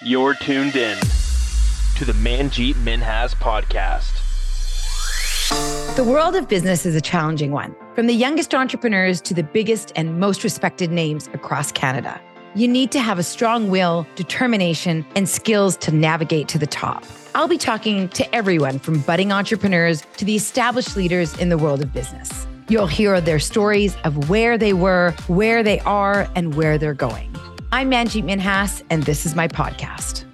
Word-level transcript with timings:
You're 0.00 0.34
tuned 0.34 0.76
in 0.76 0.96
to 1.96 2.04
the 2.04 2.12
Manjit 2.12 2.74
Minhas 2.74 3.34
podcast. 3.34 4.14
The 5.96 6.04
world 6.04 6.36
of 6.36 6.48
business 6.48 6.86
is 6.86 6.94
a 6.94 7.00
challenging 7.00 7.50
one, 7.50 7.74
from 7.96 8.06
the 8.06 8.14
youngest 8.14 8.54
entrepreneurs 8.54 9.20
to 9.22 9.34
the 9.34 9.42
biggest 9.42 9.92
and 9.96 10.20
most 10.20 10.44
respected 10.44 10.92
names 10.92 11.28
across 11.32 11.72
Canada. 11.72 12.20
You 12.54 12.68
need 12.68 12.92
to 12.92 13.00
have 13.00 13.18
a 13.18 13.24
strong 13.24 13.70
will, 13.70 14.06
determination, 14.14 15.04
and 15.16 15.28
skills 15.28 15.76
to 15.78 15.90
navigate 15.90 16.46
to 16.50 16.58
the 16.58 16.66
top. 16.68 17.04
I'll 17.34 17.48
be 17.48 17.58
talking 17.58 18.08
to 18.10 18.32
everyone 18.32 18.78
from 18.78 19.00
budding 19.00 19.32
entrepreneurs 19.32 20.04
to 20.18 20.24
the 20.24 20.36
established 20.36 20.96
leaders 20.96 21.36
in 21.38 21.48
the 21.48 21.58
world 21.58 21.82
of 21.82 21.92
business. 21.92 22.46
You'll 22.68 22.86
hear 22.86 23.20
their 23.20 23.40
stories 23.40 23.96
of 24.04 24.30
where 24.30 24.56
they 24.56 24.74
were, 24.74 25.10
where 25.26 25.64
they 25.64 25.80
are, 25.80 26.30
and 26.36 26.54
where 26.54 26.78
they're 26.78 26.94
going. 26.94 27.34
I'm 27.70 27.90
Manjit 27.90 28.24
Minhas, 28.24 28.82
and 28.88 29.02
this 29.02 29.26
is 29.26 29.34
my 29.34 29.46
podcast. 29.46 30.24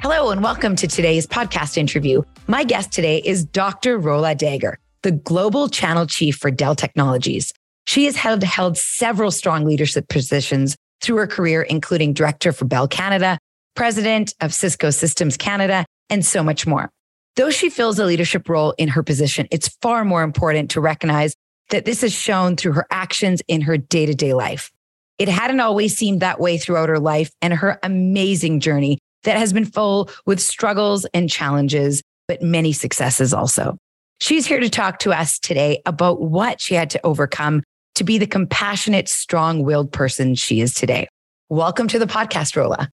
Hello, 0.00 0.30
and 0.30 0.40
welcome 0.40 0.76
to 0.76 0.86
today's 0.86 1.26
podcast 1.26 1.76
interview. 1.76 2.22
My 2.46 2.62
guest 2.62 2.92
today 2.92 3.18
is 3.18 3.44
Dr. 3.44 3.98
Rola 3.98 4.36
Dagher, 4.36 4.76
the 5.02 5.10
Global 5.10 5.68
Channel 5.68 6.06
Chief 6.06 6.36
for 6.36 6.52
Dell 6.52 6.76
Technologies. 6.76 7.52
She 7.88 8.04
has 8.04 8.14
held, 8.14 8.44
held 8.44 8.78
several 8.78 9.32
strong 9.32 9.64
leadership 9.64 10.08
positions 10.08 10.76
through 11.00 11.16
her 11.16 11.26
career, 11.26 11.62
including 11.62 12.12
Director 12.12 12.52
for 12.52 12.66
Bell 12.66 12.86
Canada, 12.86 13.36
President 13.74 14.32
of 14.40 14.54
Cisco 14.54 14.90
Systems 14.90 15.36
Canada, 15.36 15.84
and 16.08 16.24
so 16.24 16.44
much 16.44 16.68
more. 16.68 16.88
Though 17.34 17.50
she 17.50 17.68
fills 17.68 17.98
a 17.98 18.06
leadership 18.06 18.48
role 18.48 18.74
in 18.78 18.86
her 18.86 19.02
position, 19.02 19.48
it's 19.50 19.76
far 19.82 20.04
more 20.04 20.22
important 20.22 20.70
to 20.70 20.80
recognize 20.80 21.34
that 21.70 21.84
this 21.84 22.04
is 22.04 22.12
shown 22.12 22.54
through 22.54 22.74
her 22.74 22.86
actions 22.92 23.42
in 23.48 23.62
her 23.62 23.76
day 23.76 24.06
to 24.06 24.14
day 24.14 24.34
life. 24.34 24.71
It 25.18 25.28
hadn't 25.28 25.60
always 25.60 25.96
seemed 25.96 26.20
that 26.20 26.40
way 26.40 26.58
throughout 26.58 26.88
her 26.88 26.98
life 26.98 27.30
and 27.40 27.54
her 27.54 27.78
amazing 27.82 28.60
journey 28.60 28.98
that 29.24 29.36
has 29.36 29.52
been 29.52 29.64
full 29.64 30.10
with 30.26 30.40
struggles 30.40 31.04
and 31.14 31.30
challenges, 31.30 32.02
but 32.26 32.42
many 32.42 32.72
successes 32.72 33.32
also. 33.32 33.76
She's 34.20 34.46
here 34.46 34.60
to 34.60 34.70
talk 34.70 34.98
to 35.00 35.12
us 35.12 35.38
today 35.38 35.82
about 35.86 36.22
what 36.22 36.60
she 36.60 36.74
had 36.74 36.90
to 36.90 37.00
overcome 37.04 37.62
to 37.94 38.04
be 38.04 38.18
the 38.18 38.26
compassionate, 38.26 39.08
strong 39.08 39.64
willed 39.64 39.92
person 39.92 40.34
she 40.34 40.60
is 40.60 40.74
today. 40.74 41.08
Welcome 41.48 41.88
to 41.88 41.98
the 41.98 42.06
podcast, 42.06 42.56
Rola. 42.56 42.88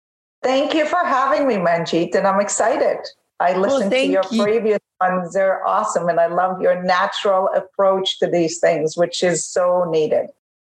Thank 0.42 0.73
you 0.73 0.86
for 0.86 1.04
having 1.04 1.48
me, 1.48 1.56
Manjit, 1.56 2.16
and 2.16 2.26
I'm 2.26 2.39
excited. 2.39 3.00
I 3.39 3.58
listened 3.58 3.92
well, 3.92 4.02
to 4.02 4.08
your 4.08 4.23
you. 4.32 4.44
previous 4.44 4.80
ones. 5.02 5.34
They're 5.34 5.66
awesome. 5.67 6.08
And 6.08 6.20
I 6.20 6.28
love 6.28 6.61
your 6.61 6.82
natural 6.84 7.50
approach 7.54 8.20
to 8.20 8.28
these 8.28 8.59
things, 8.59 8.95
which 8.95 9.23
is 9.23 9.45
so 9.45 9.86
needed. 9.89 10.28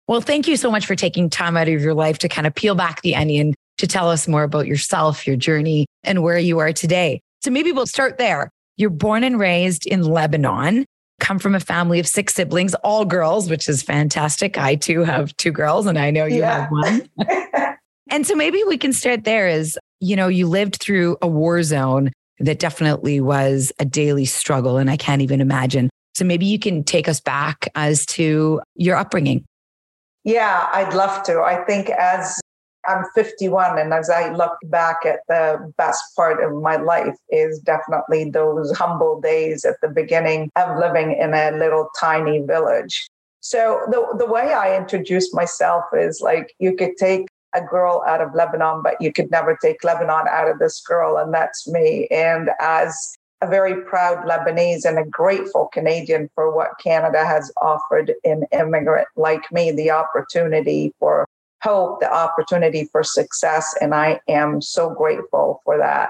Well, 0.07 0.21
thank 0.21 0.47
you 0.47 0.55
so 0.55 0.71
much 0.71 0.85
for 0.85 0.95
taking 0.95 1.29
time 1.29 1.57
out 1.57 1.67
of 1.67 1.81
your 1.81 1.93
life 1.93 2.17
to 2.19 2.29
kind 2.29 2.47
of 2.47 2.55
peel 2.55 2.75
back 2.75 3.01
the 3.01 3.15
onion 3.15 3.53
to 3.77 3.87
tell 3.87 4.09
us 4.09 4.27
more 4.27 4.43
about 4.43 4.65
yourself, 4.65 5.27
your 5.27 5.35
journey, 5.35 5.85
and 6.03 6.23
where 6.23 6.37
you 6.37 6.59
are 6.59 6.71
today. 6.71 7.19
So 7.41 7.51
maybe 7.51 7.71
we'll 7.71 7.85
start 7.85 8.17
there. 8.17 8.49
You're 8.77 8.89
born 8.89 9.23
and 9.23 9.39
raised 9.39 9.85
in 9.85 10.03
Lebanon, 10.03 10.85
come 11.19 11.39
from 11.39 11.55
a 11.55 11.59
family 11.59 11.99
of 11.99 12.07
six 12.07 12.33
siblings, 12.33 12.73
all 12.75 13.05
girls, 13.05 13.49
which 13.49 13.67
is 13.67 13.81
fantastic. 13.81 14.57
I 14.57 14.75
too 14.75 15.03
have 15.03 15.35
two 15.37 15.51
girls, 15.51 15.85
and 15.85 15.99
I 15.99 16.11
know 16.11 16.25
you 16.25 16.39
yeah. 16.39 16.61
have 16.61 16.71
one. 16.71 17.09
and 18.09 18.25
so 18.25 18.35
maybe 18.35 18.63
we 18.67 18.77
can 18.77 18.93
start 18.93 19.25
there 19.25 19.47
is, 19.47 19.77
you 19.99 20.15
know, 20.15 20.27
you 20.27 20.47
lived 20.47 20.77
through 20.77 21.17
a 21.21 21.27
war 21.27 21.61
zone 21.63 22.11
that 22.39 22.59
definitely 22.59 23.19
was 23.19 23.71
a 23.79 23.85
daily 23.85 24.25
struggle, 24.25 24.77
and 24.77 24.89
I 24.89 24.97
can't 24.97 25.21
even 25.21 25.41
imagine. 25.41 25.89
So 26.15 26.23
maybe 26.23 26.45
you 26.45 26.59
can 26.59 26.83
take 26.83 27.07
us 27.07 27.19
back 27.19 27.67
as 27.75 28.05
to 28.07 28.61
your 28.75 28.95
upbringing. 28.95 29.43
Yeah, 30.27 30.67
I'd 30.73 30.93
love 30.93 31.23
to. 31.23 31.39
I 31.39 31.63
think 31.63 31.89
as 31.89 32.37
I'm 32.85 33.05
51, 33.15 33.79
and 33.79 33.93
as 33.93 34.09
I 34.09 34.29
look 34.33 34.57
back 34.65 34.97
at 35.05 35.21
the 35.29 35.71
best 35.77 36.03
part 36.17 36.43
of 36.43 36.61
my 36.61 36.75
life, 36.75 37.15
is 37.29 37.59
definitely 37.59 38.29
those 38.29 38.75
humble 38.75 39.21
days 39.21 39.63
at 39.63 39.75
the 39.81 39.87
beginning 39.87 40.51
of 40.57 40.77
living 40.79 41.13
in 41.13 41.33
a 41.33 41.51
little 41.51 41.87
tiny 41.97 42.41
village. 42.41 43.07
So, 43.39 43.79
the, 43.89 44.17
the 44.17 44.25
way 44.25 44.51
I 44.51 44.75
introduce 44.75 45.33
myself 45.33 45.85
is 45.93 46.19
like 46.19 46.53
you 46.59 46.75
could 46.75 46.97
take 46.97 47.27
a 47.55 47.61
girl 47.61 48.03
out 48.05 48.19
of 48.19 48.35
Lebanon, 48.35 48.81
but 48.83 48.99
you 48.99 49.13
could 49.13 49.31
never 49.31 49.57
take 49.61 49.81
Lebanon 49.81 50.27
out 50.29 50.49
of 50.49 50.59
this 50.59 50.81
girl, 50.81 51.15
and 51.15 51.33
that's 51.33 51.69
me. 51.69 52.05
And 52.11 52.49
as 52.59 53.15
a 53.41 53.47
very 53.47 53.83
proud 53.83 54.25
Lebanese 54.25 54.85
and 54.85 54.97
a 54.97 55.05
grateful 55.05 55.67
Canadian 55.67 56.29
for 56.33 56.53
what 56.53 56.79
Canada 56.83 57.25
has 57.25 57.51
offered 57.61 58.13
an 58.23 58.45
immigrant 58.51 59.07
like 59.15 59.51
me 59.51 59.71
the 59.71 59.91
opportunity 59.91 60.93
for 60.99 61.27
hope, 61.61 61.99
the 61.99 62.11
opportunity 62.11 62.85
for 62.91 63.03
success. 63.03 63.75
And 63.81 63.93
I 63.93 64.19
am 64.27 64.61
so 64.61 64.89
grateful 64.89 65.61
for 65.63 65.77
that. 65.77 66.09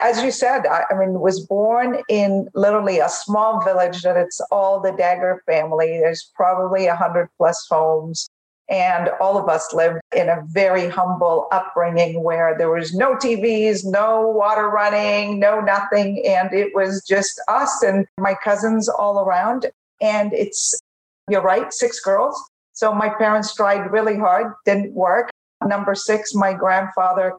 As 0.00 0.22
you 0.22 0.30
said, 0.30 0.66
I, 0.66 0.84
I 0.90 0.98
mean, 0.98 1.20
was 1.20 1.40
born 1.40 2.02
in 2.08 2.48
literally 2.54 3.00
a 3.00 3.08
small 3.08 3.62
village 3.62 4.02
that 4.02 4.16
it's 4.16 4.40
all 4.50 4.80
the 4.80 4.92
Dagher 4.92 5.38
family. 5.46 5.98
There's 6.00 6.30
probably 6.34 6.86
a 6.86 6.96
hundred 6.96 7.28
plus 7.36 7.66
homes. 7.68 8.28
And 8.70 9.10
all 9.20 9.36
of 9.36 9.48
us 9.48 9.74
lived 9.74 10.00
in 10.14 10.28
a 10.28 10.42
very 10.46 10.88
humble 10.88 11.48
upbringing 11.50 12.22
where 12.22 12.56
there 12.56 12.70
was 12.70 12.94
no 12.94 13.16
TVs, 13.16 13.84
no 13.84 14.28
water 14.28 14.68
running, 14.68 15.40
no 15.40 15.60
nothing. 15.60 16.24
And 16.24 16.52
it 16.54 16.72
was 16.72 17.04
just 17.06 17.40
us 17.48 17.82
and 17.82 18.06
my 18.16 18.34
cousins 18.34 18.88
all 18.88 19.20
around. 19.20 19.66
And 20.00 20.32
it's, 20.32 20.80
you're 21.28 21.42
right, 21.42 21.72
six 21.72 21.98
girls. 21.98 22.40
So 22.72 22.94
my 22.94 23.08
parents 23.08 23.54
tried 23.54 23.90
really 23.90 24.16
hard, 24.16 24.54
didn't 24.64 24.94
work. 24.94 25.30
Number 25.66 25.96
six, 25.96 26.32
my 26.32 26.54
grandfather 26.54 27.34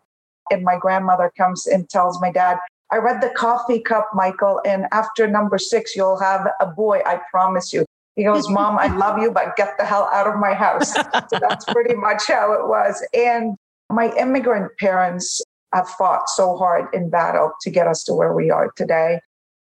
and 0.52 0.64
my 0.64 0.78
grandmother 0.78 1.32
comes 1.38 1.66
and 1.66 1.90
tells 1.90 2.20
my 2.22 2.32
dad, 2.32 2.58
I 2.92 2.98
read 2.98 3.22
the 3.22 3.30
coffee 3.30 3.80
cup, 3.80 4.10
Michael, 4.14 4.60
and 4.66 4.86
after 4.92 5.26
number 5.26 5.58
six, 5.58 5.96
you'll 5.96 6.20
have 6.20 6.46
a 6.60 6.66
boy, 6.66 7.02
I 7.06 7.22
promise 7.32 7.72
you. 7.72 7.86
He 8.16 8.24
goes, 8.24 8.50
Mom, 8.50 8.78
I 8.78 8.88
love 8.96 9.20
you, 9.20 9.32
but 9.32 9.56
get 9.56 9.78
the 9.78 9.86
hell 9.86 10.10
out 10.14 10.28
of 10.28 10.36
my 10.40 10.54
house. 10.54 10.94
so 10.94 11.40
that's 11.40 11.66
pretty 11.66 11.96
much 11.96 12.24
how 12.28 12.54
it 12.54 12.68
was. 12.68 13.06
And 13.14 13.56
my 13.90 14.14
immigrant 14.18 14.72
parents 14.80 15.42
have 15.74 15.88
fought 15.90 16.30
so 16.30 16.58
hard 16.58 16.94
in 16.94 17.10
battle 17.10 17.52
to 17.62 17.70
get 17.70 17.88
us 17.88 18.04
to 18.04 18.14
where 18.14 18.34
we 18.34 18.50
are 18.50 18.72
today. 18.76 19.20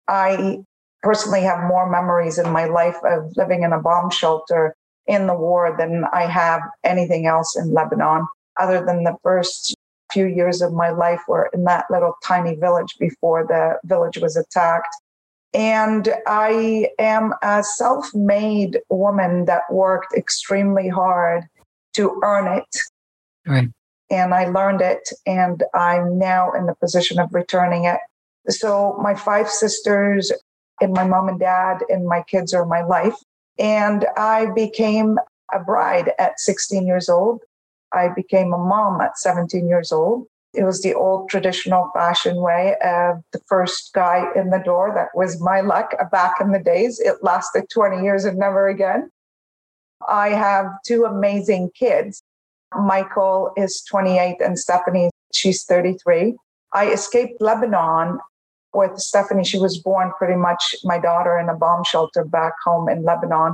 I 0.08 0.60
personally 1.02 1.42
have 1.42 1.68
more 1.68 1.90
memories 1.90 2.38
in 2.38 2.50
my 2.52 2.66
life 2.66 2.98
of 3.04 3.32
living 3.36 3.64
in 3.64 3.74
a 3.74 3.80
bomb 3.80 4.10
shelter 4.10 4.76
in 5.06 5.28
the 5.28 5.36
war 5.36 5.76
than 5.78 6.06
I 6.14 6.26
have 6.26 6.62
anything 6.84 7.28
else 7.28 7.56
in 7.58 7.74
Lebanon, 7.74 8.26
other 8.60 8.84
than 8.86 9.04
the 9.04 9.16
first 9.22 9.76
few 10.12 10.26
years 10.28 10.62
of 10.62 10.72
my 10.72 10.90
life 10.90 11.22
were 11.28 11.50
in 11.54 11.66
that 11.66 11.86
little 11.90 12.14
tiny 12.24 12.56
village 12.56 12.96
before 13.00 13.46
the 13.46 13.78
village 13.86 14.18
was 14.18 14.38
attacked. 14.38 14.96
And 15.53 16.09
I 16.25 16.90
am 16.97 17.34
a 17.41 17.64
self 17.64 18.14
made 18.14 18.80
woman 18.90 19.46
that 19.46 19.62
worked 19.72 20.14
extremely 20.16 20.88
hard 20.88 21.44
to 21.94 22.19
earn 22.24 22.58
it. 22.58 22.78
Right. 23.46 23.69
And 24.09 24.34
I 24.34 24.46
learned 24.46 24.81
it, 24.81 25.09
and 25.25 25.63
I'm 25.74 26.18
now 26.18 26.52
in 26.52 26.66
the 26.66 26.75
position 26.75 27.19
of 27.19 27.34
returning 27.34 27.86
it. 27.86 28.00
So, 28.50 28.97
my 29.02 29.16
five 29.16 29.50
sisters, 29.50 30.31
and 30.81 30.94
my 30.94 31.06
mom 31.06 31.30
and 31.30 31.40
dad, 31.40 31.80
and 31.90 32.08
my 32.08 32.24
kids 32.24 32.53
are 32.53 32.66
my 32.66 32.81
life. 32.84 33.16
And 33.58 34.06
I 34.18 34.47
became 34.53 35.18
a 35.53 35.59
bride 35.59 36.12
at 36.19 36.40
16 36.40 36.86
years 36.86 37.09
old. 37.09 37.42
I 37.94 38.09
became 38.09 38.53
a 38.53 38.58
mom 38.58 39.02
at 39.02 39.18
17 39.18 39.68
years 39.68 39.92
old. 39.92 40.28
It 40.53 40.64
was 40.64 40.81
the 40.81 40.94
old 40.94 41.30
traditional 41.30 41.90
fashion 41.94 42.36
way 42.38 42.75
of 42.84 43.24
the 43.31 43.41
first 43.47 43.91
guy 43.94 44.28
in 44.36 44.52
the 44.52 44.59
door. 44.59 44.91
That 44.94 45.09
was 45.16 45.41
my 45.41 45.62
luck 45.62 45.96
back 46.12 46.36
in 46.40 46.52
the 46.52 46.59
days. 46.59 47.00
It 47.00 47.24
lasted 47.24 47.69
20 47.74 48.03
years 48.03 48.24
and 48.25 48.38
never 48.38 48.68
again. 48.68 49.09
I 50.08 50.30
have 50.30 50.68
two 50.86 51.06
amazing 51.06 51.72
kids. 51.74 52.22
Michael 52.75 53.52
is 53.58 53.84
28 53.90 54.38
and 54.42 54.59
Stephanie, 54.59 55.09
she's 55.34 55.63
33. 55.63 56.36
I 56.74 56.92
escaped 56.92 57.42
Lebanon 57.42 58.19
with 58.74 58.98
Stephanie. 59.00 59.44
She 59.44 59.60
was 59.60 59.78
born 59.78 60.12
pretty 60.18 60.36
much 60.36 60.75
my 60.83 61.00
daughter 61.00 61.38
in 61.38 61.50
a 61.50 61.56
bomb 61.56 61.83
shelter 61.83 62.25
back 62.25 62.54
home 62.63 62.89
in 62.89 63.04
Lebanon. 63.04 63.54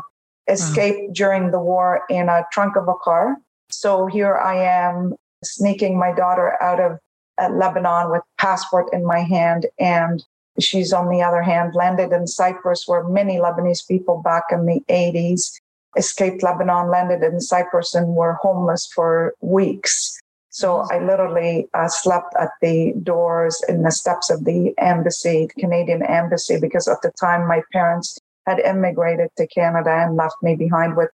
Mm. 0.50 0.54
Escaped 0.54 1.14
during 1.14 1.52
the 1.52 1.60
war 1.60 2.04
in 2.10 2.30
a 2.30 2.46
trunk 2.52 2.76
of 2.76 2.88
a 2.88 2.96
car. 2.96 3.38
So 3.70 4.08
here 4.08 4.36
I 4.36 4.56
am 4.56 5.16
sneaking 5.44 5.98
my 5.98 6.14
daughter 6.14 6.62
out 6.62 6.80
of 6.80 6.98
uh, 7.42 7.50
Lebanon 7.50 8.12
with 8.12 8.22
passport 8.38 8.88
in 8.94 9.06
my 9.06 9.20
hand 9.20 9.66
and 9.80 10.24
she's 10.60 10.92
on 10.92 11.10
the 11.10 11.22
other 11.22 11.42
hand 11.42 11.74
landed 11.74 12.12
in 12.12 12.28
Cyprus 12.28 12.84
where 12.86 13.04
many 13.04 13.38
Lebanese 13.38 13.88
people 13.88 14.22
back 14.22 14.44
in 14.52 14.66
the 14.66 14.82
80s 14.90 15.52
escaped 15.98 16.44
Lebanon 16.44 16.90
landed 16.90 17.24
in 17.24 17.40
Cyprus 17.40 17.96
and 17.96 18.16
were 18.16 18.34
homeless 18.42 18.88
for 18.94 19.34
weeks. 19.42 20.20
So 20.50 20.88
I 20.92 21.00
literally 21.00 21.68
uh, 21.74 21.88
slept 21.88 22.34
at 22.40 22.50
the 22.62 22.94
doors 23.04 23.62
in 23.70 23.84
the 23.84 23.92
steps 23.92 24.30
of 24.30 24.46
the 24.46 24.74
embassy, 24.78 25.50
Canadian 25.58 26.04
embassy, 26.04 26.60
because 26.60 26.88
at 26.88 27.02
the 27.02 27.12
time 27.20 27.48
my 27.48 27.62
parents 27.72 28.18
had 28.46 28.60
immigrated 28.60 29.30
to 29.38 29.48
Canada 29.48 29.92
and 29.92 30.16
left 30.16 30.36
me 30.42 30.56
behind 30.56 30.98
with 30.98 31.10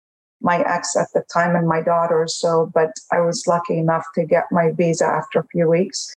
my 0.41 0.59
ex 0.61 0.95
at 0.95 1.07
the 1.13 1.23
time 1.33 1.55
and 1.55 1.67
my 1.67 1.81
daughter. 1.81 2.25
So, 2.27 2.71
but 2.73 2.91
I 3.11 3.21
was 3.21 3.45
lucky 3.47 3.77
enough 3.77 4.05
to 4.15 4.25
get 4.25 4.45
my 4.51 4.71
visa 4.71 5.05
after 5.05 5.39
a 5.39 5.47
few 5.47 5.69
weeks. 5.69 6.13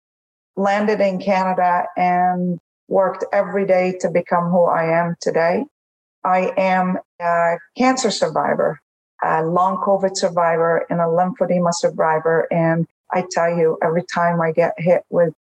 Landed 0.56 1.02
in 1.02 1.20
Canada 1.20 1.86
and 1.98 2.60
worked 2.88 3.26
every 3.34 3.66
day 3.66 3.98
to 4.02 4.10
become 4.10 4.50
who 4.50 4.66
I 4.66 4.86
am 4.86 5.16
today. 5.22 5.66
I 6.24 6.54
am 6.58 6.98
a 7.20 7.58
cancer 7.78 8.12
survivor, 8.12 8.80
a 9.24 9.44
long 9.44 9.78
COVID 9.78 10.16
survivor, 10.16 10.86
and 10.90 11.00
a 11.02 11.06
lymphedema 11.06 11.74
survivor. 11.74 12.48
And 12.52 12.88
I 13.12 13.26
tell 13.32 13.50
you, 13.50 13.78
every 13.84 14.04
time 14.14 14.42
I 14.42 14.52
get 14.52 14.74
hit 14.78 15.04
with 15.10 15.34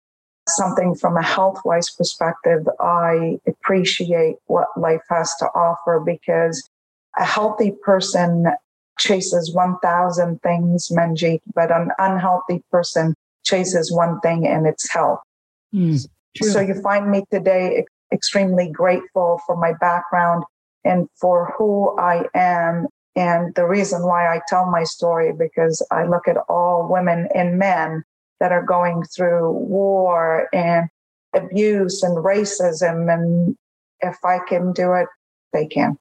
something 0.49 0.95
from 0.95 1.15
a 1.15 1.23
health 1.23 1.61
wise 1.63 1.89
perspective, 1.89 2.67
I 2.79 3.39
appreciate 3.47 4.35
what 4.47 4.67
life 4.75 5.01
has 5.09 5.33
to 5.35 5.45
offer 5.55 6.01
because 6.05 6.69
a 7.17 7.23
healthy 7.23 7.71
person 7.83 8.47
chases 8.99 9.53
1,000 9.53 10.41
things, 10.41 10.89
Manjit, 10.89 11.41
but 11.53 11.71
an 11.71 11.89
unhealthy 11.97 12.63
person 12.71 13.15
chases 13.43 13.91
one 13.91 14.19
thing 14.21 14.47
and 14.47 14.67
it's 14.67 14.89
health. 14.91 15.19
Mm, 15.73 16.05
so 16.41 16.59
you 16.59 16.81
find 16.81 17.09
me 17.09 17.23
today 17.31 17.85
extremely 18.11 18.69
grateful 18.69 19.41
for 19.45 19.57
my 19.57 19.73
background 19.73 20.43
and 20.85 21.07
for 21.19 21.53
who 21.57 21.97
I 21.99 22.25
am. 22.33 22.87
And 23.15 23.53
the 23.55 23.65
reason 23.65 24.03
why 24.03 24.33
I 24.33 24.41
tell 24.47 24.69
my 24.69 24.83
story, 24.83 25.33
because 25.33 25.85
I 25.91 26.05
look 26.05 26.27
at 26.27 26.37
all 26.49 26.87
women 26.89 27.27
and 27.35 27.59
men 27.59 28.03
that 28.39 28.51
are 28.51 28.63
going 28.63 29.03
through 29.03 29.51
war 29.51 30.47
and 30.53 30.89
abuse 31.33 32.03
and 32.03 32.17
racism. 32.17 33.13
And 33.13 33.55
if 34.01 34.17
I 34.23 34.39
can 34.47 34.73
do 34.73 34.93
it, 34.93 35.07
they 35.53 35.67
can. 35.67 35.97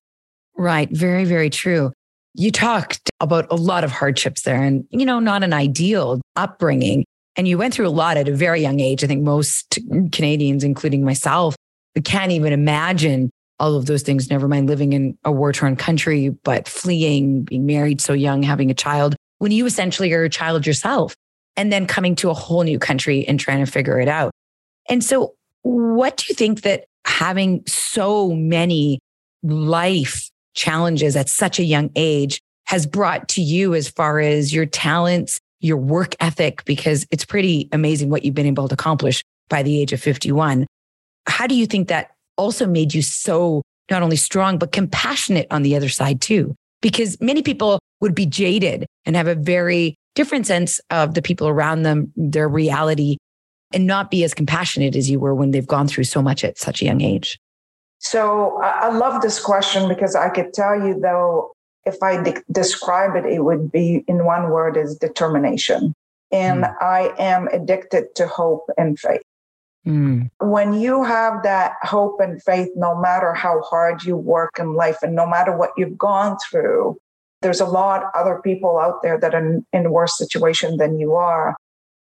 Right. 0.56 0.90
Very, 0.90 1.24
very 1.24 1.50
true. 1.50 1.92
You 2.34 2.50
talked 2.50 3.10
about 3.20 3.46
a 3.50 3.56
lot 3.56 3.84
of 3.84 3.90
hardships 3.90 4.42
there 4.42 4.62
and, 4.62 4.86
you 4.90 5.04
know, 5.04 5.20
not 5.20 5.42
an 5.42 5.52
ideal 5.52 6.20
upbringing. 6.36 7.04
And 7.36 7.46
you 7.46 7.58
went 7.58 7.74
through 7.74 7.88
a 7.88 7.90
lot 7.90 8.16
at 8.16 8.28
a 8.28 8.34
very 8.34 8.60
young 8.60 8.80
age. 8.80 9.04
I 9.04 9.06
think 9.06 9.22
most 9.22 9.78
Canadians, 10.12 10.64
including 10.64 11.04
myself, 11.04 11.56
can't 12.04 12.32
even 12.32 12.52
imagine 12.52 13.30
all 13.60 13.76
of 13.76 13.86
those 13.86 14.02
things, 14.02 14.30
never 14.30 14.48
mind 14.48 14.68
living 14.68 14.92
in 14.92 15.16
a 15.24 15.30
war 15.30 15.52
torn 15.52 15.76
country, 15.76 16.30
but 16.30 16.66
fleeing, 16.66 17.44
being 17.44 17.66
married 17.66 18.00
so 18.00 18.12
young, 18.12 18.42
having 18.42 18.70
a 18.70 18.74
child 18.74 19.14
when 19.38 19.50
you 19.50 19.66
essentially 19.66 20.12
are 20.12 20.22
a 20.22 20.28
child 20.28 20.66
yourself 20.66 21.16
and 21.56 21.72
then 21.72 21.84
coming 21.86 22.14
to 22.14 22.30
a 22.30 22.34
whole 22.34 22.62
new 22.62 22.78
country 22.78 23.26
and 23.26 23.40
trying 23.40 23.64
to 23.64 23.70
figure 23.70 24.00
it 24.00 24.08
out. 24.08 24.30
And 24.88 25.02
so, 25.02 25.34
what 25.62 26.16
do 26.16 26.26
you 26.28 26.34
think 26.34 26.62
that 26.62 26.84
having 27.04 27.64
so 27.66 28.30
many 28.30 29.00
life 29.42 30.30
challenges 30.54 31.16
at 31.16 31.28
such 31.28 31.58
a 31.58 31.64
young 31.64 31.90
age 31.96 32.40
has 32.66 32.86
brought 32.86 33.28
to 33.28 33.42
you 33.42 33.74
as 33.74 33.88
far 33.88 34.20
as 34.20 34.52
your 34.52 34.66
talents, 34.66 35.40
your 35.60 35.76
work 35.76 36.14
ethic? 36.20 36.64
Because 36.64 37.06
it's 37.10 37.24
pretty 37.24 37.68
amazing 37.72 38.10
what 38.10 38.24
you've 38.24 38.34
been 38.34 38.46
able 38.46 38.68
to 38.68 38.74
accomplish 38.74 39.22
by 39.48 39.62
the 39.62 39.80
age 39.80 39.92
of 39.92 40.00
51. 40.00 40.66
How 41.26 41.46
do 41.46 41.54
you 41.54 41.66
think 41.66 41.88
that 41.88 42.12
also 42.36 42.66
made 42.66 42.94
you 42.94 43.02
so 43.02 43.62
not 43.90 44.02
only 44.02 44.16
strong, 44.16 44.58
but 44.58 44.72
compassionate 44.72 45.46
on 45.50 45.62
the 45.62 45.76
other 45.76 45.88
side 45.88 46.20
too? 46.20 46.54
Because 46.80 47.20
many 47.20 47.42
people 47.42 47.78
would 48.00 48.14
be 48.14 48.26
jaded 48.26 48.86
and 49.06 49.14
have 49.14 49.28
a 49.28 49.34
very 49.34 49.94
different 50.14 50.46
sense 50.46 50.80
of 50.90 51.14
the 51.14 51.22
people 51.22 51.48
around 51.48 51.82
them, 51.82 52.12
their 52.16 52.48
reality, 52.48 53.16
and 53.72 53.86
not 53.86 54.10
be 54.10 54.24
as 54.24 54.34
compassionate 54.34 54.96
as 54.96 55.10
you 55.10 55.18
were 55.18 55.34
when 55.34 55.50
they've 55.50 55.66
gone 55.66 55.88
through 55.88 56.04
so 56.04 56.20
much 56.20 56.44
at 56.44 56.58
such 56.58 56.82
a 56.82 56.84
young 56.84 57.00
age? 57.00 57.38
So 58.02 58.60
I 58.60 58.90
love 58.90 59.22
this 59.22 59.38
question 59.38 59.88
because 59.88 60.16
I 60.16 60.28
could 60.28 60.52
tell 60.52 60.76
you, 60.76 60.98
though, 60.98 61.52
if 61.86 62.02
I 62.02 62.20
de- 62.20 62.42
describe 62.50 63.14
it, 63.14 63.24
it 63.24 63.44
would 63.44 63.70
be 63.70 64.04
in 64.08 64.24
one 64.24 64.50
word 64.50 64.76
is 64.76 64.96
determination. 64.98 65.94
And 66.32 66.64
mm. 66.64 66.76
I 66.80 67.14
am 67.16 67.46
addicted 67.48 68.12
to 68.16 68.26
hope 68.26 68.68
and 68.76 68.98
faith. 68.98 69.22
Mm. 69.86 70.30
When 70.40 70.74
you 70.74 71.04
have 71.04 71.44
that 71.44 71.74
hope 71.82 72.20
and 72.20 72.42
faith, 72.42 72.70
no 72.74 73.00
matter 73.00 73.32
how 73.34 73.62
hard 73.62 74.02
you 74.02 74.16
work 74.16 74.58
in 74.58 74.74
life 74.74 74.98
and 75.02 75.14
no 75.14 75.26
matter 75.26 75.56
what 75.56 75.70
you've 75.76 75.96
gone 75.96 76.36
through, 76.50 76.98
there's 77.40 77.60
a 77.60 77.66
lot 77.66 78.10
other 78.16 78.40
people 78.42 78.80
out 78.80 79.02
there 79.02 79.18
that 79.18 79.32
are 79.32 79.46
in, 79.46 79.64
in 79.72 79.92
worse 79.92 80.18
situation 80.18 80.76
than 80.76 80.98
you 80.98 81.14
are. 81.14 81.54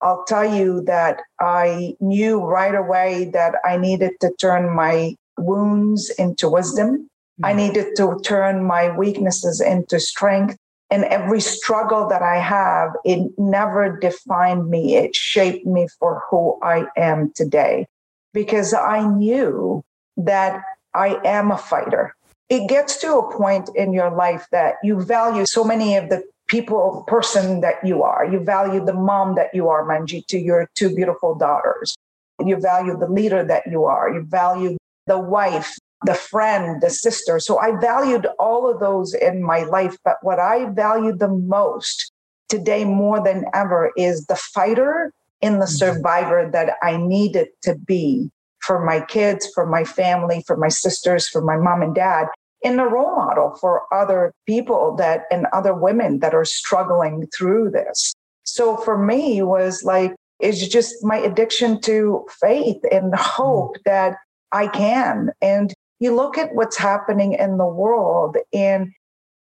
I'll 0.01 0.25
tell 0.25 0.45
you 0.45 0.83
that 0.87 1.23
I 1.41 1.95
knew 2.01 2.41
right 2.41 2.75
away 2.75 3.31
that 3.33 3.55
I 3.65 3.77
needed 3.77 4.13
to 4.23 4.33
turn 4.41 4.75
my 4.75 5.15
wounds 5.39 6.11
into 6.19 6.49
wisdom. 6.49 7.09
Mm-hmm. 7.41 7.45
I 7.45 7.53
needed 7.53 7.97
to 7.97 8.19
turn 8.25 8.65
my 8.65 8.97
weaknesses 8.97 9.61
into 9.61 10.01
strength. 10.01 10.57
And 10.91 11.05
every 11.05 11.41
struggle 11.41 12.09
that 12.09 12.23
I 12.23 12.39
have, 12.39 12.91
it 13.05 13.33
never 13.39 13.99
defined 13.99 14.69
me. 14.69 14.97
It 14.97 15.17
shaped 15.17 15.67
me 15.67 15.89
for 15.99 16.23
who 16.31 16.59
I 16.63 16.87
am 16.97 17.33
today 17.35 17.87
because 18.33 18.75
I 18.75 19.07
knew 19.07 19.83
that 20.17 20.63
I 20.95 21.19
am 21.25 21.51
a 21.51 21.59
fighter 21.59 22.15
it 22.49 22.69
gets 22.69 22.99
to 22.99 23.17
a 23.17 23.37
point 23.37 23.71
in 23.75 23.93
your 23.93 24.11
life 24.11 24.47
that 24.53 24.77
you 24.83 25.01
value 25.01 25.47
so 25.47 25.65
many 25.65 25.97
of 25.97 26.09
the 26.09 26.23
people, 26.47 27.05
person 27.07 27.61
that 27.63 27.85
you 27.85 28.03
are. 28.03 28.27
You 28.27 28.41
value 28.41 28.85
the 28.85 28.93
mom 28.93 29.35
that 29.37 29.55
you 29.55 29.69
are, 29.69 29.85
Manji, 29.85 30.27
to 30.27 30.39
your 30.39 30.69
two 30.75 30.95
beautiful 30.95 31.35
daughters. 31.35 31.97
You 32.45 32.57
value 32.57 32.99
the 32.99 33.09
leader 33.09 33.45
that 33.45 33.63
you 33.67 33.85
are. 33.85 34.13
You 34.13 34.23
value 34.23 34.77
the 35.07 35.19
wife, 35.19 35.75
the 36.05 36.15
friend, 36.15 36.81
the 36.81 36.91
sister. 36.91 37.39
So 37.39 37.59
I 37.59 37.79
valued 37.81 38.27
all 38.39 38.71
of 38.71 38.81
those 38.81 39.15
in 39.15 39.43
my 39.43 39.65
life. 39.65 39.97
But 40.05 40.17
what 40.23 40.39
I 40.39 40.67
value 40.71 41.17
the 41.17 41.29
most 41.29 42.13
today 42.49 42.85
more 42.85 43.23
than 43.23 43.47
ever 43.55 43.93
is 43.97 44.27
the 44.27 44.37
fighter 44.37 45.13
and 45.43 45.57
the 45.57 45.67
mm-hmm. 45.67 45.75
survivor 45.75 46.49
that 46.53 46.77
I 46.83 46.97
needed 46.97 47.49
to 47.63 47.75
be 47.75 48.31
for 48.61 48.85
my 48.85 49.01
kids, 49.01 49.49
for 49.55 49.67
my 49.67 49.85
family, 49.85 50.43
for 50.47 50.57
my 50.57 50.69
sisters, 50.69 51.29
for 51.29 51.43
my 51.43 51.57
mom 51.57 51.83
and 51.83 51.95
dad, 51.95 52.29
and 52.65 52.81
a 52.81 52.85
role 52.85 53.15
model 53.15 53.55
for 53.61 53.83
other 53.93 54.33
people 54.47 54.97
that 54.97 55.25
and 55.31 55.47
other 55.53 55.75
women 55.75 56.21
that 56.21 56.35
are 56.35 56.47
struggling 56.47 57.29
through 57.37 57.71
this. 57.71 58.15
So 58.45 58.77
for 58.79 58.97
me 58.97 59.43
was 59.43 59.85
like 59.85 60.15
it's 60.41 60.67
just 60.67 61.05
my 61.05 61.17
addiction 61.17 61.81
to 61.83 62.27
faith 62.41 62.81
and 62.91 63.15
hope 63.15 63.77
that 63.85 64.17
I 64.55 64.69
can. 64.69 65.31
And 65.43 65.75
you 65.99 66.15
look 66.15 66.39
at 66.39 66.55
what's 66.55 66.77
happening 66.77 67.35
in 67.35 67.59
the 67.59 67.67
world 67.67 68.37
and 68.53 68.93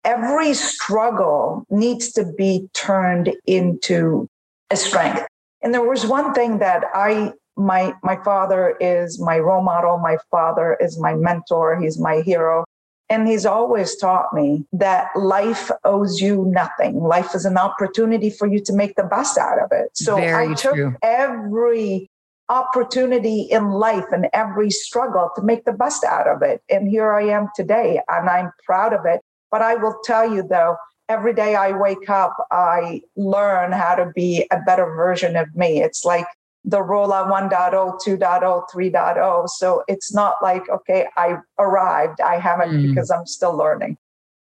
every 0.04 0.54
struggle 0.54 1.66
needs 1.70 2.12
to 2.14 2.26
be 2.38 2.68
turned 2.74 3.34
into 3.46 4.28
a 4.72 4.76
strength. 4.76 5.26
And 5.62 5.74
there 5.74 5.88
was 5.88 6.06
one 6.06 6.34
thing 6.34 6.60
that 6.60 6.84
I 6.94 7.34
my 7.58 7.94
my 8.04 8.18
father 8.24 8.76
is 8.82 9.20
my 9.20 9.40
role 9.40 9.64
model 9.64 9.98
my 9.98 10.18
father 10.30 10.78
is 10.82 11.00
my 11.00 11.14
mentor 11.14 11.80
he's 11.80 11.98
my 11.98 12.18
hero 12.18 12.66
and 13.10 13.30
he's 13.30 13.46
always 13.46 13.96
taught 13.96 14.34
me 14.34 14.66
that 14.74 15.08
life 15.16 15.72
owes 15.86 16.20
you 16.20 16.44
nothing 16.50 17.00
life 17.00 17.34
is 17.34 17.46
an 17.46 17.58
opportunity 17.58 18.30
for 18.30 18.46
you 18.46 18.60
to 18.60 18.74
make 18.74 18.96
the 18.96 19.06
best 19.06 19.38
out 19.38 19.58
of 19.58 19.72
it 19.72 19.90
so 19.94 20.18
Very 20.18 20.52
i 20.52 20.54
took 20.54 20.76
true. 20.76 20.96
every 21.02 22.10
opportunity 22.50 23.42
in 23.42 23.72
life 23.72 24.06
and 24.12 24.28
every 24.34 24.70
struggle 24.70 25.30
to 25.36 25.42
make 25.42 25.66
the 25.66 25.74
best 25.74 26.04
out 26.04 26.28
of 26.28 26.42
it 26.42 26.62
and 26.70 26.88
here 26.88 27.12
i 27.12 27.24
am 27.24 27.48
today 27.56 28.00
and 28.08 28.30
i'm 28.30 28.52
proud 28.66 28.94
of 28.94 29.06
it 29.06 29.22
but 29.50 29.62
i 29.62 29.76
will 29.76 29.98
tell 30.04 30.32
you 30.32 30.44
though 30.48 30.76
every 31.10 31.34
day 31.34 31.56
i 31.56 31.72
wake 31.72 32.08
up 32.10 32.36
i 32.52 33.02
learn 33.16 33.72
how 33.72 33.96
to 33.96 34.12
be 34.14 34.46
a 34.52 34.60
better 34.60 34.86
version 34.96 35.36
of 35.36 35.48
me 35.56 35.82
it's 35.82 36.06
like 36.06 36.28
the 36.66 36.82
Rola 36.82 37.30
1.0, 37.32 37.52
2.0, 37.52 38.70
3.0. 38.74 39.50
So 39.50 39.84
it's 39.88 40.14
not 40.14 40.36
like, 40.42 40.68
okay, 40.68 41.06
I 41.16 41.38
arrived. 41.60 42.20
I 42.22 42.40
haven't 42.40 42.72
mm. 42.72 42.90
because 42.90 43.12
I'm 43.12 43.28
still 43.28 43.56
learning. 43.56 43.98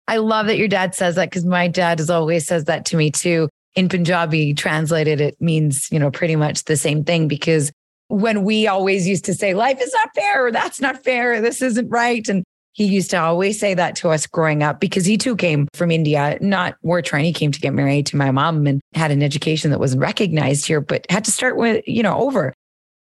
I 0.07 0.17
love 0.17 0.47
that 0.47 0.57
your 0.57 0.67
dad 0.67 0.95
says 0.95 1.15
that 1.15 1.29
because 1.29 1.45
my 1.45 1.67
dad 1.67 1.99
has 1.99 2.09
always 2.09 2.47
says 2.47 2.65
that 2.65 2.83
to 2.85 2.97
me 2.97 3.11
too. 3.11 3.47
In 3.75 3.87
Punjabi, 3.87 4.55
translated, 4.55 5.21
it 5.21 5.39
means, 5.39 5.87
you 5.91 5.99
know, 5.99 6.09
pretty 6.09 6.35
much 6.35 6.63
the 6.63 6.75
same 6.75 7.03
thing 7.03 7.27
because 7.27 7.71
when 8.09 8.43
we 8.43 8.67
always 8.67 9.07
used 9.07 9.23
to 9.25 9.33
say, 9.33 9.53
life 9.53 9.79
is 9.79 9.93
not 9.93 10.09
fair, 10.13 10.47
or 10.47 10.51
that's 10.51 10.81
not 10.81 11.03
fair, 11.03 11.39
this 11.41 11.61
isn't 11.61 11.89
right. 11.89 12.27
And 12.27 12.43
he 12.73 12.85
used 12.85 13.11
to 13.11 13.19
always 13.19 13.59
say 13.59 13.73
that 13.75 13.95
to 13.97 14.09
us 14.09 14.25
growing 14.25 14.63
up 14.63 14.79
because 14.79 15.05
he 15.05 15.17
too 15.17 15.35
came 15.35 15.67
from 15.73 15.91
India, 15.91 16.37
not 16.41 16.75
war 16.81 17.01
trained. 17.01 17.27
He 17.27 17.33
came 17.33 17.51
to 17.51 17.59
get 17.59 17.73
married 17.73 18.07
to 18.07 18.17
my 18.17 18.31
mom 18.31 18.65
and 18.67 18.81
had 18.93 19.11
an 19.11 19.21
education 19.21 19.69
that 19.71 19.79
wasn't 19.79 20.01
recognized 20.01 20.65
here, 20.65 20.81
but 20.81 21.05
had 21.09 21.23
to 21.25 21.31
start 21.31 21.55
with, 21.55 21.83
you 21.87 22.01
know, 22.01 22.17
over. 22.17 22.53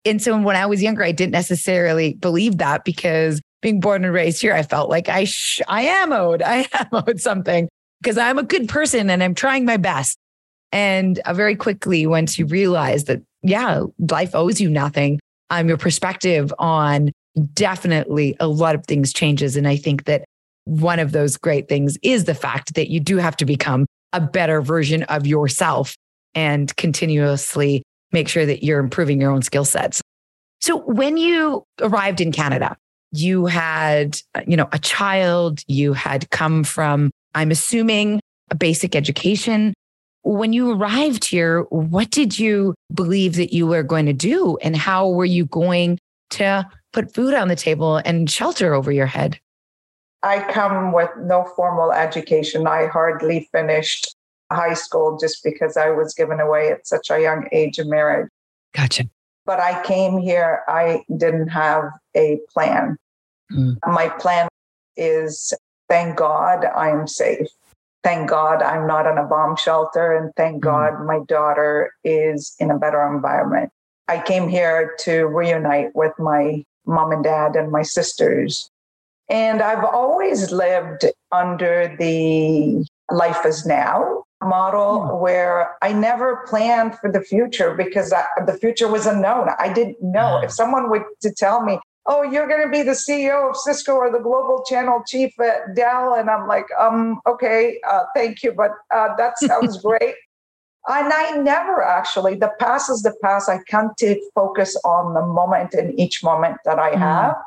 And 0.04 0.20
so 0.20 0.40
when 0.40 0.56
I 0.56 0.66
was 0.66 0.82
younger, 0.82 1.04
I 1.04 1.12
didn't 1.12 1.32
necessarily 1.32 2.14
believe 2.14 2.58
that 2.58 2.84
because 2.84 3.40
being 3.62 3.80
born 3.80 4.04
and 4.04 4.12
raised 4.12 4.40
here, 4.40 4.54
I 4.54 4.62
felt 4.62 4.90
like 4.90 5.08
I, 5.08 5.24
sh- 5.24 5.62
I 5.68 5.82
am 5.82 6.12
owed, 6.12 6.42
I 6.46 6.66
am 6.72 6.88
owed 6.92 7.20
something 7.20 7.68
because 8.00 8.18
I'm 8.18 8.38
a 8.38 8.44
good 8.44 8.68
person 8.68 9.08
and 9.08 9.22
I'm 9.22 9.34
trying 9.34 9.64
my 9.64 9.76
best. 9.76 10.16
And 10.72 11.20
uh, 11.20 11.32
very 11.32 11.54
quickly, 11.54 12.06
once 12.06 12.38
you 12.38 12.46
realize 12.46 13.04
that, 13.04 13.22
yeah, 13.46 13.82
life 14.10 14.34
owes 14.34 14.60
you 14.60 14.68
nothing, 14.68 15.20
um, 15.50 15.68
your 15.68 15.78
perspective 15.78 16.52
on 16.58 17.12
definitely 17.52 18.36
a 18.40 18.48
lot 18.48 18.74
of 18.74 18.84
things 18.86 19.12
changes. 19.12 19.56
And 19.56 19.68
I 19.68 19.76
think 19.76 20.04
that 20.04 20.24
one 20.64 20.98
of 20.98 21.12
those 21.12 21.36
great 21.36 21.68
things 21.68 21.96
is 22.02 22.24
the 22.24 22.34
fact 22.34 22.74
that 22.74 22.90
you 22.90 22.98
do 22.98 23.18
have 23.18 23.36
to 23.36 23.44
become 23.44 23.86
a 24.12 24.20
better 24.20 24.60
version 24.60 25.04
of 25.04 25.26
yourself 25.26 25.94
and 26.34 26.74
continuously 26.76 27.82
make 28.12 28.28
sure 28.28 28.46
that 28.46 28.64
you're 28.64 28.80
improving 28.80 29.20
your 29.20 29.30
own 29.30 29.42
skill 29.42 29.64
sets. 29.64 30.02
So 30.60 30.78
when 30.78 31.16
you 31.16 31.64
arrived 31.80 32.20
in 32.20 32.32
Canada, 32.32 32.76
you 33.12 33.46
had, 33.46 34.18
you 34.46 34.56
know, 34.56 34.68
a 34.72 34.78
child, 34.78 35.60
you 35.68 35.92
had 35.92 36.28
come 36.30 36.64
from, 36.64 37.10
I'm 37.34 37.50
assuming, 37.50 38.20
a 38.50 38.54
basic 38.54 38.96
education. 38.96 39.74
When 40.28 40.52
you 40.52 40.72
arrived 40.72 41.24
here, 41.24 41.62
what 41.70 42.10
did 42.10 42.36
you 42.36 42.74
believe 42.92 43.36
that 43.36 43.54
you 43.54 43.64
were 43.64 43.84
going 43.84 44.06
to 44.06 44.12
do? 44.12 44.58
And 44.60 44.76
how 44.76 45.08
were 45.08 45.24
you 45.24 45.46
going 45.46 46.00
to 46.30 46.68
put 46.92 47.14
food 47.14 47.32
on 47.32 47.46
the 47.46 47.54
table 47.54 47.98
and 47.98 48.28
shelter 48.28 48.74
over 48.74 48.90
your 48.90 49.06
head? 49.06 49.38
I 50.24 50.40
come 50.52 50.90
with 50.90 51.10
no 51.18 51.44
formal 51.54 51.92
education. 51.92 52.66
I 52.66 52.86
hardly 52.86 53.48
finished 53.52 54.16
high 54.50 54.74
school 54.74 55.16
just 55.16 55.44
because 55.44 55.76
I 55.76 55.90
was 55.90 56.12
given 56.12 56.40
away 56.40 56.70
at 56.70 56.88
such 56.88 57.08
a 57.08 57.20
young 57.20 57.46
age 57.52 57.78
of 57.78 57.86
marriage. 57.86 58.28
Gotcha. 58.74 59.08
But 59.44 59.60
I 59.60 59.80
came 59.84 60.18
here, 60.18 60.62
I 60.66 61.04
didn't 61.16 61.48
have 61.48 61.84
a 62.16 62.40
plan. 62.52 62.96
Mm. 63.52 63.76
My 63.86 64.08
plan 64.08 64.48
is 64.96 65.52
thank 65.88 66.16
God 66.16 66.64
I 66.64 66.90
am 66.90 67.06
safe. 67.06 67.46
Thank 68.06 68.30
God 68.30 68.62
I'm 68.62 68.86
not 68.86 69.04
in 69.08 69.18
a 69.18 69.24
bomb 69.24 69.56
shelter. 69.56 70.16
And 70.16 70.32
thank 70.36 70.58
mm. 70.58 70.60
God 70.60 71.04
my 71.04 71.24
daughter 71.26 71.90
is 72.04 72.54
in 72.60 72.70
a 72.70 72.78
better 72.78 73.04
environment. 73.04 73.72
I 74.06 74.22
came 74.22 74.48
here 74.48 74.94
to 75.00 75.26
reunite 75.26 75.90
with 75.96 76.12
my 76.16 76.62
mom 76.86 77.10
and 77.10 77.24
dad 77.24 77.56
and 77.56 77.72
my 77.72 77.82
sisters. 77.82 78.70
And 79.28 79.60
I've 79.60 79.82
always 79.82 80.52
lived 80.52 81.06
under 81.32 81.96
the 81.98 82.86
life 83.10 83.44
is 83.44 83.66
now 83.66 84.22
model 84.40 85.00
mm. 85.00 85.20
where 85.20 85.74
I 85.82 85.92
never 85.92 86.46
planned 86.46 86.96
for 87.00 87.10
the 87.10 87.22
future 87.22 87.74
because 87.74 88.12
I, 88.12 88.24
the 88.46 88.56
future 88.56 88.86
was 88.86 89.06
unknown. 89.06 89.48
I 89.58 89.72
didn't 89.72 90.00
know. 90.00 90.38
Mm. 90.38 90.44
If 90.44 90.52
someone 90.52 90.90
would 90.90 91.02
to 91.22 91.32
tell 91.32 91.64
me, 91.64 91.80
oh, 92.06 92.22
you're 92.22 92.46
going 92.46 92.62
to 92.62 92.70
be 92.70 92.82
the 92.82 92.92
CEO 92.92 93.50
of 93.50 93.56
Cisco 93.56 93.92
or 93.94 94.10
the 94.10 94.18
global 94.18 94.62
channel 94.64 95.02
chief 95.06 95.38
at 95.40 95.74
Dell. 95.74 96.14
And 96.14 96.30
I'm 96.30 96.46
like, 96.46 96.66
um, 96.78 97.20
okay, 97.26 97.80
uh, 97.88 98.04
thank 98.14 98.42
you, 98.42 98.52
but 98.52 98.70
uh, 98.94 99.14
that 99.16 99.38
sounds 99.40 99.82
great. 99.82 100.14
And 100.88 101.12
I 101.12 101.36
never 101.38 101.82
actually, 101.82 102.36
the 102.36 102.52
past 102.60 102.90
is 102.90 103.02
the 103.02 103.14
past. 103.22 103.48
I 103.48 103.58
come 103.68 103.90
to 103.98 104.20
focus 104.34 104.76
on 104.84 105.14
the 105.14 105.26
moment 105.26 105.74
in 105.74 105.98
each 105.98 106.22
moment 106.22 106.58
that 106.64 106.78
I 106.78 106.92
mm. 106.92 106.98
have. 106.98 107.32
Mm. 107.32 107.42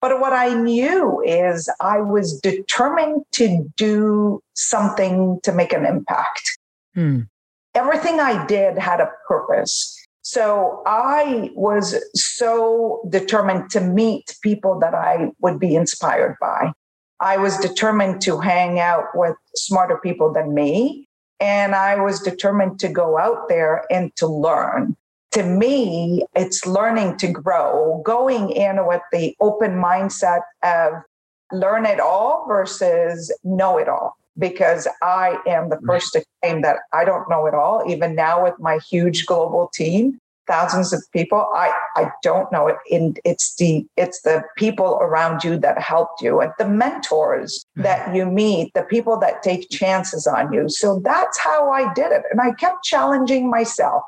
But 0.00 0.20
what 0.20 0.32
I 0.32 0.54
knew 0.54 1.22
is 1.24 1.68
I 1.80 2.00
was 2.00 2.38
determined 2.40 3.24
to 3.32 3.72
do 3.76 4.42
something 4.52 5.40
to 5.42 5.50
make 5.50 5.72
an 5.72 5.86
impact. 5.86 6.58
Mm. 6.96 7.26
Everything 7.74 8.20
I 8.20 8.46
did 8.46 8.78
had 8.78 9.00
a 9.00 9.10
purpose. 9.26 9.93
So 10.24 10.82
I 10.86 11.50
was 11.54 12.02
so 12.14 13.06
determined 13.10 13.68
to 13.70 13.80
meet 13.82 14.36
people 14.42 14.78
that 14.80 14.94
I 14.94 15.30
would 15.40 15.60
be 15.60 15.76
inspired 15.76 16.36
by. 16.40 16.72
I 17.20 17.36
was 17.36 17.58
determined 17.58 18.22
to 18.22 18.40
hang 18.40 18.80
out 18.80 19.04
with 19.14 19.36
smarter 19.54 19.98
people 19.98 20.32
than 20.32 20.54
me. 20.54 21.06
And 21.40 21.74
I 21.74 22.00
was 22.00 22.20
determined 22.20 22.80
to 22.80 22.88
go 22.88 23.18
out 23.18 23.50
there 23.50 23.84
and 23.90 24.16
to 24.16 24.26
learn. 24.26 24.96
To 25.32 25.42
me, 25.42 26.24
it's 26.34 26.64
learning 26.64 27.18
to 27.18 27.28
grow, 27.28 28.00
going 28.02 28.48
in 28.50 28.86
with 28.86 29.02
the 29.12 29.36
open 29.40 29.72
mindset 29.72 30.40
of 30.62 30.94
learn 31.52 31.84
it 31.84 32.00
all 32.00 32.46
versus 32.48 33.30
know 33.44 33.76
it 33.76 33.88
all 33.88 34.16
because 34.38 34.88
I 35.02 35.38
am 35.46 35.68
the 35.68 35.80
first 35.86 36.12
to 36.12 36.24
claim 36.42 36.62
that 36.62 36.78
I 36.92 37.04
don't 37.04 37.28
know 37.28 37.46
it 37.46 37.54
all. 37.54 37.84
Even 37.88 38.14
now, 38.14 38.42
with 38.42 38.54
my 38.58 38.78
huge 38.90 39.26
global 39.26 39.70
team, 39.74 40.18
thousands 40.46 40.92
of 40.92 41.02
people, 41.12 41.48
I, 41.54 41.72
I 41.96 42.10
don't 42.22 42.50
know 42.52 42.68
it. 42.68 42.76
And 42.90 43.18
it's 43.24 43.54
the 43.56 43.86
it's 43.96 44.22
the 44.22 44.42
people 44.56 44.98
around 45.00 45.44
you 45.44 45.58
that 45.58 45.80
helped 45.80 46.20
you, 46.20 46.40
and 46.40 46.52
the 46.58 46.68
mentors 46.68 47.64
that 47.76 48.14
you 48.14 48.26
meet, 48.26 48.72
the 48.74 48.82
people 48.82 49.18
that 49.20 49.42
take 49.42 49.70
chances 49.70 50.26
on 50.26 50.52
you. 50.52 50.68
So 50.68 51.00
that's 51.00 51.38
how 51.38 51.70
I 51.70 51.92
did 51.94 52.12
it, 52.12 52.22
and 52.30 52.40
I 52.40 52.52
kept 52.52 52.84
challenging 52.84 53.50
myself. 53.50 54.02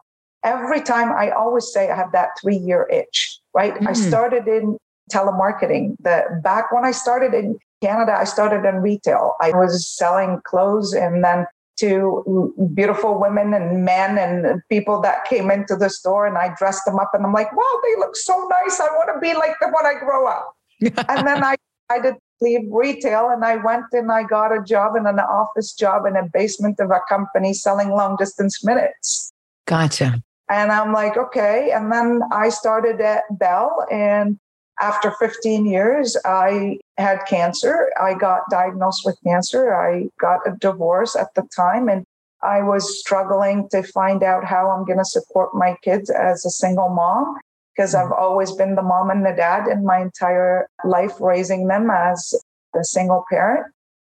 Every 0.44 0.80
time 0.80 1.10
I 1.10 1.30
always 1.30 1.72
say 1.72 1.90
I 1.90 1.96
have 1.96 2.12
that 2.12 2.30
three 2.40 2.56
year 2.56 2.88
itch, 2.92 3.40
right? 3.54 3.74
Mm-hmm. 3.74 3.88
I 3.88 3.92
started 3.94 4.46
in 4.46 4.78
telemarketing. 5.12 5.96
The 6.00 6.40
back 6.42 6.72
when 6.72 6.84
I 6.84 6.90
started 6.90 7.34
in 7.34 7.58
Canada, 7.82 8.16
I 8.18 8.24
started 8.24 8.66
in 8.68 8.76
retail. 8.76 9.34
I 9.40 9.50
was 9.50 9.86
selling 9.86 10.40
clothes 10.44 10.92
and 10.92 11.22
then 11.22 11.46
to 11.78 12.54
beautiful 12.74 13.20
women 13.20 13.52
and 13.52 13.84
men 13.84 14.16
and 14.16 14.62
people 14.70 15.00
that 15.02 15.26
came 15.26 15.50
into 15.50 15.76
the 15.76 15.90
store 15.90 16.26
and 16.26 16.38
I 16.38 16.54
dressed 16.56 16.82
them 16.86 16.98
up 16.98 17.10
and 17.12 17.24
I'm 17.24 17.32
like, 17.32 17.54
wow, 17.54 17.80
they 17.82 18.00
look 18.00 18.16
so 18.16 18.48
nice. 18.50 18.80
I 18.80 18.86
want 18.86 19.10
to 19.14 19.20
be 19.20 19.34
like 19.34 19.58
them 19.60 19.72
when 19.72 19.84
I 19.84 19.98
grow 19.98 20.26
up. 20.26 20.54
and 20.80 21.26
then 21.26 21.44
I 21.44 21.56
decided 21.88 22.14
to 22.14 22.20
leave 22.40 22.68
retail 22.70 23.28
and 23.28 23.44
I 23.44 23.56
went 23.56 23.84
and 23.92 24.10
I 24.10 24.22
got 24.22 24.56
a 24.56 24.62
job 24.62 24.96
in 24.96 25.06
an 25.06 25.18
office 25.18 25.74
job 25.74 26.06
in 26.06 26.16
a 26.16 26.26
basement 26.32 26.80
of 26.80 26.90
a 26.90 27.00
company 27.08 27.52
selling 27.52 27.90
long 27.90 28.16
distance 28.16 28.64
minutes. 28.64 29.32
Gotcha. 29.66 30.22
And 30.50 30.70
I'm 30.70 30.92
like, 30.92 31.16
okay. 31.16 31.72
And 31.72 31.92
then 31.92 32.22
I 32.32 32.48
started 32.50 33.00
at 33.00 33.24
Bell 33.38 33.84
and 33.90 34.38
after 34.80 35.12
15 35.12 35.66
years, 35.66 36.16
I 36.24 36.78
had 36.98 37.20
cancer. 37.28 37.90
I 38.00 38.14
got 38.14 38.42
diagnosed 38.50 39.02
with 39.04 39.18
cancer. 39.24 39.74
I 39.74 40.08
got 40.20 40.40
a 40.46 40.56
divorce 40.58 41.16
at 41.16 41.34
the 41.34 41.48
time, 41.54 41.88
and 41.88 42.04
I 42.42 42.62
was 42.62 43.00
struggling 43.00 43.68
to 43.70 43.82
find 43.82 44.22
out 44.22 44.44
how 44.44 44.70
I'm 44.70 44.84
going 44.84 44.98
to 44.98 45.04
support 45.04 45.54
my 45.54 45.76
kids 45.82 46.10
as 46.10 46.44
a 46.44 46.50
single 46.50 46.90
mom 46.90 47.36
because 47.74 47.94
I've 47.94 48.12
always 48.12 48.52
been 48.52 48.74
the 48.74 48.82
mom 48.82 49.10
and 49.10 49.24
the 49.24 49.34
dad 49.36 49.68
in 49.68 49.84
my 49.84 50.00
entire 50.00 50.68
life, 50.84 51.20
raising 51.20 51.68
them 51.68 51.90
as 51.90 52.34
a 52.74 52.84
single 52.84 53.24
parent. 53.30 53.66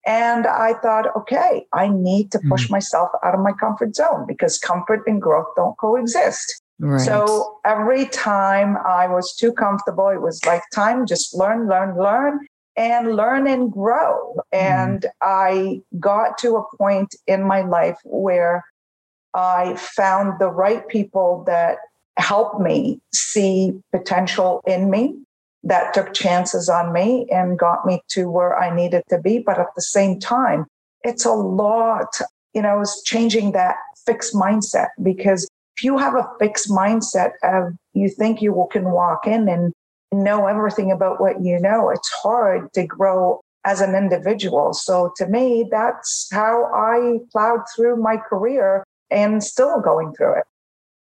And 0.05 0.45
I 0.45 0.73
thought, 0.73 1.15
okay, 1.15 1.65
I 1.73 1.87
need 1.87 2.31
to 2.33 2.39
push 2.47 2.67
mm. 2.67 2.71
myself 2.71 3.09
out 3.23 3.33
of 3.33 3.39
my 3.39 3.53
comfort 3.53 3.95
zone 3.95 4.25
because 4.27 4.59
comfort 4.59 5.01
and 5.07 5.19
growth 5.19 5.47
don't 5.55 5.75
coexist. 5.79 6.61
Right. 6.79 7.01
So 7.01 7.59
every 7.65 8.05
time 8.07 8.77
I 8.85 9.07
was 9.07 9.33
too 9.35 9.53
comfortable, 9.53 10.09
it 10.09 10.21
was 10.21 10.43
like 10.45 10.61
time 10.73 11.05
just 11.05 11.33
learn, 11.33 11.69
learn, 11.69 11.97
learn, 11.97 12.45
and 12.75 13.15
learn 13.15 13.47
and 13.47 13.71
grow. 13.71 14.35
Mm. 14.53 14.59
And 14.59 15.05
I 15.21 15.81
got 15.99 16.37
to 16.39 16.57
a 16.57 16.77
point 16.77 17.15
in 17.27 17.43
my 17.43 17.61
life 17.61 17.97
where 18.03 18.63
I 19.33 19.75
found 19.75 20.39
the 20.39 20.49
right 20.49 20.87
people 20.87 21.43
that 21.47 21.77
helped 22.17 22.59
me 22.59 22.99
see 23.13 23.73
potential 23.91 24.61
in 24.65 24.89
me, 24.89 25.15
that 25.63 25.93
took 25.93 26.13
chances 26.13 26.69
on 26.69 26.93
me 26.93 27.27
and 27.31 27.59
got 27.59 27.85
me 27.85 28.01
to 28.09 28.29
where 28.29 28.57
I 28.57 28.73
needed 28.73 29.03
to 29.09 29.19
be. 29.19 29.39
But 29.39 29.59
at 29.59 29.73
the 29.75 29.81
same 29.81 30.19
time, 30.19 30.65
it's 31.03 31.25
a 31.25 31.33
lot, 31.33 32.19
you 32.53 32.61
know, 32.61 32.81
it's 32.81 33.01
changing 33.03 33.51
that 33.53 33.75
fixed 34.05 34.33
mindset 34.33 34.87
because 35.01 35.47
if 35.77 35.83
you 35.83 35.97
have 35.97 36.15
a 36.15 36.27
fixed 36.39 36.69
mindset 36.69 37.31
of 37.43 37.73
you 37.93 38.09
think 38.09 38.41
you 38.41 38.67
can 38.71 38.91
walk 38.91 39.27
in 39.27 39.49
and 39.49 39.73
know 40.11 40.47
everything 40.47 40.91
about 40.91 41.19
what 41.19 41.41
you 41.43 41.59
know, 41.59 41.89
it's 41.89 42.09
hard 42.21 42.71
to 42.73 42.85
grow 42.85 43.41
as 43.65 43.81
an 43.81 43.95
individual. 43.95 44.73
So 44.73 45.11
to 45.17 45.27
me, 45.27 45.67
that's 45.69 46.29
how 46.31 46.65
I 46.73 47.19
plowed 47.31 47.61
through 47.75 47.97
my 47.97 48.17
career 48.17 48.83
and 49.09 49.43
still 49.43 49.81
going 49.81 50.13
through 50.13 50.39
it. 50.39 50.43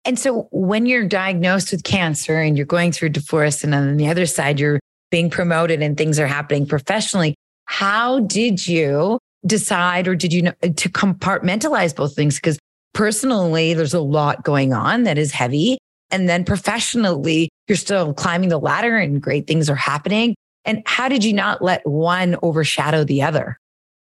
And 0.06 0.18
so 0.18 0.48
when 0.52 0.86
you're 0.86 1.06
diagnosed 1.06 1.72
with 1.72 1.84
cancer 1.84 2.40
and 2.40 2.56
you're 2.56 2.66
going 2.66 2.94
through 2.94 3.10
divorce, 3.10 3.64
and 3.64 3.76
on 3.76 3.98
the 3.98 4.08
other 4.08 4.26
side, 4.26 4.60
you're 4.60 4.80
being 5.12 5.30
promoted 5.30 5.82
and 5.82 5.98
things 5.98 6.18
are 6.18 6.28
happening 6.28 6.66
professionally, 6.66 7.36
how 7.66 8.22
did 8.22 8.66
you 8.66 9.20
decide 9.46 10.08
or 10.08 10.16
did 10.16 10.32
you 10.32 10.42
know 10.42 10.54
to 10.62 10.90
compartmentalize 10.90 11.94
both 11.94 12.16
things? 12.16 12.36
Because 12.36 12.58
personally, 12.94 13.74
there's 13.74 13.94
a 13.94 14.02
lot 14.02 14.44
going 14.44 14.74
on 14.74 15.04
that 15.04 15.18
is 15.18 15.32
heavy. 15.32 15.78
And 16.10 16.30
then 16.30 16.46
professionally, 16.46 17.50
you're 17.68 17.76
still 17.76 18.14
climbing 18.14 18.50
the 18.50 18.60
ladder 18.60 18.98
and 18.98 19.22
great 19.22 19.48
things 19.48 19.70
are 19.70 19.76
happening. 19.76 20.36
And 20.66 20.82
how 20.86 21.10
did 21.10 21.24
you 21.24 21.34
not 21.34 21.62
let 21.62 21.86
one 21.86 22.38
overshadow 22.42 23.04
the 23.04 23.22
other? 23.22 23.58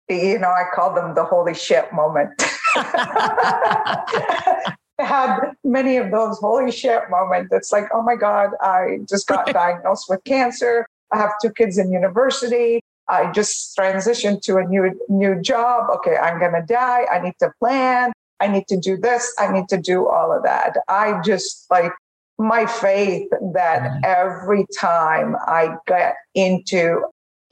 You 0.09 0.39
know, 0.39 0.49
I 0.49 0.65
call 0.75 0.95
them 0.95 1.15
the 1.15 1.25
holy 1.25 1.55
shit 1.55 1.93
moment. 1.93 2.31
I 2.75 4.75
had 4.99 5.53
many 5.65 5.97
of 5.97 6.11
those 6.11 6.39
holy 6.39 6.73
shit 6.73 7.03
moments. 7.11 7.53
It's 7.53 7.73
like, 7.73 7.85
oh 7.95 8.03
my 8.03 8.17
God, 8.17 8.51
I 8.61 8.99
just 9.09 9.27
got 9.27 9.47
diagnosed 9.53 10.07
with 10.09 10.23
cancer. 10.25 10.87
I 11.13 11.19
have 11.19 11.31
two 11.41 11.51
kids 11.51 11.79
in 11.79 11.93
university. 11.93 12.81
I 13.09 13.33
just 13.33 13.77
transitioned 13.77 14.43
to 14.43 14.59
a 14.59 14.65
new 14.65 14.93
new 15.09 15.41
job. 15.41 15.91
Okay, 15.97 16.17
I'm 16.17 16.39
gonna 16.39 16.65
die. 16.65 17.07
I 17.11 17.21
need 17.21 17.35
to 17.41 17.51
plan. 17.59 18.13
I 18.41 18.49
need 18.49 18.67
to 18.69 18.77
do 18.77 18.97
this. 18.97 19.33
I 19.39 19.53
need 19.53 19.69
to 19.69 19.77
do 19.77 20.09
all 20.09 20.33
of 20.33 20.43
that. 20.43 20.77
I 20.89 21.21
just 21.23 21.67
like 21.71 21.93
my 22.39 22.67
faith 22.67 23.29
that 23.53 24.01
every 24.03 24.67
time 24.79 25.37
I 25.47 25.77
get 25.87 26.17
into 26.35 27.03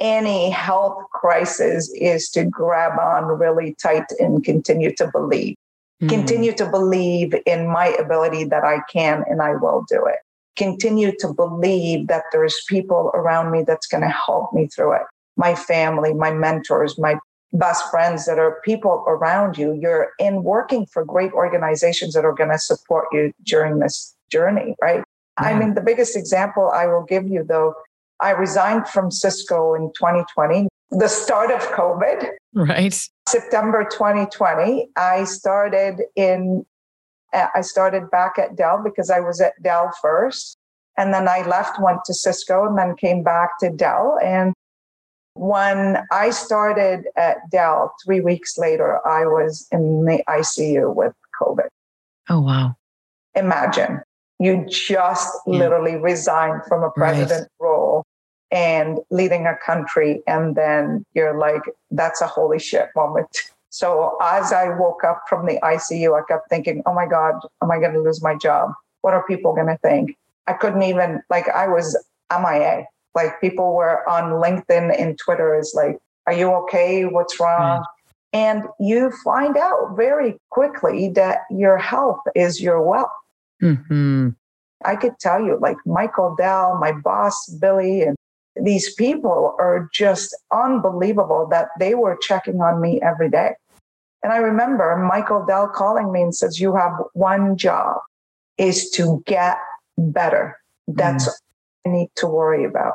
any 0.00 0.50
health 0.50 1.02
crisis 1.12 1.90
is 1.95 2.30
to 2.30 2.45
grab 2.45 2.99
on 2.99 3.25
really 3.38 3.75
tight 3.83 4.07
and 4.18 4.42
continue 4.42 4.95
to 4.95 5.11
believe. 5.12 5.57
Mm-hmm. 6.00 6.09
Continue 6.09 6.52
to 6.52 6.71
believe 6.71 7.35
in 7.45 7.68
my 7.68 7.88
ability 7.88 8.45
that 8.45 8.64
I 8.64 8.80
can 8.90 9.25
and 9.28 9.42
I 9.42 9.57
will 9.57 9.85
do 9.88 10.07
it. 10.07 10.16
Continue 10.57 11.12
to 11.18 11.33
believe 11.33 12.07
that 12.07 12.25
there's 12.33 12.57
people 12.68 13.11
around 13.14 13.50
me 13.50 13.62
that's 13.64 13.87
going 13.87 14.02
to 14.02 14.09
help 14.09 14.52
me 14.52 14.68
through 14.68 14.92
it. 14.95 15.02
My 15.37 15.54
family, 15.54 16.14
my 16.14 16.33
mentors, 16.33 16.99
my 16.99 17.18
best 17.52 17.90
friends 17.90 18.26
that 18.26 18.38
are 18.38 18.61
people 18.64 19.05
around 19.07 19.57
you. 19.57 19.73
You're 19.73 20.11
in 20.19 20.43
working 20.43 20.87
for 20.87 21.05
great 21.05 21.33
organizations 21.33 22.14
that 22.14 22.25
are 22.25 22.35
going 22.35 22.50
to 22.50 22.59
support 22.59 23.07
you 23.12 23.33
during 23.45 23.78
this 23.78 24.14
journey, 24.31 24.75
right? 24.83 25.02
Yeah. 25.40 25.49
I 25.49 25.59
mean, 25.59 25.75
the 25.75 25.81
biggest 25.81 26.17
example 26.17 26.71
I 26.75 26.87
will 26.87 27.05
give 27.05 27.26
you 27.26 27.45
though, 27.45 27.75
I 28.21 28.31
resigned 28.31 28.88
from 28.88 29.11
Cisco 29.11 29.75
in 29.75 29.93
2020, 29.93 30.69
the 30.90 31.09
start 31.09 31.50
of 31.50 31.61
COVID. 31.69 32.28
Right. 32.55 33.09
September 33.28 33.87
2020, 33.90 34.88
I 34.97 35.25
started 35.25 36.02
in 36.17 36.64
uh, 37.33 37.47
I 37.55 37.61
started 37.61 38.11
back 38.11 38.38
at 38.38 38.57
Dell 38.57 38.81
because 38.83 39.11
I 39.11 39.21
was 39.21 39.40
at 39.40 39.52
Dell 39.62 39.93
first. 40.00 40.57
And 40.97 41.14
then 41.14 41.28
I 41.28 41.47
left, 41.47 41.81
went 41.81 42.05
to 42.07 42.14
Cisco, 42.14 42.67
and 42.67 42.76
then 42.76 42.97
came 42.97 43.23
back 43.23 43.59
to 43.61 43.71
Dell. 43.71 44.19
And 44.23 44.52
when 45.38 45.99
I 46.11 46.30
started 46.30 47.07
at 47.16 47.38
Dell, 47.50 47.95
three 48.04 48.21
weeks 48.21 48.59
later, 48.59 49.07
I 49.07 49.25
was 49.26 49.66
in 49.71 50.04
the 50.04 50.23
ICU 50.28 50.95
with 50.95 51.14
COVID. 51.40 51.68
Oh, 52.28 52.40
wow. 52.40 52.76
Imagine 53.35 54.02
you 54.38 54.64
just 54.68 55.37
yeah. 55.47 55.59
literally 55.59 55.97
resigned 55.97 56.62
from 56.66 56.83
a 56.83 56.90
president 56.90 57.49
right. 57.61 57.66
role 57.66 58.04
and 58.50 58.99
leading 59.11 59.47
a 59.47 59.57
country. 59.57 60.23
And 60.26 60.54
then 60.57 61.04
you're 61.14 61.38
like, 61.38 61.62
that's 61.90 62.21
a 62.21 62.26
holy 62.26 62.59
shit 62.59 62.88
moment. 62.95 63.28
So 63.71 64.16
as 64.23 64.52
I 64.52 64.71
woke 64.78 65.04
up 65.04 65.23
from 65.28 65.47
the 65.47 65.59
ICU, 65.62 66.18
I 66.18 66.25
kept 66.26 66.49
thinking, 66.49 66.83
oh 66.87 66.95
my 66.95 67.07
God, 67.07 67.35
am 67.62 67.71
I 67.71 67.78
going 67.78 67.92
to 67.92 68.00
lose 68.00 68.23
my 68.23 68.35
job? 68.37 68.73
What 69.02 69.14
are 69.14 69.26
people 69.26 69.54
going 69.54 69.66
to 69.66 69.78
think? 69.78 70.16
I 70.47 70.54
couldn't 70.54 70.83
even, 70.83 71.23
like, 71.28 71.49
I 71.50 71.68
was 71.68 71.97
MIA. 72.30 72.87
Like, 73.15 73.41
people 73.41 73.75
were 73.75 74.09
on 74.09 74.33
LinkedIn 74.43 74.99
and 75.00 75.19
Twitter 75.19 75.59
is 75.59 75.73
like, 75.75 75.99
are 76.27 76.33
you 76.33 76.53
okay? 76.53 77.05
What's 77.05 77.41
wrong? 77.41 77.81
Mm. 77.81 77.85
And 78.33 78.62
you 78.79 79.11
find 79.25 79.57
out 79.57 79.97
very 79.97 80.38
quickly 80.50 81.09
that 81.11 81.41
your 81.50 81.79
health 81.79 82.21
is 82.35 82.61
your 82.61 82.83
wealth. 82.83 83.09
Mm-hmm. 83.62 84.31
I 84.85 84.97
could 84.97 85.19
tell 85.19 85.43
you, 85.43 85.59
like 85.61 85.79
Michael 85.87 86.35
Dell, 86.37 86.79
my 86.79 86.93
boss, 86.93 87.49
Billy, 87.61 88.03
and 88.03 88.17
these 88.61 88.95
people 88.95 89.57
are 89.59 89.88
just 89.93 90.37
unbelievable 90.53 91.49
that 91.50 91.69
they 91.79 91.95
were 91.95 92.17
checking 92.21 92.61
on 92.61 92.81
me 92.81 93.00
every 93.00 93.31
day. 93.31 93.53
And 94.23 94.33
I 94.33 94.38
remember 94.38 94.97
Michael 94.97 95.45
Dell 95.47 95.69
calling 95.69 96.12
me 96.12 96.23
and 96.23 96.35
says, 96.35 96.61
You 96.61 96.75
have 96.75 96.93
one 97.15 97.57
job 97.57 97.99
is 98.59 98.91
to 98.91 99.23
get 99.27 99.59
better. 99.97 100.59
That's 100.87 101.29
mm. 101.29 101.33
Need 101.88 102.11
to 102.16 102.26
worry 102.26 102.64
about. 102.64 102.95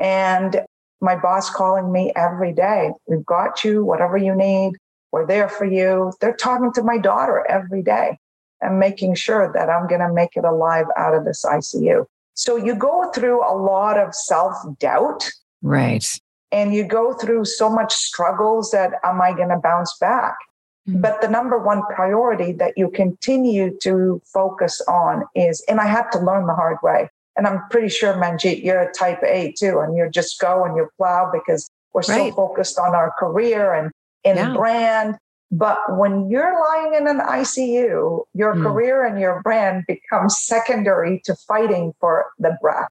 And 0.00 0.62
my 1.00 1.16
boss 1.16 1.50
calling 1.50 1.92
me 1.92 2.12
every 2.16 2.52
day, 2.52 2.92
We've 3.06 3.26
got 3.26 3.64
you, 3.64 3.84
whatever 3.84 4.16
you 4.16 4.34
need. 4.34 4.74
We're 5.10 5.26
there 5.26 5.48
for 5.48 5.66
you. 5.66 6.12
They're 6.20 6.36
talking 6.36 6.72
to 6.72 6.82
my 6.82 6.96
daughter 6.96 7.46
every 7.48 7.82
day 7.82 8.18
and 8.62 8.78
making 8.78 9.14
sure 9.14 9.52
that 9.52 9.68
I'm 9.68 9.86
going 9.86 10.00
to 10.00 10.12
make 10.12 10.36
it 10.36 10.44
alive 10.44 10.86
out 10.96 11.14
of 11.14 11.24
this 11.24 11.44
ICU. 11.44 12.06
So 12.34 12.56
you 12.56 12.74
go 12.74 13.10
through 13.14 13.44
a 13.44 13.54
lot 13.54 13.98
of 13.98 14.14
self 14.14 14.54
doubt. 14.78 15.28
Right. 15.60 16.06
And 16.50 16.74
you 16.74 16.84
go 16.84 17.14
through 17.14 17.44
so 17.46 17.68
much 17.68 17.92
struggles 17.92 18.70
that 18.70 18.92
am 19.04 19.20
I 19.20 19.32
going 19.32 19.48
to 19.48 19.58
bounce 19.58 19.96
back? 19.98 20.34
Mm-hmm. 20.88 21.00
But 21.00 21.20
the 21.20 21.28
number 21.28 21.58
one 21.58 21.82
priority 21.94 22.52
that 22.52 22.72
you 22.76 22.90
continue 22.90 23.76
to 23.82 24.20
focus 24.32 24.80
on 24.88 25.24
is, 25.34 25.64
and 25.68 25.80
I 25.80 25.86
had 25.86 26.10
to 26.10 26.18
learn 26.18 26.46
the 26.46 26.54
hard 26.54 26.78
way. 26.82 27.08
And 27.36 27.46
I'm 27.46 27.62
pretty 27.70 27.88
sure, 27.88 28.14
Manjit, 28.14 28.62
you're 28.62 28.80
a 28.80 28.92
type 28.92 29.22
A 29.22 29.54
too, 29.58 29.80
and 29.80 29.96
you 29.96 30.08
just 30.10 30.38
go 30.38 30.64
and 30.64 30.76
you 30.76 30.88
plow 30.96 31.30
because 31.32 31.70
we're 31.94 32.02
right. 32.08 32.30
so 32.30 32.36
focused 32.36 32.78
on 32.78 32.94
our 32.94 33.12
career 33.18 33.72
and 33.72 33.90
in 34.24 34.36
yeah. 34.36 34.54
brand 34.54 35.16
but 35.52 35.98
when 35.98 36.30
you're 36.30 36.58
lying 36.58 36.94
in 36.94 37.06
an 37.06 37.20
ICU, 37.20 38.24
your 38.32 38.54
mm. 38.54 38.62
career 38.62 39.04
and 39.04 39.20
your 39.20 39.42
brand 39.42 39.84
becomes 39.86 40.38
secondary 40.38 41.20
to 41.26 41.36
fighting 41.46 41.92
for 42.00 42.24
the 42.38 42.56
breath 42.62 42.88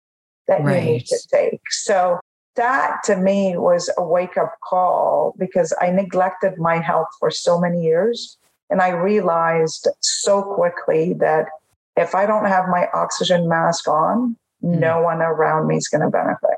that 0.47 0.63
right. 0.63 0.83
you 0.83 0.91
need 0.91 1.05
to 1.07 1.19
take. 1.33 1.61
So 1.71 2.19
that 2.55 2.99
to 3.05 3.17
me 3.17 3.57
was 3.57 3.89
a 3.97 4.03
wake 4.03 4.37
up 4.37 4.53
call 4.63 5.33
because 5.39 5.73
I 5.81 5.89
neglected 5.89 6.59
my 6.59 6.77
health 6.77 7.07
for 7.19 7.31
so 7.31 7.59
many 7.59 7.81
years. 7.81 8.37
And 8.69 8.79
I 8.79 8.89
realized 8.89 9.87
so 10.01 10.43
quickly 10.43 11.13
that 11.13 11.47
if 11.95 12.15
I 12.15 12.25
don't 12.25 12.45
have 12.45 12.65
my 12.69 12.87
oxygen 12.93 13.47
mask 13.47 13.87
on, 13.87 14.35
mm. 14.63 14.79
no 14.79 15.01
one 15.01 15.21
around 15.21 15.67
me 15.67 15.77
is 15.77 15.87
going 15.87 16.01
to 16.01 16.09
benefit. 16.09 16.57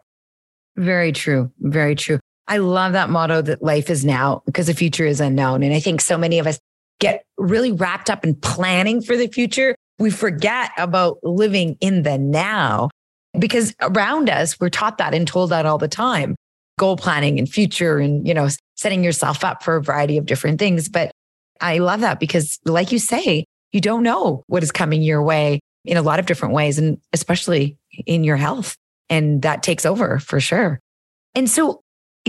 Very 0.75 1.11
true. 1.11 1.51
Very 1.59 1.95
true. 1.95 2.19
I 2.47 2.57
love 2.57 2.93
that 2.93 3.09
motto 3.09 3.41
that 3.41 3.63
life 3.63 3.89
is 3.89 4.03
now 4.03 4.43
because 4.45 4.67
the 4.67 4.73
future 4.73 5.05
is 5.05 5.21
unknown. 5.21 5.63
And 5.63 5.73
I 5.73 5.79
think 5.79 6.01
so 6.01 6.17
many 6.17 6.39
of 6.39 6.47
us 6.47 6.59
get 6.99 7.23
really 7.37 7.71
wrapped 7.71 8.09
up 8.09 8.23
in 8.23 8.35
planning 8.35 9.01
for 9.01 9.15
the 9.15 9.27
future. 9.27 9.75
We 9.99 10.09
forget 10.09 10.71
about 10.77 11.19
living 11.23 11.77
in 11.79 12.03
the 12.03 12.17
now 12.17 12.89
because 13.37 13.73
around 13.81 14.29
us, 14.29 14.59
we're 14.59 14.69
taught 14.69 14.97
that 14.97 15.13
and 15.13 15.27
told 15.27 15.51
that 15.51 15.65
all 15.65 15.77
the 15.77 15.87
time 15.87 16.35
goal 16.79 16.97
planning 16.97 17.37
and 17.37 17.47
future 17.47 17.99
and, 17.99 18.27
you 18.27 18.33
know, 18.33 18.49
setting 18.75 19.03
yourself 19.03 19.43
up 19.43 19.63
for 19.63 19.75
a 19.75 19.83
variety 19.83 20.17
of 20.17 20.25
different 20.25 20.59
things. 20.59 20.89
But 20.89 21.11
I 21.61 21.77
love 21.77 22.01
that 22.01 22.19
because, 22.19 22.59
like 22.65 22.91
you 22.91 22.99
say, 22.99 23.45
you 23.73 23.81
don't 23.81 24.03
know 24.03 24.43
what 24.47 24.63
is 24.63 24.71
coming 24.71 25.01
your 25.01 25.21
way 25.21 25.59
in 25.83 25.97
a 25.97 26.01
lot 26.01 26.19
of 26.19 26.25
different 26.25 26.53
ways, 26.53 26.79
and 26.79 26.97
especially 27.11 27.77
in 28.05 28.23
your 28.23 28.37
health. 28.37 28.77
And 29.09 29.41
that 29.41 29.63
takes 29.63 29.85
over 29.85 30.19
for 30.19 30.39
sure. 30.39 30.79
And 31.35 31.49
so 31.49 31.81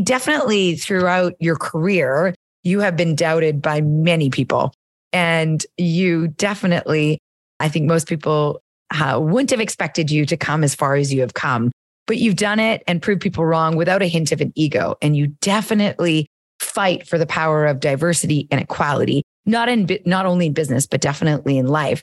definitely 0.03 0.75
throughout 0.75 1.35
your 1.39 1.57
career, 1.57 2.35
you 2.65 2.81
have 2.81 2.97
been 2.97 3.15
doubted 3.15 3.63
by 3.63 3.81
many 3.81 4.31
people. 4.31 4.75
And 5.13 5.65
you 5.77 6.29
definitely, 6.29 7.19
I 7.61 7.69
think 7.69 7.87
most 7.87 8.09
people 8.09 8.61
uh, 8.91 9.21
wouldn't 9.23 9.51
have 9.51 9.61
expected 9.61 10.11
you 10.11 10.27
to 10.27 10.37
come 10.37 10.65
as 10.65 10.75
far 10.75 10.97
as 10.97 11.13
you 11.13 11.21
have 11.21 11.35
come, 11.35 11.71
but 12.07 12.19
you've 12.19 12.37
done 12.37 12.59
it 12.59 12.83
and 12.89 13.01
proved 13.01 13.21
people 13.21 13.45
wrong 13.45 13.77
without 13.77 14.03
a 14.03 14.07
hint 14.07 14.33
of 14.33 14.41
an 14.41 14.53
ego. 14.57 14.97
And 15.01 15.17
you 15.17 15.29
definitely 15.41 16.27
fight 16.59 17.07
for 17.07 17.19
the 17.19 17.27
power 17.27 17.67
of 17.67 17.81
diversity 17.81 18.49
and 18.51 18.61
equality, 18.61 19.23
not 19.47 19.69
in, 19.69 19.89
not 20.05 20.27
only 20.27 20.47
in 20.47 20.53
business, 20.53 20.87
but 20.87 21.01
definitely 21.01 21.59
in 21.59 21.67
life. 21.67 22.03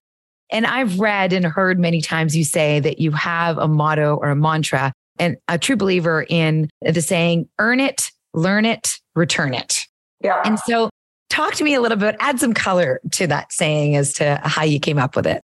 And 0.51 0.65
I've 0.65 0.99
read 0.99 1.33
and 1.33 1.45
heard 1.45 1.79
many 1.79 2.01
times 2.01 2.35
you 2.35 2.43
say 2.43 2.79
that 2.81 2.99
you 2.99 3.11
have 3.11 3.57
a 3.57 3.67
motto 3.67 4.17
or 4.17 4.29
a 4.29 4.35
mantra 4.35 4.91
and 5.17 5.37
a 5.47 5.57
true 5.57 5.77
believer 5.77 6.25
in 6.29 6.69
the 6.81 7.01
saying, 7.01 7.47
earn 7.59 7.79
it, 7.79 8.11
learn 8.33 8.65
it, 8.65 8.99
return 9.15 9.53
it. 9.53 9.87
Yeah. 10.21 10.41
And 10.43 10.59
so 10.59 10.89
talk 11.29 11.53
to 11.55 11.63
me 11.63 11.73
a 11.73 11.81
little 11.81 11.97
bit, 11.97 12.15
add 12.19 12.39
some 12.39 12.53
color 12.53 12.99
to 13.11 13.27
that 13.27 13.53
saying 13.53 13.95
as 13.95 14.13
to 14.13 14.41
how 14.43 14.63
you 14.63 14.79
came 14.79 14.97
up 14.97 15.15
with 15.15 15.25
it. 15.25 15.41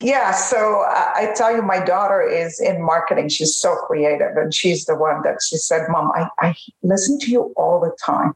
Yeah, 0.00 0.32
so 0.32 0.84
I 0.86 1.32
tell 1.36 1.54
you, 1.54 1.62
my 1.62 1.82
daughter 1.82 2.20
is 2.20 2.60
in 2.60 2.82
marketing. 2.82 3.30
She's 3.30 3.56
so 3.56 3.76
creative, 3.76 4.36
and 4.36 4.52
she's 4.52 4.84
the 4.84 4.94
one 4.94 5.22
that 5.22 5.38
she 5.42 5.56
said, 5.56 5.86
"Mom, 5.88 6.12
I, 6.14 6.28
I 6.38 6.54
listen 6.82 7.18
to 7.20 7.30
you 7.30 7.54
all 7.56 7.80
the 7.80 7.96
time, 8.04 8.34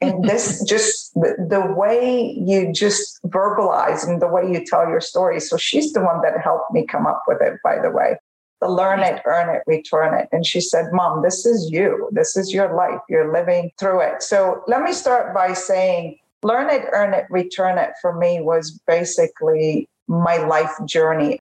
and 0.00 0.24
this 0.24 0.62
just 0.68 1.14
the, 1.14 1.34
the 1.48 1.74
way 1.74 2.36
you 2.38 2.72
just 2.72 3.20
verbalize 3.24 4.06
and 4.06 4.22
the 4.22 4.28
way 4.28 4.50
you 4.50 4.64
tell 4.64 4.88
your 4.88 5.00
story." 5.00 5.40
So 5.40 5.56
she's 5.56 5.92
the 5.92 6.02
one 6.02 6.20
that 6.22 6.40
helped 6.42 6.72
me 6.72 6.86
come 6.86 7.06
up 7.06 7.24
with 7.26 7.40
it. 7.40 7.58
By 7.62 7.78
the 7.80 7.90
way, 7.90 8.16
the 8.60 8.68
learn 8.68 9.00
it, 9.00 9.22
earn 9.24 9.54
it, 9.54 9.62
return 9.66 10.18
it. 10.18 10.28
And 10.32 10.44
she 10.44 10.60
said, 10.60 10.86
Mom, 10.92 11.22
this 11.22 11.46
is 11.46 11.70
you. 11.70 12.08
This 12.12 12.36
is 12.36 12.52
your 12.52 12.74
life. 12.74 13.00
You're 13.08 13.32
living 13.32 13.70
through 13.78 14.00
it. 14.00 14.22
So 14.22 14.62
let 14.66 14.82
me 14.82 14.92
start 14.92 15.34
by 15.34 15.52
saying, 15.52 16.18
learn 16.42 16.70
it, 16.70 16.86
earn 16.92 17.14
it, 17.14 17.26
return 17.30 17.78
it 17.78 17.90
for 18.00 18.16
me 18.16 18.40
was 18.40 18.80
basically 18.86 19.88
my 20.08 20.38
life 20.38 20.72
journey. 20.86 21.38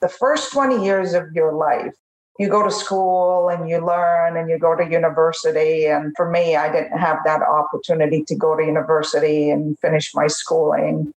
The 0.00 0.08
first 0.08 0.52
20 0.52 0.84
years 0.84 1.14
of 1.14 1.32
your 1.32 1.52
life, 1.52 1.94
you 2.38 2.48
go 2.48 2.62
to 2.62 2.70
school 2.70 3.48
and 3.48 3.68
you 3.68 3.84
learn 3.84 4.36
and 4.36 4.50
you 4.50 4.58
go 4.58 4.74
to 4.76 4.84
university. 4.84 5.86
And 5.86 6.12
for 6.16 6.30
me, 6.30 6.56
I 6.56 6.70
didn't 6.70 6.98
have 6.98 7.18
that 7.24 7.42
opportunity 7.42 8.24
to 8.24 8.34
go 8.34 8.56
to 8.56 8.64
university 8.64 9.50
and 9.50 9.78
finish 9.78 10.14
my 10.14 10.26
schooling. 10.26 11.12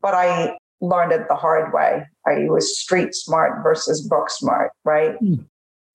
But 0.00 0.14
I 0.14 0.58
learned 0.80 1.12
it 1.12 1.28
the 1.28 1.36
hard 1.36 1.72
way. 1.72 2.06
I 2.26 2.48
was 2.48 2.78
street 2.78 3.14
smart 3.14 3.62
versus 3.62 4.06
book 4.06 4.30
smart, 4.30 4.72
right? 4.84 5.18
Mm. 5.20 5.44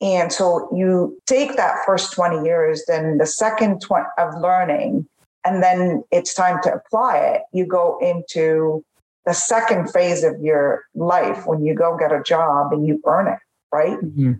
And 0.01 0.31
so 0.31 0.69
you 0.73 1.19
take 1.25 1.57
that 1.57 1.75
first 1.85 2.13
20 2.13 2.45
years, 2.45 2.83
then 2.87 3.17
the 3.17 3.25
second 3.25 3.81
20 3.81 4.05
of 4.17 4.33
learning, 4.39 5.07
and 5.45 5.61
then 5.61 6.03
it's 6.11 6.33
time 6.33 6.61
to 6.63 6.73
apply 6.73 7.17
it. 7.17 7.41
You 7.51 7.65
go 7.65 7.97
into 8.01 8.83
the 9.25 9.33
second 9.33 9.91
phase 9.91 10.23
of 10.23 10.39
your 10.41 10.83
life 10.95 11.45
when 11.45 11.65
you 11.65 11.73
go 11.73 11.97
get 11.97 12.13
a 12.13 12.23
job 12.23 12.71
and 12.71 12.87
you 12.87 13.01
earn 13.05 13.27
it, 13.27 13.39
right? 13.73 13.97
Mm-hmm. 13.99 14.33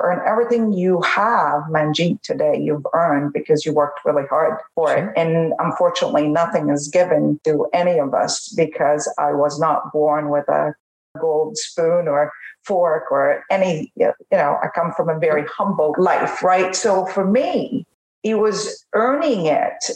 Earn 0.00 0.20
everything 0.26 0.74
you 0.74 1.00
have, 1.02 1.62
Manjit, 1.70 2.20
today, 2.20 2.60
you've 2.60 2.86
earned 2.92 3.32
because 3.32 3.64
you 3.64 3.72
worked 3.72 4.00
really 4.04 4.26
hard 4.28 4.58
for 4.74 4.88
sure. 4.88 4.98
it. 4.98 5.12
And 5.16 5.54
unfortunately, 5.58 6.28
nothing 6.28 6.68
is 6.68 6.88
given 6.88 7.40
to 7.44 7.66
any 7.72 7.98
of 7.98 8.12
us 8.12 8.50
because 8.50 9.10
I 9.18 9.32
was 9.32 9.58
not 9.58 9.92
born 9.92 10.28
with 10.28 10.46
a 10.48 10.74
gold 11.18 11.56
spoon 11.56 12.08
or 12.08 12.30
fork 12.62 13.10
or 13.10 13.42
any, 13.50 13.90
you 13.96 14.12
know, 14.32 14.58
I 14.62 14.68
come 14.74 14.92
from 14.92 15.08
a 15.08 15.18
very 15.18 15.46
humble 15.46 15.94
life, 15.96 16.42
right? 16.42 16.76
So 16.76 17.06
for 17.06 17.24
me, 17.24 17.86
it 18.22 18.34
was 18.34 18.84
earning 18.92 19.46
it, 19.46 19.92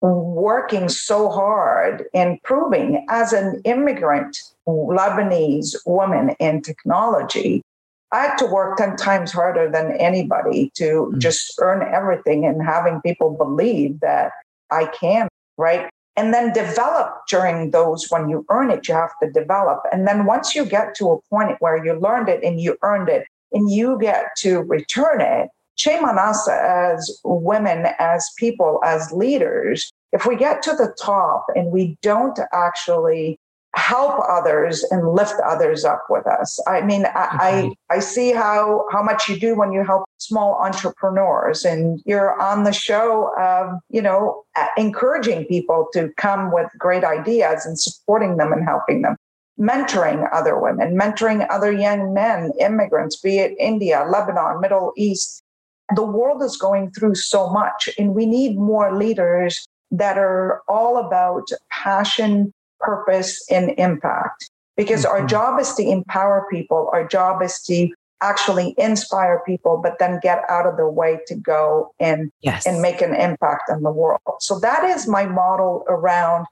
working 0.00 0.88
so 0.88 1.28
hard, 1.28 2.04
improving 2.14 3.04
as 3.08 3.32
an 3.32 3.62
immigrant 3.64 4.36
Lebanese 4.68 5.74
woman 5.86 6.36
in 6.38 6.62
technology 6.62 7.62
I 8.12 8.22
had 8.22 8.36
to 8.36 8.46
work 8.46 8.76
10 8.76 8.96
times 8.96 9.32
harder 9.32 9.70
than 9.70 9.92
anybody 9.92 10.72
to 10.74 10.84
mm-hmm. 10.84 11.18
just 11.18 11.54
earn 11.60 11.82
everything 11.94 12.44
and 12.44 12.62
having 12.62 13.00
people 13.02 13.36
believe 13.36 14.00
that 14.00 14.32
I 14.70 14.86
can, 14.86 15.28
right? 15.56 15.88
And 16.16 16.34
then 16.34 16.52
develop 16.52 17.14
during 17.28 17.70
those 17.70 18.06
when 18.10 18.28
you 18.28 18.44
earn 18.50 18.70
it, 18.70 18.88
you 18.88 18.94
have 18.94 19.12
to 19.22 19.30
develop. 19.30 19.80
And 19.92 20.06
then 20.06 20.26
once 20.26 20.54
you 20.54 20.64
get 20.64 20.94
to 20.96 21.12
a 21.12 21.20
point 21.30 21.56
where 21.60 21.84
you 21.84 21.94
learned 21.94 22.28
it 22.28 22.42
and 22.42 22.60
you 22.60 22.76
earned 22.82 23.08
it 23.08 23.26
and 23.52 23.70
you 23.70 23.98
get 24.00 24.26
to 24.38 24.58
return 24.60 25.20
it, 25.20 25.48
shame 25.76 26.04
on 26.04 26.18
us 26.18 26.48
as 26.48 27.20
women, 27.24 27.86
as 27.98 28.28
people, 28.36 28.80
as 28.84 29.10
leaders. 29.12 29.90
If 30.12 30.26
we 30.26 30.36
get 30.36 30.62
to 30.64 30.72
the 30.72 30.94
top 31.00 31.46
and 31.54 31.70
we 31.70 31.96
don't 32.02 32.38
actually 32.52 33.38
help 33.76 34.20
others 34.28 34.82
and 34.90 35.12
lift 35.12 35.34
others 35.44 35.84
up 35.84 36.06
with 36.10 36.26
us. 36.26 36.58
I 36.66 36.80
mean, 36.80 37.06
I, 37.06 37.72
I, 37.90 37.94
I 37.94 37.98
see 38.00 38.32
how 38.32 38.86
how 38.90 39.02
much 39.02 39.28
you 39.28 39.38
do 39.38 39.56
when 39.56 39.72
you 39.72 39.84
help 39.84 40.04
small 40.18 40.54
entrepreneurs, 40.62 41.64
and 41.64 42.00
you're 42.04 42.40
on 42.40 42.64
the 42.64 42.72
show 42.72 43.32
of 43.38 43.78
you 43.88 44.02
know 44.02 44.42
encouraging 44.76 45.44
people 45.44 45.88
to 45.92 46.10
come 46.16 46.52
with 46.52 46.66
great 46.78 47.04
ideas 47.04 47.64
and 47.64 47.78
supporting 47.78 48.36
them 48.36 48.52
and 48.52 48.64
helping 48.64 49.02
them. 49.02 49.16
Mentoring 49.58 50.26
other 50.32 50.58
women, 50.58 50.96
mentoring 50.96 51.46
other 51.50 51.70
young 51.70 52.14
men, 52.14 52.50
immigrants, 52.58 53.16
be 53.16 53.38
it 53.38 53.54
India, 53.58 54.06
Lebanon, 54.08 54.60
Middle 54.60 54.92
East. 54.96 55.42
The 55.94 56.04
world 56.04 56.42
is 56.42 56.56
going 56.56 56.92
through 56.92 57.16
so 57.16 57.50
much, 57.50 57.88
and 57.98 58.14
we 58.14 58.24
need 58.24 58.56
more 58.56 58.96
leaders 58.96 59.66
that 59.90 60.16
are 60.16 60.62
all 60.68 60.96
about 60.96 61.48
passion, 61.70 62.52
purpose, 62.80 63.44
and 63.50 63.74
impact. 63.78 64.50
Because 64.76 65.04
mm-hmm. 65.04 65.22
our 65.22 65.26
job 65.26 65.60
is 65.60 65.74
to 65.74 65.82
empower 65.82 66.46
people, 66.50 66.90
our 66.92 67.06
job 67.06 67.42
is 67.42 67.60
to 67.62 67.88
actually 68.22 68.74
inspire 68.76 69.42
people, 69.46 69.80
but 69.82 69.98
then 69.98 70.20
get 70.22 70.42
out 70.48 70.66
of 70.66 70.76
the 70.76 70.88
way 70.88 71.18
to 71.26 71.34
go 71.34 71.94
and, 71.98 72.30
yes. 72.42 72.66
and 72.66 72.82
make 72.82 73.00
an 73.00 73.14
impact 73.14 73.70
in 73.70 73.82
the 73.82 73.90
world. 73.90 74.20
So 74.40 74.58
that 74.60 74.84
is 74.84 75.08
my 75.08 75.24
model 75.26 75.84
around 75.88 76.46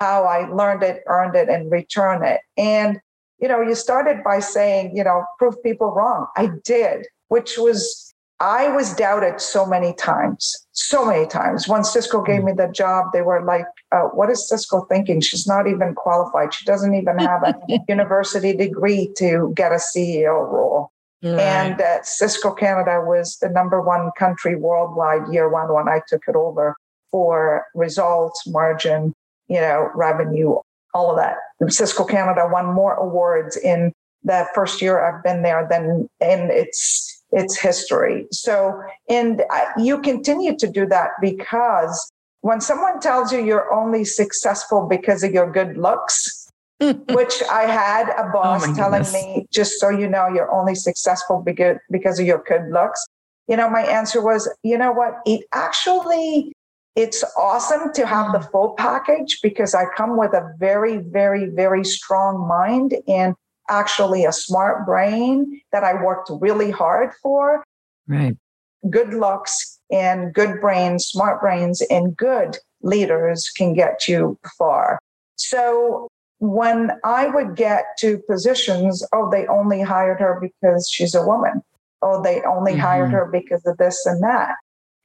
how 0.00 0.24
I 0.24 0.48
learned 0.48 0.82
it, 0.82 1.02
earned 1.06 1.36
it, 1.36 1.50
and 1.50 1.70
return 1.70 2.24
it. 2.24 2.40
And, 2.56 3.00
you 3.38 3.48
know, 3.48 3.60
you 3.60 3.74
started 3.74 4.24
by 4.24 4.40
saying, 4.40 4.96
you 4.96 5.04
know, 5.04 5.24
prove 5.38 5.62
people 5.62 5.90
wrong. 5.90 6.26
I 6.36 6.50
did, 6.64 7.06
which 7.28 7.58
was 7.58 8.09
I 8.40 8.68
was 8.68 8.94
doubted 8.94 9.38
so 9.38 9.66
many 9.66 9.92
times, 9.92 10.66
so 10.72 11.04
many 11.04 11.26
times. 11.26 11.68
When 11.68 11.84
Cisco 11.84 12.22
gave 12.22 12.40
hmm. 12.40 12.46
me 12.46 12.52
the 12.52 12.68
job, 12.68 13.06
they 13.12 13.20
were 13.20 13.44
like, 13.44 13.66
uh, 13.92 14.04
What 14.14 14.30
is 14.30 14.48
Cisco 14.48 14.86
thinking? 14.86 15.20
She's 15.20 15.46
not 15.46 15.66
even 15.66 15.94
qualified. 15.94 16.54
She 16.54 16.64
doesn't 16.64 16.94
even 16.94 17.18
have 17.18 17.42
a 17.42 17.54
university 17.88 18.54
degree 18.54 19.12
to 19.18 19.52
get 19.54 19.72
a 19.72 19.76
CEO 19.76 20.50
role. 20.50 20.90
Right. 21.22 21.38
And 21.38 21.80
uh, 21.80 22.02
Cisco 22.02 22.54
Canada 22.54 23.02
was 23.06 23.36
the 23.42 23.50
number 23.50 23.82
one 23.82 24.10
country 24.18 24.56
worldwide 24.56 25.30
year 25.30 25.50
one 25.50 25.72
when 25.72 25.86
I 25.86 26.00
took 26.08 26.22
it 26.26 26.34
over 26.34 26.76
for 27.10 27.66
results, 27.74 28.46
margin, 28.46 29.12
you 29.48 29.60
know, 29.60 29.90
revenue, 29.94 30.56
all 30.94 31.10
of 31.10 31.16
that. 31.18 31.36
Cisco 31.70 32.04
Canada 32.04 32.48
won 32.50 32.72
more 32.72 32.94
awards 32.94 33.58
in 33.58 33.92
the 34.22 34.46
first 34.54 34.80
year 34.80 35.04
I've 35.04 35.22
been 35.22 35.42
there 35.42 35.66
than 35.68 36.08
in 36.20 36.50
its 36.50 37.19
its 37.32 37.60
history. 37.60 38.26
So, 38.32 38.80
and 39.08 39.42
you 39.78 40.00
continue 40.00 40.56
to 40.56 40.66
do 40.66 40.86
that 40.86 41.10
because 41.20 42.10
when 42.42 42.60
someone 42.60 43.00
tells 43.00 43.32
you 43.32 43.44
you're 43.44 43.72
only 43.72 44.04
successful 44.04 44.86
because 44.88 45.22
of 45.22 45.32
your 45.32 45.50
good 45.50 45.76
looks, 45.76 46.48
which 46.80 47.42
I 47.50 47.62
had 47.62 48.08
a 48.08 48.28
oh 48.28 48.32
boss 48.32 48.66
oh 48.66 48.74
telling 48.74 49.02
goodness. 49.02 49.12
me, 49.12 49.46
just 49.52 49.78
so 49.78 49.90
you 49.90 50.08
know, 50.08 50.28
you're 50.28 50.50
only 50.50 50.74
successful 50.74 51.42
because, 51.44 51.76
because 51.90 52.18
of 52.18 52.26
your 52.26 52.42
good 52.46 52.70
looks. 52.72 53.04
You 53.48 53.56
know, 53.56 53.68
my 53.68 53.82
answer 53.82 54.22
was, 54.22 54.48
you 54.62 54.78
know 54.78 54.92
what? 54.92 55.14
It 55.26 55.44
actually, 55.52 56.52
it's 56.96 57.22
awesome 57.36 57.92
to 57.94 58.06
have 58.06 58.32
the 58.32 58.38
mm. 58.38 58.50
full 58.50 58.74
package 58.78 59.40
because 59.42 59.74
I 59.74 59.84
come 59.96 60.16
with 60.16 60.32
a 60.32 60.54
very, 60.58 60.98
very, 60.98 61.46
very 61.46 61.84
strong 61.84 62.48
mind 62.48 62.94
and 63.06 63.34
actually 63.70 64.24
a 64.24 64.32
smart 64.32 64.84
brain 64.84 65.60
that 65.72 65.84
I 65.84 65.94
worked 66.02 66.30
really 66.40 66.70
hard 66.70 67.12
for. 67.22 67.64
Right. 68.06 68.36
Good 68.88 69.14
looks 69.14 69.78
and 69.90 70.32
good 70.34 70.60
brains, 70.60 71.06
smart 71.06 71.40
brains, 71.40 71.82
and 71.90 72.16
good 72.16 72.58
leaders 72.82 73.50
can 73.56 73.74
get 73.74 74.08
you 74.08 74.38
far. 74.58 74.98
So 75.36 76.08
when 76.38 76.92
I 77.04 77.26
would 77.26 77.56
get 77.56 77.84
to 77.98 78.18
positions, 78.28 79.06
oh, 79.12 79.30
they 79.30 79.46
only 79.46 79.82
hired 79.82 80.20
her 80.20 80.38
because 80.40 80.88
she's 80.90 81.14
a 81.14 81.24
woman. 81.24 81.62
Oh, 82.02 82.22
they 82.22 82.42
only 82.42 82.72
mm-hmm. 82.72 82.80
hired 82.80 83.10
her 83.10 83.26
because 83.26 83.64
of 83.66 83.76
this 83.76 84.04
and 84.06 84.22
that. 84.22 84.54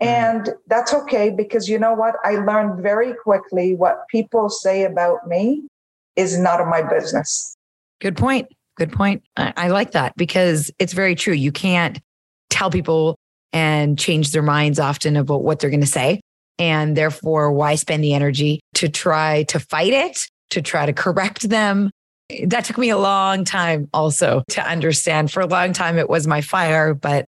And 0.01 0.49
that's 0.67 0.93
okay 0.93 1.29
because 1.29 1.69
you 1.69 1.79
know 1.79 1.93
what? 1.93 2.15
I 2.23 2.35
learned 2.35 2.83
very 2.83 3.13
quickly 3.13 3.75
what 3.75 4.07
people 4.09 4.49
say 4.49 4.83
about 4.83 5.27
me 5.27 5.67
is 6.15 6.37
not 6.37 6.59
of 6.59 6.67
my 6.67 6.81
business. 6.81 7.55
Good 8.01 8.17
point. 8.17 8.47
Good 8.75 8.91
point. 8.91 9.23
I, 9.37 9.53
I 9.55 9.67
like 9.69 9.91
that 9.91 10.15
because 10.17 10.71
it's 10.79 10.93
very 10.93 11.15
true. 11.15 11.33
You 11.33 11.51
can't 11.51 11.99
tell 12.49 12.69
people 12.69 13.17
and 13.53 13.97
change 13.97 14.31
their 14.31 14.41
minds 14.41 14.79
often 14.79 15.15
about 15.15 15.43
what 15.43 15.59
they're 15.59 15.69
going 15.69 15.81
to 15.81 15.87
say. 15.87 16.21
And 16.57 16.95
therefore, 16.95 17.51
why 17.51 17.75
spend 17.75 18.03
the 18.03 18.13
energy 18.13 18.61
to 18.75 18.89
try 18.89 19.43
to 19.43 19.59
fight 19.59 19.93
it, 19.93 20.27
to 20.51 20.61
try 20.61 20.85
to 20.85 20.93
correct 20.93 21.49
them? 21.49 21.89
That 22.45 22.65
took 22.65 22.77
me 22.77 22.89
a 22.89 22.97
long 22.97 23.43
time 23.43 23.89
also 23.93 24.43
to 24.49 24.61
understand. 24.61 25.31
For 25.31 25.41
a 25.41 25.47
long 25.47 25.73
time, 25.73 25.97
it 25.97 26.09
was 26.09 26.27
my 26.27 26.41
fire, 26.41 26.93
but 26.93 27.25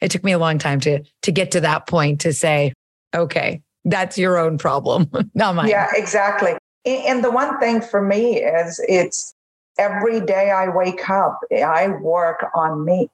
it 0.00 0.10
took 0.10 0.22
me 0.22 0.32
a 0.32 0.38
long 0.38 0.58
time 0.58 0.80
to, 0.80 1.02
to 1.22 1.32
get 1.32 1.50
to 1.52 1.60
that 1.60 1.86
point 1.86 2.20
to 2.22 2.32
say, 2.32 2.72
okay, 3.14 3.62
that's 3.84 4.18
your 4.18 4.38
own 4.38 4.58
problem, 4.58 5.10
not 5.34 5.54
mine. 5.54 5.68
Yeah, 5.68 5.88
exactly. 5.94 6.56
And 6.84 7.24
the 7.24 7.30
one 7.30 7.58
thing 7.58 7.80
for 7.80 8.00
me 8.00 8.36
is 8.36 8.80
it's 8.88 9.34
every 9.78 10.20
day 10.20 10.50
I 10.50 10.68
wake 10.68 11.08
up, 11.08 11.40
I 11.52 11.88
work 11.88 12.44
on 12.54 12.84
me. 12.84 13.08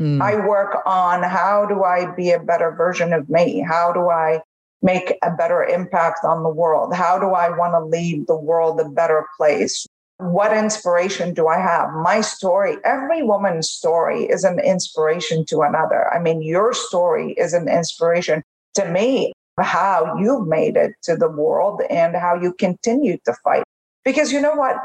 Mm. 0.00 0.20
I 0.20 0.46
work 0.46 0.82
on 0.84 1.22
how 1.22 1.66
do 1.66 1.84
I 1.84 2.14
be 2.14 2.30
a 2.30 2.40
better 2.40 2.70
version 2.70 3.12
of 3.12 3.30
me? 3.30 3.60
How 3.60 3.92
do 3.92 4.10
I 4.10 4.40
make 4.82 5.14
a 5.22 5.30
better 5.30 5.64
impact 5.64 6.24
on 6.24 6.42
the 6.42 6.50
world? 6.50 6.94
How 6.94 7.18
do 7.18 7.28
I 7.28 7.48
want 7.50 7.72
to 7.72 7.84
leave 7.84 8.26
the 8.26 8.36
world 8.36 8.78
a 8.80 8.88
better 8.88 9.26
place? 9.36 9.86
What 10.18 10.56
inspiration 10.56 11.34
do 11.34 11.48
I 11.48 11.58
have? 11.58 11.92
My 11.92 12.20
story, 12.20 12.76
every 12.84 13.22
woman's 13.22 13.70
story 13.70 14.24
is 14.24 14.44
an 14.44 14.58
inspiration 14.60 15.44
to 15.46 15.60
another. 15.60 16.12
I 16.12 16.18
mean, 16.18 16.42
your 16.42 16.72
story 16.72 17.32
is 17.32 17.52
an 17.52 17.68
inspiration 17.68 18.42
to 18.74 18.88
me, 18.88 19.32
how 19.58 20.16
you've 20.18 20.46
made 20.46 20.76
it 20.76 20.92
to 21.02 21.16
the 21.16 21.28
world 21.28 21.82
and 21.90 22.14
how 22.14 22.34
you 22.34 22.52
continue 22.54 23.18
to 23.24 23.34
fight. 23.44 23.64
Because 24.04 24.32
you 24.32 24.40
know 24.40 24.54
what? 24.54 24.76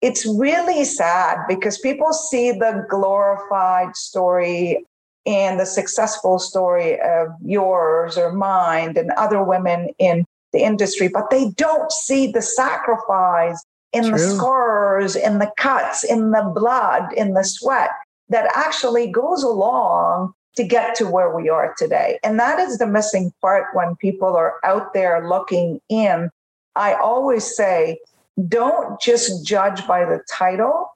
It's 0.00 0.26
really 0.26 0.84
sad 0.84 1.38
because 1.48 1.78
people 1.78 2.12
see 2.12 2.52
the 2.52 2.86
glorified 2.88 3.96
story 3.96 4.84
and 5.26 5.58
the 5.58 5.66
successful 5.66 6.38
story 6.38 7.00
of 7.00 7.28
yours 7.44 8.16
or 8.16 8.32
mine 8.32 8.96
and 8.96 9.10
other 9.12 9.42
women 9.42 9.90
in 9.98 10.24
the 10.52 10.60
industry, 10.60 11.08
but 11.08 11.30
they 11.30 11.50
don't 11.50 11.90
see 11.92 12.30
the 12.30 12.40
sacrifice 12.40 13.62
in 13.92 14.04
True. 14.04 14.12
the 14.12 14.18
scars, 14.18 15.16
in 15.16 15.38
the 15.38 15.50
cuts, 15.56 16.04
in 16.04 16.30
the 16.30 16.50
blood, 16.54 17.12
in 17.14 17.34
the 17.34 17.44
sweat 17.44 17.90
that 18.28 18.50
actually 18.54 19.10
goes 19.10 19.42
along 19.42 20.32
to 20.56 20.64
get 20.64 20.94
to 20.96 21.06
where 21.06 21.34
we 21.34 21.48
are 21.48 21.74
today. 21.76 22.18
And 22.22 22.38
that 22.38 22.58
is 22.58 22.78
the 22.78 22.86
missing 22.86 23.32
part 23.40 23.74
when 23.74 23.96
people 23.96 24.36
are 24.36 24.54
out 24.64 24.92
there 24.92 25.28
looking 25.28 25.80
in. 25.88 26.30
I 26.74 26.94
always 26.94 27.56
say, 27.56 27.98
don't 28.46 29.00
just 29.00 29.46
judge 29.46 29.86
by 29.86 30.04
the 30.04 30.22
title. 30.30 30.90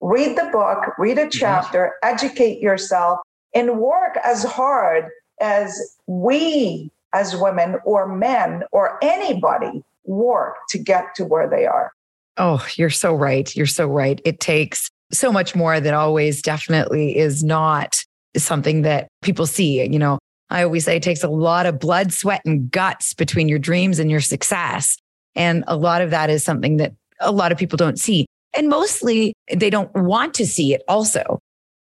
Read 0.00 0.36
the 0.36 0.48
book, 0.52 0.94
read 0.98 1.18
a 1.18 1.26
mhm. 1.26 1.32
chapter, 1.32 1.94
educate 2.02 2.60
yourself, 2.60 3.18
and 3.54 3.78
work 3.78 4.16
as 4.24 4.44
hard 4.44 5.08
as 5.40 5.96
we 6.06 6.90
as 7.14 7.34
women 7.36 7.76
or 7.84 8.06
men 8.06 8.64
or 8.70 8.98
anybody 9.02 9.82
work 10.04 10.56
to 10.68 10.78
get 10.78 11.14
to 11.16 11.24
where 11.24 11.48
they 11.48 11.66
are. 11.66 11.92
Oh, 12.36 12.64
you're 12.76 12.90
so 12.90 13.14
right. 13.14 13.54
You're 13.56 13.66
so 13.66 13.86
right. 13.86 14.20
It 14.24 14.40
takes 14.40 14.88
so 15.10 15.32
much 15.32 15.54
more 15.54 15.80
than 15.80 15.94
always 15.94 16.42
definitely 16.42 17.16
is 17.16 17.42
not 17.42 18.04
something 18.36 18.82
that 18.82 19.08
people 19.22 19.46
see. 19.46 19.82
You 19.82 19.98
know, 19.98 20.18
I 20.50 20.62
always 20.62 20.84
say 20.84 20.96
it 20.96 21.02
takes 21.02 21.24
a 21.24 21.28
lot 21.28 21.66
of 21.66 21.78
blood, 21.78 22.12
sweat, 22.12 22.42
and 22.44 22.70
guts 22.70 23.14
between 23.14 23.48
your 23.48 23.58
dreams 23.58 23.98
and 23.98 24.10
your 24.10 24.20
success. 24.20 24.98
And 25.34 25.64
a 25.66 25.76
lot 25.76 26.02
of 26.02 26.10
that 26.10 26.30
is 26.30 26.44
something 26.44 26.78
that 26.78 26.94
a 27.20 27.32
lot 27.32 27.52
of 27.52 27.58
people 27.58 27.76
don't 27.76 27.98
see. 27.98 28.26
And 28.54 28.68
mostly 28.68 29.34
they 29.54 29.70
don't 29.70 29.94
want 29.94 30.34
to 30.34 30.46
see 30.46 30.74
it 30.74 30.82
also 30.88 31.38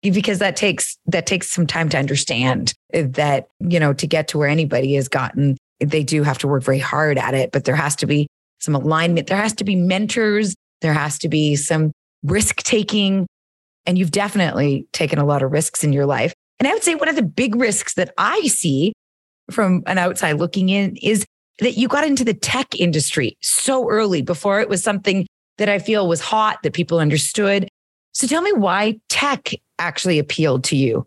because 0.02 0.38
that 0.38 0.56
takes 0.56 0.96
that 1.06 1.26
takes 1.26 1.50
some 1.50 1.66
time 1.66 1.88
to 1.90 1.98
understand 1.98 2.72
that 2.92 3.48
you 3.60 3.78
know 3.78 3.92
to 3.92 4.06
get 4.06 4.28
to 4.28 4.38
where 4.38 4.48
anybody 4.48 4.94
has 4.94 5.08
gotten 5.08 5.58
they 5.78 6.02
do 6.02 6.22
have 6.22 6.38
to 6.38 6.48
work 6.48 6.62
very 6.62 6.78
hard 6.78 7.18
at 7.18 7.34
it 7.34 7.52
but 7.52 7.64
there 7.64 7.76
has 7.76 7.94
to 7.96 8.06
be 8.06 8.26
some 8.60 8.74
alignment. 8.74 9.26
There 9.26 9.36
has 9.36 9.54
to 9.54 9.64
be 9.64 9.74
mentors. 9.74 10.54
There 10.80 10.92
has 10.92 11.18
to 11.20 11.28
be 11.28 11.56
some 11.56 11.92
risk 12.22 12.62
taking. 12.62 13.26
And 13.86 13.98
you've 13.98 14.10
definitely 14.10 14.86
taken 14.92 15.18
a 15.18 15.24
lot 15.24 15.42
of 15.42 15.50
risks 15.50 15.82
in 15.82 15.92
your 15.92 16.06
life. 16.06 16.32
And 16.58 16.68
i 16.68 16.74
would 16.74 16.82
say 16.82 16.94
one 16.94 17.08
of 17.08 17.16
the 17.16 17.22
big 17.22 17.56
risks 17.56 17.94
that 17.94 18.12
i 18.18 18.42
see 18.42 18.92
from 19.50 19.82
an 19.86 19.96
outside 19.96 20.32
looking 20.32 20.68
in 20.68 20.94
is 20.96 21.24
that 21.60 21.78
you 21.78 21.88
got 21.88 22.04
into 22.04 22.24
the 22.24 22.34
tech 22.34 22.74
industry 22.78 23.36
so 23.40 23.88
early 23.88 24.22
before 24.22 24.60
it 24.60 24.68
was 24.68 24.82
something 24.82 25.26
that 25.58 25.68
I 25.68 25.78
feel 25.78 26.08
was 26.08 26.20
hot, 26.20 26.62
that 26.62 26.72
people 26.72 26.98
understood. 26.98 27.68
So 28.12 28.26
tell 28.26 28.42
me 28.42 28.52
why 28.52 28.98
tech 29.08 29.50
actually 29.78 30.18
appealed 30.18 30.64
to 30.64 30.76
you. 30.76 31.06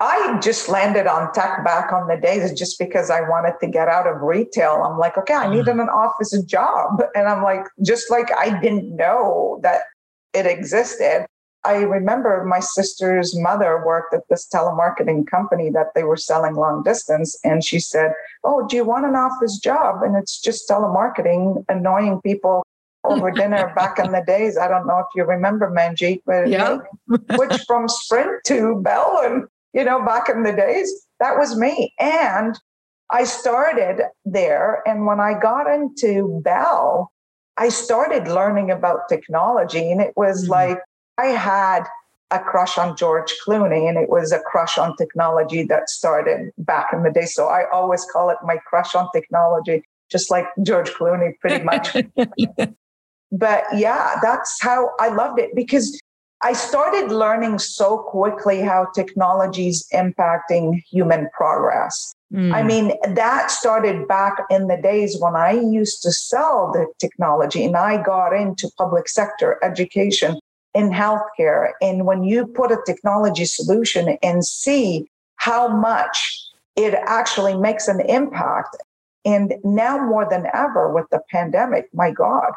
I 0.00 0.38
just 0.40 0.68
landed 0.68 1.08
on 1.08 1.32
tech 1.32 1.64
back 1.64 1.92
on 1.92 2.06
the 2.06 2.16
days 2.16 2.56
just 2.56 2.78
because 2.78 3.10
I 3.10 3.20
wanted 3.22 3.54
to 3.60 3.66
get 3.66 3.88
out 3.88 4.06
of 4.06 4.22
retail. 4.22 4.84
I'm 4.84 4.98
like, 4.98 5.18
okay, 5.18 5.34
I 5.34 5.50
needed 5.50 5.74
mm. 5.74 5.82
an 5.82 5.88
office 5.88 6.40
job. 6.44 7.02
And 7.16 7.26
I'm 7.28 7.42
like, 7.42 7.64
just 7.84 8.10
like 8.10 8.30
I 8.36 8.60
didn't 8.60 8.94
know 8.94 9.58
that 9.62 9.82
it 10.34 10.46
existed. 10.46 11.26
I 11.64 11.78
remember 11.78 12.44
my 12.44 12.60
sister's 12.60 13.36
mother 13.36 13.82
worked 13.84 14.14
at 14.14 14.22
this 14.30 14.48
telemarketing 14.52 15.26
company 15.26 15.70
that 15.70 15.94
they 15.94 16.04
were 16.04 16.16
selling 16.16 16.54
long 16.54 16.82
distance. 16.82 17.36
And 17.44 17.64
she 17.64 17.80
said, 17.80 18.12
Oh, 18.44 18.66
do 18.68 18.76
you 18.76 18.84
want 18.84 19.06
an 19.06 19.16
office 19.16 19.58
job? 19.58 20.02
And 20.02 20.16
it's 20.16 20.40
just 20.40 20.68
telemarketing, 20.68 21.64
annoying 21.68 22.20
people 22.22 22.64
over 23.04 23.30
dinner 23.30 23.72
back 23.76 23.98
in 23.98 24.12
the 24.12 24.22
days. 24.26 24.56
I 24.56 24.68
don't 24.68 24.86
know 24.86 24.98
if 24.98 25.06
you 25.14 25.24
remember 25.24 25.70
Manjit, 25.70 26.22
but 26.24 26.48
yeah. 26.48 26.78
which 27.06 27.60
from 27.66 27.88
Sprint 27.88 28.44
to 28.46 28.80
Bell 28.82 29.20
and 29.24 29.44
you 29.74 29.84
know, 29.84 30.04
back 30.04 30.28
in 30.28 30.42
the 30.42 30.52
days, 30.52 31.06
that 31.20 31.36
was 31.36 31.56
me. 31.56 31.94
And 32.00 32.58
I 33.10 33.24
started 33.24 34.02
there. 34.24 34.82
And 34.86 35.06
when 35.06 35.20
I 35.20 35.38
got 35.38 35.70
into 35.70 36.40
Bell, 36.42 37.12
I 37.56 37.68
started 37.68 38.28
learning 38.28 38.70
about 38.70 39.08
technology. 39.08 39.90
And 39.90 40.00
it 40.00 40.14
was 40.16 40.44
mm-hmm. 40.44 40.52
like 40.52 40.78
I 41.18 41.26
had 41.26 41.84
a 42.30 42.38
crush 42.38 42.78
on 42.78 42.96
George 42.96 43.32
Clooney, 43.46 43.88
and 43.88 43.98
it 43.98 44.08
was 44.08 44.32
a 44.32 44.38
crush 44.40 44.78
on 44.78 44.96
technology 44.96 45.62
that 45.64 45.88
started 45.88 46.52
back 46.58 46.88
in 46.92 47.02
the 47.02 47.10
day. 47.10 47.24
So 47.24 47.46
I 47.46 47.68
always 47.70 48.06
call 48.12 48.30
it 48.30 48.38
my 48.44 48.58
crush 48.66 48.94
on 48.94 49.08
technology, 49.14 49.82
just 50.10 50.30
like 50.30 50.46
George 50.62 50.90
Clooney, 50.90 51.32
pretty 51.40 51.64
much. 51.64 51.96
but 53.32 53.64
yeah, 53.74 54.16
that's 54.22 54.58
how 54.60 54.90
I 55.00 55.08
loved 55.08 55.38
it 55.38 55.54
because 55.54 55.98
I 56.42 56.52
started 56.52 57.10
learning 57.10 57.58
so 57.58 57.98
quickly 57.98 58.60
how 58.60 58.86
technology 58.94 59.68
is 59.68 59.86
impacting 59.92 60.80
human 60.88 61.28
progress. 61.36 62.14
Mm. 62.32 62.54
I 62.54 62.62
mean, 62.62 62.92
that 63.14 63.50
started 63.50 64.06
back 64.06 64.34
in 64.50 64.68
the 64.68 64.76
days 64.76 65.18
when 65.18 65.34
I 65.34 65.52
used 65.52 66.02
to 66.02 66.12
sell 66.12 66.70
the 66.72 66.86
technology 67.00 67.64
and 67.64 67.76
I 67.76 68.00
got 68.02 68.34
into 68.34 68.70
public 68.76 69.08
sector 69.08 69.58
education 69.64 70.38
in 70.74 70.90
healthcare. 70.90 71.72
And 71.80 72.06
when 72.06 72.24
you 72.24 72.46
put 72.46 72.70
a 72.70 72.78
technology 72.86 73.44
solution 73.44 74.18
and 74.22 74.44
see 74.44 75.10
how 75.36 75.68
much 75.68 76.38
it 76.76 76.94
actually 76.94 77.56
makes 77.56 77.88
an 77.88 78.00
impact, 78.00 78.76
and 79.24 79.54
now 79.64 79.98
more 79.98 80.26
than 80.28 80.46
ever 80.54 80.92
with 80.92 81.06
the 81.10 81.20
pandemic, 81.30 81.88
my 81.92 82.10
God, 82.10 82.52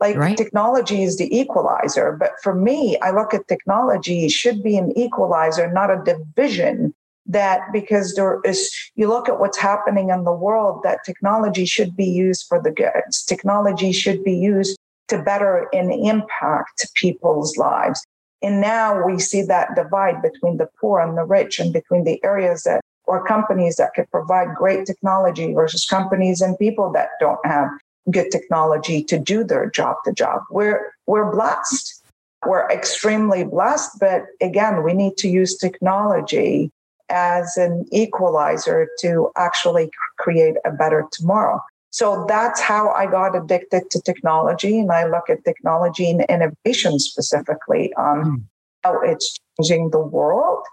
like 0.00 0.16
right. 0.16 0.36
technology 0.36 1.02
is 1.02 1.18
the 1.18 1.34
equalizer. 1.34 2.16
But 2.18 2.32
for 2.42 2.54
me, 2.54 2.98
I 3.00 3.10
look 3.10 3.32
at 3.34 3.46
technology 3.48 4.28
should 4.28 4.62
be 4.62 4.76
an 4.76 4.96
equalizer, 4.98 5.70
not 5.70 5.90
a 5.90 6.02
division. 6.02 6.94
That 7.26 7.60
because 7.72 8.14
there 8.14 8.40
is, 8.44 8.74
you 8.96 9.06
look 9.06 9.28
at 9.28 9.38
what's 9.38 9.58
happening 9.58 10.08
in 10.08 10.24
the 10.24 10.32
world, 10.32 10.80
that 10.82 11.04
technology 11.04 11.64
should 11.64 11.94
be 11.94 12.06
used 12.06 12.46
for 12.48 12.60
the 12.60 12.72
goods. 12.72 13.22
Technology 13.24 13.92
should 13.92 14.24
be 14.24 14.34
used 14.34 14.76
to 15.10 15.22
better 15.22 15.68
and 15.72 15.92
impact 15.92 16.88
people's 16.94 17.56
lives. 17.56 18.04
And 18.42 18.60
now 18.60 19.04
we 19.04 19.18
see 19.18 19.42
that 19.42 19.74
divide 19.76 20.22
between 20.22 20.56
the 20.56 20.68
poor 20.80 21.00
and 21.00 21.16
the 21.16 21.24
rich 21.24 21.58
and 21.58 21.72
between 21.72 22.04
the 22.04 22.22
areas 22.24 22.62
that 22.62 22.80
or 23.04 23.24
companies 23.26 23.76
that 23.76 23.92
could 23.94 24.10
provide 24.10 24.54
great 24.54 24.86
technology 24.86 25.52
versus 25.52 25.84
companies 25.84 26.40
and 26.40 26.58
people 26.58 26.92
that 26.92 27.08
don't 27.18 27.44
have 27.44 27.68
good 28.10 28.30
technology 28.30 29.02
to 29.04 29.18
do 29.18 29.44
their 29.44 29.68
job 29.68 29.96
the 30.04 30.12
job. 30.12 30.42
We're 30.50 30.92
we're 31.06 31.30
blessed. 31.30 32.02
We're 32.46 32.70
extremely 32.70 33.44
blessed, 33.44 33.98
but 34.00 34.24
again, 34.40 34.82
we 34.82 34.94
need 34.94 35.18
to 35.18 35.28
use 35.28 35.58
technology 35.58 36.70
as 37.10 37.56
an 37.58 37.84
equalizer 37.92 38.88
to 39.00 39.30
actually 39.36 39.90
create 40.18 40.54
a 40.64 40.70
better 40.70 41.06
tomorrow. 41.12 41.60
So 41.90 42.24
that's 42.28 42.60
how 42.60 42.90
I 42.90 43.06
got 43.06 43.36
addicted 43.36 43.90
to 43.90 44.00
technology. 44.02 44.78
And 44.78 44.92
I 44.92 45.06
look 45.06 45.28
at 45.28 45.44
technology 45.44 46.10
and 46.10 46.24
innovation 46.28 46.98
specifically 46.98 47.92
on 47.94 48.24
mm. 48.24 48.42
how 48.84 49.00
it's 49.00 49.36
changing 49.60 49.90
the 49.90 50.00
world. 50.00 50.64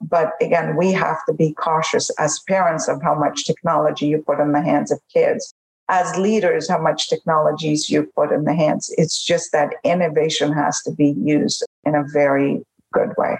But 0.00 0.32
again, 0.40 0.76
we 0.76 0.92
have 0.92 1.18
to 1.26 1.32
be 1.32 1.52
cautious 1.52 2.10
as 2.18 2.40
parents 2.48 2.88
of 2.88 3.02
how 3.02 3.14
much 3.14 3.44
technology 3.44 4.06
you 4.06 4.22
put 4.26 4.40
in 4.40 4.52
the 4.52 4.62
hands 4.62 4.90
of 4.90 5.00
kids 5.12 5.54
as 5.88 6.16
leaders 6.16 6.68
how 6.68 6.80
much 6.80 7.08
technologies 7.08 7.90
you 7.90 8.10
put 8.16 8.32
in 8.32 8.44
the 8.44 8.54
hands. 8.54 8.92
It's 8.96 9.22
just 9.22 9.52
that 9.52 9.74
innovation 9.84 10.52
has 10.52 10.80
to 10.82 10.92
be 10.92 11.14
used 11.18 11.64
in 11.84 11.94
a 11.94 12.04
very 12.12 12.62
good 12.92 13.10
way. 13.18 13.38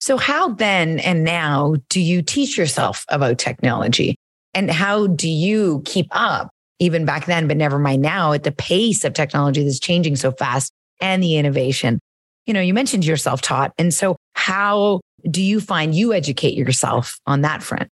So, 0.00 0.16
how 0.16 0.50
then 0.50 1.00
and 1.00 1.24
now 1.24 1.76
do 1.88 2.00
you 2.00 2.22
teach 2.22 2.56
yourself 2.56 3.04
about 3.08 3.38
technology? 3.38 4.16
And 4.54 4.70
how 4.70 5.08
do 5.08 5.28
you 5.28 5.82
keep 5.84 6.06
up, 6.10 6.50
even 6.78 7.04
back 7.04 7.26
then, 7.26 7.48
but 7.48 7.56
never 7.56 7.78
mind 7.78 8.02
now, 8.02 8.32
at 8.32 8.44
the 8.44 8.52
pace 8.52 9.04
of 9.04 9.12
technology 9.12 9.64
that's 9.64 9.80
changing 9.80 10.16
so 10.16 10.32
fast 10.32 10.72
and 11.00 11.22
the 11.22 11.36
innovation? 11.36 12.00
You 12.46 12.54
know, 12.54 12.60
you 12.60 12.74
mentioned 12.74 13.04
you're 13.04 13.16
self 13.16 13.42
taught. 13.42 13.72
And 13.78 13.92
so, 13.92 14.16
how 14.34 15.00
do 15.30 15.42
you 15.42 15.60
find 15.60 15.94
you 15.94 16.12
educate 16.12 16.54
yourself 16.54 17.18
on 17.26 17.42
that 17.42 17.62
front? 17.62 17.90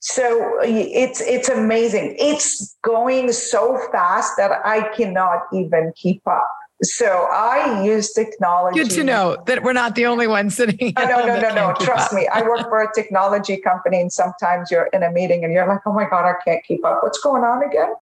So 0.00 0.58
it's 0.62 1.20
it's 1.20 1.48
amazing. 1.48 2.16
It's 2.18 2.76
going 2.82 3.32
so 3.32 3.78
fast 3.90 4.36
that 4.36 4.60
I 4.64 4.88
cannot 4.94 5.40
even 5.52 5.92
keep 5.96 6.22
up. 6.28 6.48
So 6.82 7.26
I 7.32 7.82
use 7.82 8.12
technology. 8.12 8.78
Good 8.78 8.90
to 8.92 9.04
know 9.04 9.42
that 9.46 9.62
we're 9.62 9.72
not 9.72 9.94
the 9.94 10.06
only 10.06 10.26
ones 10.26 10.54
sitting. 10.54 10.92
no, 10.98 11.04
no, 11.06 11.26
no, 11.26 11.40
no, 11.40 11.54
no. 11.54 11.74
Trust 11.80 12.12
up. 12.12 12.16
me. 12.16 12.28
I 12.28 12.42
work 12.42 12.68
for 12.68 12.82
a 12.82 12.92
technology 12.94 13.56
company, 13.56 14.00
and 14.00 14.12
sometimes 14.12 14.70
you're 14.70 14.88
in 14.92 15.02
a 15.02 15.10
meeting 15.10 15.42
and 15.42 15.52
you're 15.52 15.66
like, 15.66 15.80
"Oh 15.86 15.92
my 15.92 16.06
god, 16.08 16.26
I 16.26 16.34
can't 16.44 16.62
keep 16.64 16.84
up. 16.84 17.02
What's 17.02 17.18
going 17.20 17.42
on 17.42 17.62
again?" 17.62 17.94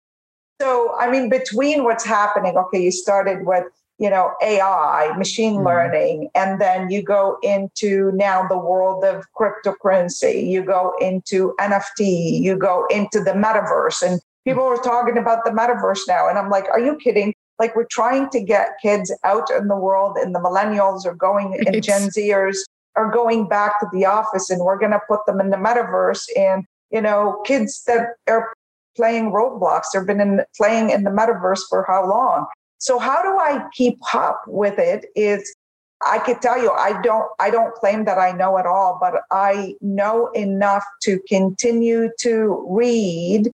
So 0.63 0.95
I 0.97 1.11
mean, 1.11 1.29
between 1.29 1.83
what's 1.83 2.05
happening, 2.05 2.57
okay, 2.57 2.81
you 2.85 2.93
started 2.93 3.45
with 3.45 3.65
you 3.99 4.09
know 4.09 4.33
ai 4.43 5.13
machine 5.19 5.55
mm-hmm. 5.55 5.67
learning 5.67 6.31
and 6.35 6.61
then 6.61 6.89
you 6.89 7.03
go 7.03 7.37
into 7.43 8.11
now 8.15 8.47
the 8.47 8.57
world 8.57 9.05
of 9.05 9.25
cryptocurrency. 9.39 10.49
You 10.49 10.63
go 10.65 10.95
into 11.01 11.55
nft 11.61 12.01
you 12.47 12.57
go 12.57 12.87
into 12.91 13.19
the 13.23 13.33
metaverse 13.33 14.01
and 14.03 14.21
people 14.45 14.63
are 14.63 14.77
talking 14.77 15.19
about 15.19 15.45
the 15.45 15.51
metaverse 15.51 16.05
now 16.09 16.29
and 16.29 16.39
i'm 16.39 16.49
like 16.49 16.67
are 16.71 16.81
you 16.81 16.97
kidding? 16.97 17.35
Like 17.59 17.77
we're 17.77 17.93
trying 18.01 18.31
to 18.31 18.41
get 18.41 18.79
kids 18.81 19.15
out 19.25 19.51
in 19.51 19.69
the 19.69 19.77
world 19.77 20.17
and 20.17 20.35
the 20.35 20.41
millennials 20.41 21.05
are 21.05 21.15
going 21.15 21.55
and 21.67 21.77
it's... 21.77 21.87
gen 21.87 22.09
zers 22.17 22.59
are 22.97 23.11
going 23.11 23.49
back 23.49 23.79
to 23.81 23.87
the 23.93 24.05
office 24.07 24.49
and 24.49 24.61
we're 24.65 24.79
going 24.79 24.97
to 24.99 25.03
put 25.07 25.27
them 25.27 25.39
in 25.41 25.51
the 25.51 25.63
metaverse 25.67 26.25
and 26.37 26.65
you 26.91 27.01
know 27.01 27.43
kids 27.45 27.83
that 27.87 28.15
are 28.29 28.53
playing 28.97 29.33
roblox 29.33 29.85
they've 29.93 30.07
been 30.07 30.21
in, 30.21 30.41
playing 30.57 30.91
in 30.91 31.05
the 31.05 31.11
metaverse 31.11 31.63
for 31.69 31.85
how 31.89 32.09
long 32.09 32.47
so 32.83 32.99
how 32.99 33.23
do 33.23 33.39
I 33.39 33.65
keep 33.73 33.99
up 34.13 34.43
with 34.49 34.77
it 34.77 35.07
is 35.15 35.55
I 36.05 36.19
could 36.19 36.43
tell 36.43 36.61
you 36.61 36.73
I 36.73 37.01
don't 37.01 37.29
I 37.39 37.49
don't 37.49 37.73
claim 37.75 38.07
that 38.07 38.19
I 38.19 38.33
know 38.33 38.57
it 38.59 38.67
all, 38.67 38.99
but 39.01 39.23
I 39.31 39.75
know 39.81 40.29
enough 40.33 40.85
to 41.03 41.21
continue 41.29 42.11
to 42.21 42.67
read 42.69 43.53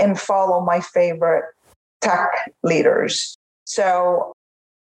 and 0.00 0.18
follow 0.20 0.60
my 0.60 0.80
favorite 0.80 1.46
tech 2.00 2.52
leaders. 2.62 3.36
So 3.64 4.32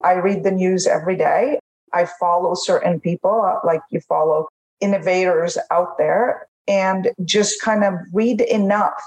I 0.03 0.13
read 0.13 0.43
the 0.43 0.51
news 0.51 0.85
every 0.85 1.15
day. 1.15 1.59
I 1.91 2.05
follow 2.19 2.53
certain 2.53 2.99
people 2.99 3.59
like 3.63 3.81
you 3.89 3.99
follow 4.01 4.47
innovators 4.79 5.57
out 5.71 5.97
there 5.97 6.47
and 6.67 7.09
just 7.25 7.61
kind 7.61 7.83
of 7.83 7.95
read 8.13 8.41
enough 8.41 9.01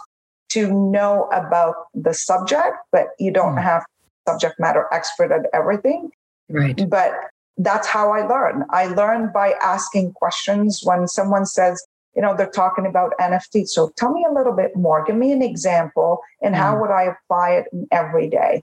to 0.55 0.73
know 0.73 1.29
about 1.33 1.75
the 1.95 2.15
subject, 2.15 2.77
but 2.93 3.09
you 3.19 3.33
don't 3.33 3.57
mm. 3.57 3.63
have 3.63 3.85
subject 4.27 4.59
matter 4.59 4.87
expert 4.93 5.33
at 5.33 5.47
everything. 5.53 6.11
Right. 6.49 6.89
But 6.89 7.13
that's 7.59 7.87
how 7.87 8.13
I 8.13 8.27
learn. 8.27 8.65
I 8.71 8.87
learn 8.87 9.31
by 9.33 9.55
asking 9.61 10.13
questions 10.13 10.81
when 10.83 11.07
someone 11.09 11.47
says, 11.47 11.85
you 12.15 12.23
know, 12.23 12.37
they're 12.37 12.51
talking 12.51 12.87
about 12.87 13.13
NFT. 13.21 13.67
So 13.69 13.93
tell 13.97 14.13
me 14.13 14.25
a 14.29 14.33
little 14.33 14.53
bit 14.53 14.77
more. 14.77 15.05
Give 15.05 15.17
me 15.17 15.33
an 15.33 15.43
example 15.43 16.21
and 16.41 16.55
how 16.55 16.77
mm. 16.77 16.81
would 16.81 16.91
I 16.91 17.15
apply 17.15 17.51
it 17.51 17.67
in 17.73 17.87
every 17.91 18.29
day? 18.29 18.63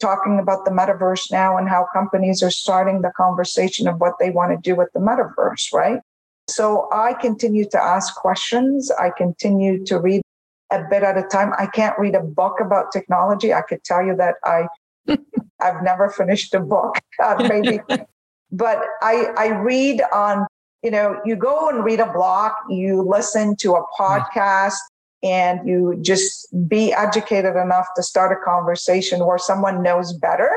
Talking 0.00 0.38
about 0.38 0.64
the 0.64 0.70
metaverse 0.70 1.30
now 1.30 1.56
and 1.56 1.68
how 1.68 1.86
companies 1.92 2.42
are 2.42 2.50
starting 2.50 3.02
the 3.02 3.12
conversation 3.16 3.88
of 3.88 4.00
what 4.00 4.14
they 4.18 4.30
want 4.30 4.50
to 4.52 4.70
do 4.70 4.76
with 4.76 4.88
the 4.92 5.00
metaverse, 5.00 5.72
right? 5.72 6.00
So 6.48 6.88
I 6.92 7.12
continue 7.12 7.68
to 7.70 7.82
ask 7.82 8.14
questions. 8.14 8.90
I 8.92 9.10
continue 9.10 9.84
to 9.84 10.00
read 10.00 10.22
a 10.70 10.82
bit 10.88 11.02
at 11.02 11.16
a 11.16 11.22
time. 11.22 11.52
I 11.58 11.66
can't 11.66 11.98
read 11.98 12.14
a 12.14 12.22
book 12.22 12.60
about 12.60 12.92
technology. 12.92 13.52
I 13.52 13.62
could 13.62 13.84
tell 13.84 14.04
you 14.04 14.14
that 14.16 14.34
I 14.44 14.66
I've 15.60 15.82
never 15.82 16.10
finished 16.10 16.54
a 16.54 16.60
book, 16.60 16.96
uh, 17.22 17.48
maybe, 17.48 17.80
but 18.52 18.82
I 19.02 19.26
I 19.36 19.48
read 19.48 20.02
on. 20.12 20.46
You 20.84 20.92
know, 20.92 21.20
you 21.24 21.34
go 21.34 21.68
and 21.68 21.84
read 21.84 21.98
a 21.98 22.12
blog, 22.12 22.52
you 22.70 23.02
listen 23.02 23.56
to 23.56 23.74
a 23.74 23.84
podcast, 23.98 24.76
and 25.24 25.68
you 25.68 25.98
just 26.00 26.46
be 26.68 26.92
educated 26.92 27.56
enough 27.56 27.88
to 27.96 28.02
start 28.02 28.30
a 28.30 28.36
conversation 28.44 29.26
where 29.26 29.38
someone 29.38 29.82
knows 29.82 30.12
better 30.12 30.48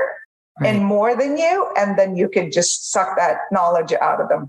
right. 0.60 0.76
and 0.76 0.86
more 0.86 1.16
than 1.16 1.38
you, 1.38 1.68
and 1.76 1.98
then 1.98 2.16
you 2.16 2.30
can 2.30 2.52
just 2.52 2.92
suck 2.92 3.18
that 3.18 3.38
knowledge 3.52 3.94
out 3.94 4.22
of 4.22 4.30
them. 4.30 4.48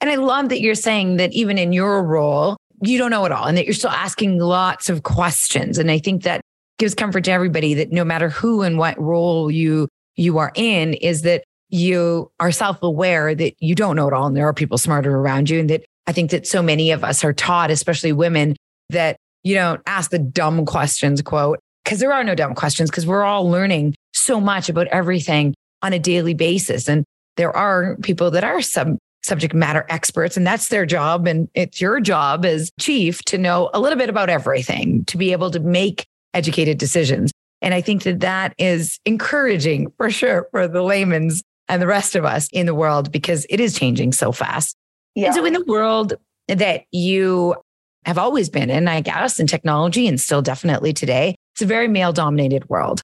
And 0.00 0.10
I 0.10 0.16
love 0.16 0.50
that 0.50 0.60
you're 0.60 0.74
saying 0.74 1.16
that 1.16 1.32
even 1.32 1.56
in 1.56 1.72
your 1.72 2.02
role, 2.02 2.58
you 2.82 2.98
don't 2.98 3.10
know 3.10 3.24
it 3.24 3.32
all 3.32 3.46
and 3.46 3.56
that 3.56 3.64
you're 3.64 3.74
still 3.74 3.90
asking 3.90 4.38
lots 4.38 4.88
of 4.88 5.02
questions. 5.02 5.78
And 5.78 5.90
I 5.90 5.98
think 5.98 6.22
that 6.24 6.40
gives 6.78 6.94
comfort 6.94 7.24
to 7.24 7.32
everybody 7.32 7.74
that 7.74 7.92
no 7.92 8.04
matter 8.04 8.28
who 8.28 8.62
and 8.62 8.78
what 8.78 9.00
role 9.00 9.50
you 9.50 9.88
you 10.16 10.38
are 10.38 10.52
in, 10.54 10.94
is 10.94 11.22
that 11.22 11.44
you 11.68 12.30
are 12.40 12.52
self-aware 12.52 13.34
that 13.34 13.54
you 13.58 13.74
don't 13.74 13.96
know 13.96 14.08
it 14.08 14.14
all 14.14 14.26
and 14.26 14.36
there 14.36 14.46
are 14.46 14.54
people 14.54 14.78
smarter 14.78 15.14
around 15.14 15.50
you. 15.50 15.60
And 15.60 15.70
that 15.70 15.84
I 16.06 16.12
think 16.12 16.30
that 16.30 16.46
so 16.46 16.62
many 16.62 16.90
of 16.90 17.04
us 17.04 17.24
are 17.24 17.32
taught, 17.32 17.70
especially 17.70 18.12
women, 18.12 18.56
that 18.90 19.16
you 19.42 19.54
don't 19.54 19.80
ask 19.86 20.10
the 20.10 20.18
dumb 20.18 20.64
questions, 20.64 21.20
quote, 21.22 21.58
because 21.84 21.98
there 21.98 22.12
are 22.12 22.24
no 22.24 22.34
dumb 22.34 22.54
questions, 22.54 22.90
because 22.90 23.06
we're 23.06 23.24
all 23.24 23.48
learning 23.48 23.94
so 24.12 24.40
much 24.40 24.68
about 24.68 24.86
everything 24.88 25.54
on 25.82 25.92
a 25.92 25.98
daily 25.98 26.34
basis. 26.34 26.88
And 26.88 27.04
there 27.36 27.54
are 27.54 27.96
people 28.02 28.30
that 28.30 28.44
are 28.44 28.62
sub 28.62 28.96
subject 29.26 29.54
matter 29.54 29.84
experts, 29.88 30.36
and 30.36 30.46
that's 30.46 30.68
their 30.68 30.86
job. 30.86 31.26
And 31.26 31.48
it's 31.54 31.80
your 31.80 32.00
job 32.00 32.44
as 32.44 32.70
chief 32.78 33.22
to 33.24 33.38
know 33.38 33.70
a 33.74 33.80
little 33.80 33.98
bit 33.98 34.08
about 34.08 34.30
everything, 34.30 35.04
to 35.06 35.16
be 35.16 35.32
able 35.32 35.50
to 35.50 35.60
make 35.60 36.06
educated 36.34 36.78
decisions. 36.78 37.32
And 37.62 37.74
I 37.74 37.80
think 37.80 38.04
that 38.04 38.20
that 38.20 38.54
is 38.58 39.00
encouraging 39.04 39.92
for 39.96 40.10
sure 40.10 40.48
for 40.50 40.68
the 40.68 40.82
layman's 40.82 41.42
and 41.68 41.82
the 41.82 41.86
rest 41.86 42.14
of 42.14 42.24
us 42.24 42.48
in 42.52 42.66
the 42.66 42.74
world 42.74 43.10
because 43.10 43.46
it 43.50 43.60
is 43.60 43.76
changing 43.76 44.12
so 44.12 44.32
fast. 44.32 44.76
Yeah. 45.14 45.26
And 45.26 45.34
so, 45.34 45.44
in 45.44 45.52
the 45.52 45.64
world 45.64 46.14
that 46.48 46.84
you 46.92 47.56
have 48.04 48.18
always 48.18 48.48
been 48.48 48.70
in, 48.70 48.86
I 48.86 49.00
guess, 49.00 49.40
in 49.40 49.46
technology 49.46 50.06
and 50.06 50.20
still 50.20 50.42
definitely 50.42 50.92
today, 50.92 51.34
it's 51.54 51.62
a 51.62 51.66
very 51.66 51.88
male 51.88 52.12
dominated 52.12 52.68
world. 52.68 53.02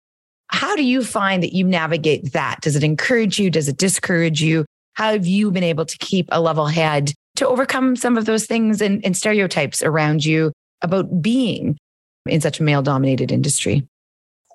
How 0.49 0.77
do 0.77 0.85
you 0.85 1.03
find 1.03 1.43
that 1.43 1.55
you 1.55 1.65
navigate 1.65 2.33
that? 2.35 2.61
Does 2.61 2.77
it 2.77 2.85
encourage 2.85 3.39
you? 3.39 3.51
Does 3.51 3.69
it 3.69 3.79
discourage 3.79 4.43
you? 4.43 4.65
How 4.95 5.13
have 5.13 5.27
you 5.27 5.51
been 5.51 5.65
able 5.65 5.87
to 5.87 5.99
keep 5.99 6.29
a 6.31 6.41
level 6.41 6.67
head 6.67 7.13
to 7.37 7.49
overcome 7.49 7.97
some 7.97 8.17
of 8.17 8.27
those 8.27 8.47
things 8.47 8.81
and, 8.81 9.05
and 9.05 9.17
stereotypes 9.17 9.83
around 9.83 10.25
you 10.25 10.53
about 10.83 11.23
being 11.23 11.79
in 12.27 12.41
such 12.41 12.61
a 12.61 12.63
male 12.63 12.83
dominated 12.83 13.33
industry? 13.33 13.87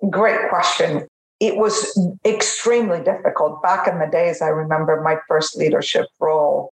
Great 0.10 0.50
question. 0.50 1.08
It 1.40 1.58
was 1.58 2.00
extremely 2.26 3.02
difficult. 3.04 3.62
Back 3.62 3.88
in 3.88 4.00
the 4.00 4.08
days, 4.08 4.42
I 4.42 4.48
remember 4.48 5.02
my 5.02 5.18
first 5.28 5.58
leadership 5.58 6.08
role 6.20 6.72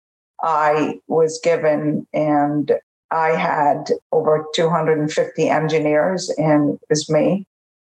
I 0.42 1.00
was 1.08 1.40
given, 1.42 2.06
and 2.12 2.72
I 3.10 3.30
had 3.30 3.90
over 4.12 4.46
250 4.54 5.48
engineers, 5.48 6.30
and 6.38 6.74
it 6.74 6.80
was 6.88 7.08
me. 7.10 7.46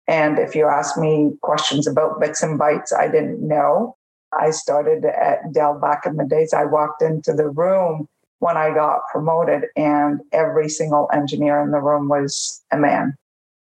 And 0.07 0.39
if 0.39 0.55
you 0.55 0.67
ask 0.67 0.99
me 0.99 1.33
questions 1.41 1.87
about 1.87 2.21
bits 2.21 2.43
and 2.43 2.59
bytes, 2.61 2.93
I 2.97 3.09
didn't 3.09 3.47
know. 3.47 3.97
I 4.41 4.51
started 4.51 5.05
at 5.05 5.53
Dell 5.53 5.79
back 5.79 6.07
in 6.07 6.17
the 6.17 6.25
days. 6.25 6.53
I 6.53 6.65
walked 6.65 7.03
into 7.03 7.33
the 7.33 7.49
room 7.49 8.09
when 8.39 8.57
I 8.57 8.75
got 8.75 9.01
promoted, 9.11 9.65
and 9.77 10.21
every 10.33 10.69
single 10.69 11.09
engineer 11.13 11.61
in 11.61 11.71
the 11.71 11.81
room 11.81 12.09
was 12.09 12.63
a 12.71 12.77
man. 12.77 13.15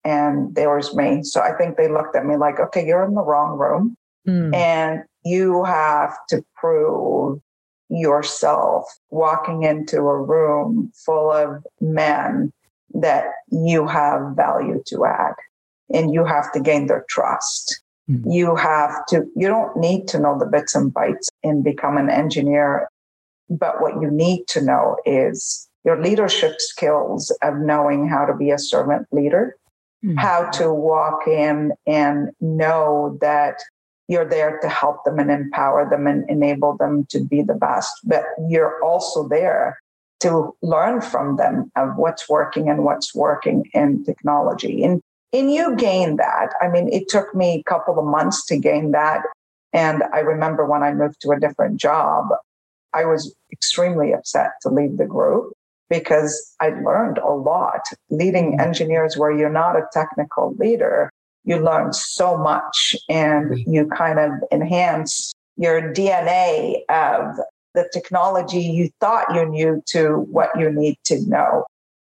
And 0.03 0.53
there 0.55 0.75
was 0.75 0.95
me. 0.95 1.23
So 1.23 1.41
I 1.41 1.53
think 1.57 1.77
they 1.77 1.87
looked 1.87 2.15
at 2.15 2.25
me 2.25 2.37
like, 2.37 2.59
okay, 2.59 2.85
you're 2.85 3.05
in 3.05 3.15
the 3.15 3.23
wrong 3.23 3.57
room. 3.57 3.97
Mm. 4.27 4.55
And 4.55 5.03
you 5.23 5.63
have 5.63 6.15
to 6.29 6.43
prove 6.55 7.39
yourself 7.89 8.85
walking 9.09 9.63
into 9.63 9.97
a 9.97 10.21
room 10.21 10.91
full 11.05 11.31
of 11.31 11.63
men 11.81 12.51
that 12.93 13.25
you 13.51 13.87
have 13.87 14.35
value 14.35 14.81
to 14.87 15.05
add 15.05 15.33
and 15.93 16.13
you 16.13 16.25
have 16.25 16.51
to 16.53 16.59
gain 16.59 16.87
their 16.87 17.05
trust. 17.09 17.81
Mm-hmm. 18.09 18.29
You 18.29 18.55
have 18.55 19.05
to, 19.07 19.25
you 19.35 19.47
don't 19.47 19.75
need 19.77 20.07
to 20.09 20.19
know 20.19 20.37
the 20.37 20.45
bits 20.45 20.75
and 20.75 20.93
bytes 20.93 21.27
and 21.43 21.63
become 21.63 21.97
an 21.97 22.09
engineer. 22.09 22.87
But 23.49 23.81
what 23.81 24.01
you 24.01 24.09
need 24.11 24.47
to 24.49 24.61
know 24.61 24.97
is 25.05 25.67
your 25.83 26.01
leadership 26.01 26.55
skills 26.59 27.35
of 27.41 27.57
knowing 27.57 28.07
how 28.07 28.25
to 28.25 28.35
be 28.35 28.51
a 28.51 28.59
servant 28.59 29.07
leader, 29.11 29.55
mm-hmm. 30.03 30.17
how 30.17 30.49
to 30.51 30.73
walk 30.73 31.27
in 31.27 31.71
and 31.87 32.29
know 32.41 33.17
that 33.21 33.55
you're 34.07 34.27
there 34.27 34.59
to 34.59 34.69
help 34.69 35.03
them 35.03 35.19
and 35.19 35.31
empower 35.31 35.89
them 35.89 36.05
and 36.05 36.29
enable 36.29 36.77
them 36.77 37.05
to 37.09 37.19
be 37.23 37.41
the 37.41 37.55
best. 37.55 37.91
But 38.03 38.23
you're 38.47 38.83
also 38.83 39.27
there 39.27 39.79
to 40.21 40.55
learn 40.61 41.01
from 41.01 41.37
them 41.37 41.71
of 41.75 41.97
what's 41.97 42.29
working 42.29 42.69
and 42.69 42.83
what's 42.83 43.13
working 43.13 43.69
in 43.73 44.03
technology. 44.03 44.83
And 44.83 45.01
and 45.33 45.51
you 45.51 45.75
gain 45.75 46.17
that. 46.17 46.53
I 46.61 46.67
mean, 46.67 46.91
it 46.91 47.09
took 47.09 47.33
me 47.35 47.59
a 47.59 47.69
couple 47.69 47.99
of 47.99 48.05
months 48.05 48.45
to 48.47 48.57
gain 48.57 48.91
that. 48.91 49.21
And 49.73 50.03
I 50.13 50.19
remember 50.19 50.65
when 50.65 50.83
I 50.83 50.93
moved 50.93 51.21
to 51.21 51.31
a 51.31 51.39
different 51.39 51.79
job, 51.79 52.27
I 52.93 53.05
was 53.05 53.35
extremely 53.51 54.13
upset 54.13 54.51
to 54.61 54.69
leave 54.69 54.97
the 54.97 55.05
group 55.05 55.51
because 55.89 56.55
I 56.61 56.69
learned 56.69 57.17
a 57.17 57.33
lot. 57.33 57.81
Leading 58.09 58.51
mm-hmm. 58.51 58.61
engineers 58.61 59.17
where 59.17 59.31
you're 59.31 59.49
not 59.49 59.75
a 59.75 59.87
technical 59.91 60.55
leader, 60.57 61.11
you 61.43 61.57
learn 61.57 61.93
so 61.93 62.37
much 62.37 62.95
and 63.09 63.51
mm-hmm. 63.51 63.73
you 63.73 63.87
kind 63.87 64.19
of 64.19 64.31
enhance 64.51 65.33
your 65.57 65.93
DNA 65.93 66.79
of 66.89 67.37
the 67.73 67.87
technology 67.93 68.61
you 68.61 68.89
thought 68.99 69.33
you 69.35 69.45
knew 69.45 69.83
to 69.87 70.25
what 70.31 70.49
you 70.57 70.71
need 70.71 70.97
to 71.05 71.21
know. 71.27 71.65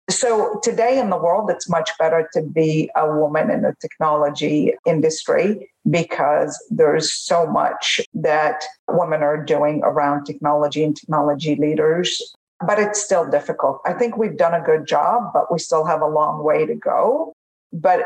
So 0.10 0.60
today 0.64 1.00
in 1.00 1.12
the 1.12 1.18
world, 1.18 1.52
it's 1.52 1.70
much 1.70 1.92
better 2.00 2.28
to 2.34 2.42
be 2.42 2.90
a 2.96 3.16
woman 3.16 3.52
in 3.52 3.62
the 3.62 3.76
technology 3.80 4.74
industry 4.86 5.70
because 5.90 6.58
there's 6.72 7.14
so 7.14 7.46
much 7.46 8.02
that 8.16 8.64
women 8.88 9.22
are 9.22 9.44
doing 9.44 9.82
around 9.84 10.26
technology 10.26 10.84
and 10.84 10.96
technology 10.96 11.56
leaders. 11.56 12.34
But 12.66 12.80
it's 12.80 13.02
still 13.02 13.30
difficult. 13.30 13.82
I 13.86 13.94
think 13.94 14.18
we've 14.18 14.36
done 14.36 14.54
a 14.54 14.66
good 14.66 14.88
job, 14.88 15.32
but 15.32 15.52
we 15.52 15.60
still 15.60 15.86
have 15.86 16.02
a 16.02 16.08
long 16.08 16.44
way 16.44 16.66
to 16.66 16.76
go. 16.76 17.34
But 17.72 18.02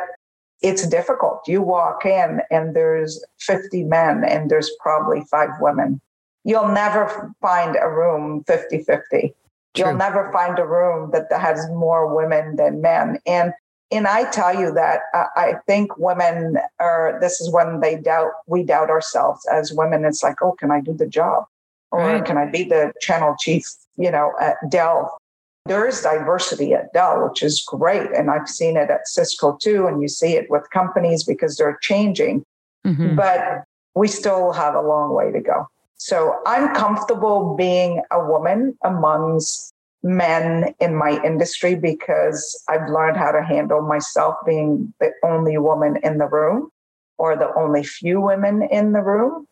it's 0.62 0.86
difficult. 0.88 1.48
You 1.48 1.62
walk 1.62 2.06
in 2.06 2.42
and 2.52 2.76
there's 2.76 3.24
50 3.40 3.86
men 3.86 4.24
and 4.24 4.52
there's 4.52 4.72
probably 4.82 5.24
five 5.32 5.50
women. 5.60 6.02
You'll 6.44 6.68
never 6.68 7.34
find 7.42 7.78
a 7.82 7.90
room 7.90 8.44
50 8.46 8.84
50 8.84 9.34
True. 9.76 9.88
You'll 9.88 9.96
never 9.98 10.32
find 10.32 10.60
a 10.60 10.66
room 10.66 11.12
that 11.12 11.32
has 11.32 11.68
more 11.70 12.14
women 12.14 12.56
than 12.56 12.82
men. 12.82 13.20
And 13.26 13.54
and 13.92 14.08
I 14.08 14.30
tell 14.32 14.60
you 14.60 14.72
that 14.74 15.02
uh, 15.14 15.26
I 15.36 15.54
think 15.68 15.98
women 15.98 16.58
are. 16.80 17.18
This 17.22 17.40
is 17.40 17.52
when 17.52 17.80
they 17.80 17.96
doubt. 17.96 18.32
We 18.48 18.64
doubt 18.64 18.90
ourselves 18.90 19.46
as 19.52 19.72
women. 19.72 20.04
It's 20.04 20.24
like, 20.24 20.42
oh, 20.42 20.54
can 20.54 20.72
I 20.72 20.82
do 20.82 20.94
the 20.94 21.08
job, 21.08 21.46
or 21.92 22.00
right. 22.00 22.26
can 22.26 22.38
I 22.38 22.50
be 22.50 22.64
the 22.64 22.94
channel 23.02 23.36
chief? 23.40 23.66
You 23.96 24.12
know, 24.12 24.34
at 24.40 24.58
Dell. 24.70 25.18
There 25.66 25.88
is 25.88 26.02
diversity 26.02 26.74
at 26.74 26.92
Dell, 26.92 27.30
which 27.30 27.42
is 27.42 27.64
great, 27.66 28.12
and 28.12 28.30
I've 28.30 28.50
seen 28.50 28.76
it 28.78 28.90
at 28.90 29.08
Cisco 29.08 29.58
too. 29.62 29.88
And 29.88 30.02
you 30.02 30.08
see 30.08 30.34
it 30.34 30.50
with 30.50 30.70
companies 30.72 31.24
because 31.24 31.56
they're 31.56 31.78
changing, 31.82 32.44
mm-hmm. 32.86 33.16
but 33.16 33.64
we 33.96 34.08
still 34.08 34.52
have 34.52 34.76
a 34.76 34.82
long 34.82 35.14
way 35.14 35.32
to 35.32 35.40
go. 35.40 35.68
So 35.98 36.40
I'm 36.46 36.74
comfortable 36.76 37.56
being 37.56 38.02
a 38.12 38.24
woman 38.26 38.78
amongst 38.84 39.74
men 40.04 40.76
in 40.80 40.96
my 40.96 41.22
industry 41.24 41.76
because 41.76 42.62
I've 42.68 42.90
learned 42.90 43.18
how 43.18 43.32
to 43.32 43.42
handle 43.42 43.82
myself 43.82 44.36
being 44.46 44.94
the 45.00 45.12
only 45.24 45.58
woman 45.58 45.98
in 46.04 46.18
the 46.18 46.28
room 46.28 46.70
or 47.18 47.38
the 47.38 47.54
only 47.56 47.84
few 47.84 48.20
women 48.20 48.64
in 48.64 48.92
the 48.92 49.02
room. 49.02 49.48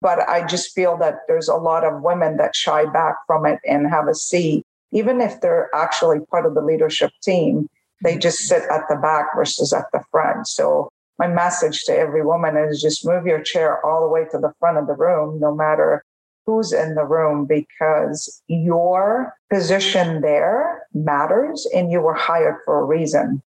But 0.00 0.28
I 0.28 0.46
just 0.46 0.74
feel 0.74 0.96
that 0.98 1.20
there's 1.26 1.48
a 1.48 1.56
lot 1.56 1.82
of 1.82 2.02
women 2.02 2.36
that 2.36 2.54
shy 2.54 2.84
back 2.86 3.16
from 3.26 3.46
it 3.46 3.58
and 3.66 3.88
have 3.88 4.06
a 4.06 4.14
seat, 4.14 4.64
even 4.92 5.20
if 5.20 5.40
they're 5.40 5.70
actually 5.74 6.20
part 6.30 6.46
of 6.46 6.54
the 6.54 6.60
leadership 6.60 7.10
team, 7.22 7.68
they 8.04 8.12
mm-hmm. 8.12 8.20
just 8.20 8.40
sit 8.40 8.62
at 8.70 8.82
the 8.88 8.96
back 8.96 9.34
versus 9.34 9.72
at 9.72 9.86
the 9.92 10.02
front. 10.10 10.46
So 10.46 10.90
my 11.18 11.26
message 11.26 11.84
to 11.84 11.96
every 11.96 12.24
woman 12.24 12.56
is 12.56 12.80
just 12.80 13.06
move 13.06 13.26
your 13.26 13.42
chair 13.42 13.84
all 13.84 14.02
the 14.02 14.12
way 14.12 14.24
to 14.30 14.38
the 14.38 14.52
front 14.58 14.78
of 14.78 14.86
the 14.86 14.94
room, 14.94 15.40
no 15.40 15.54
matter 15.54 16.04
who's 16.46 16.72
in 16.72 16.94
the 16.94 17.04
room 17.04 17.44
because 17.44 18.42
your 18.46 19.34
position 19.50 20.20
there 20.20 20.86
matters 20.94 21.66
and 21.74 21.90
you 21.90 22.00
were 22.00 22.14
hired 22.14 22.56
for 22.64 22.80
a 22.80 22.84
reason. 22.84 23.42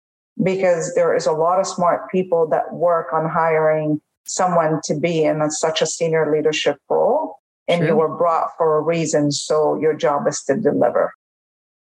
Because 0.44 0.94
there 0.96 1.16
is 1.16 1.26
a 1.26 1.32
lot 1.32 1.60
of 1.60 1.66
smart 1.66 2.12
people 2.12 2.48
that 2.50 2.74
work 2.74 3.12
on 3.12 3.28
hiring 3.28 4.00
someone 4.26 4.82
to 4.84 5.00
be 5.00 5.24
in 5.24 5.42
a, 5.42 5.50
such 5.50 5.82
a 5.82 5.86
senior 5.86 6.32
leadership 6.32 6.78
role, 6.90 7.38
and 7.68 7.80
True. 7.80 7.88
you 7.88 7.96
were 7.96 8.16
brought 8.16 8.50
for 8.58 8.78
a 8.78 8.82
reason. 8.82 9.32
So 9.32 9.80
your 9.80 9.96
job 9.96 10.28
is 10.28 10.44
to 10.44 10.56
deliver. 10.56 11.12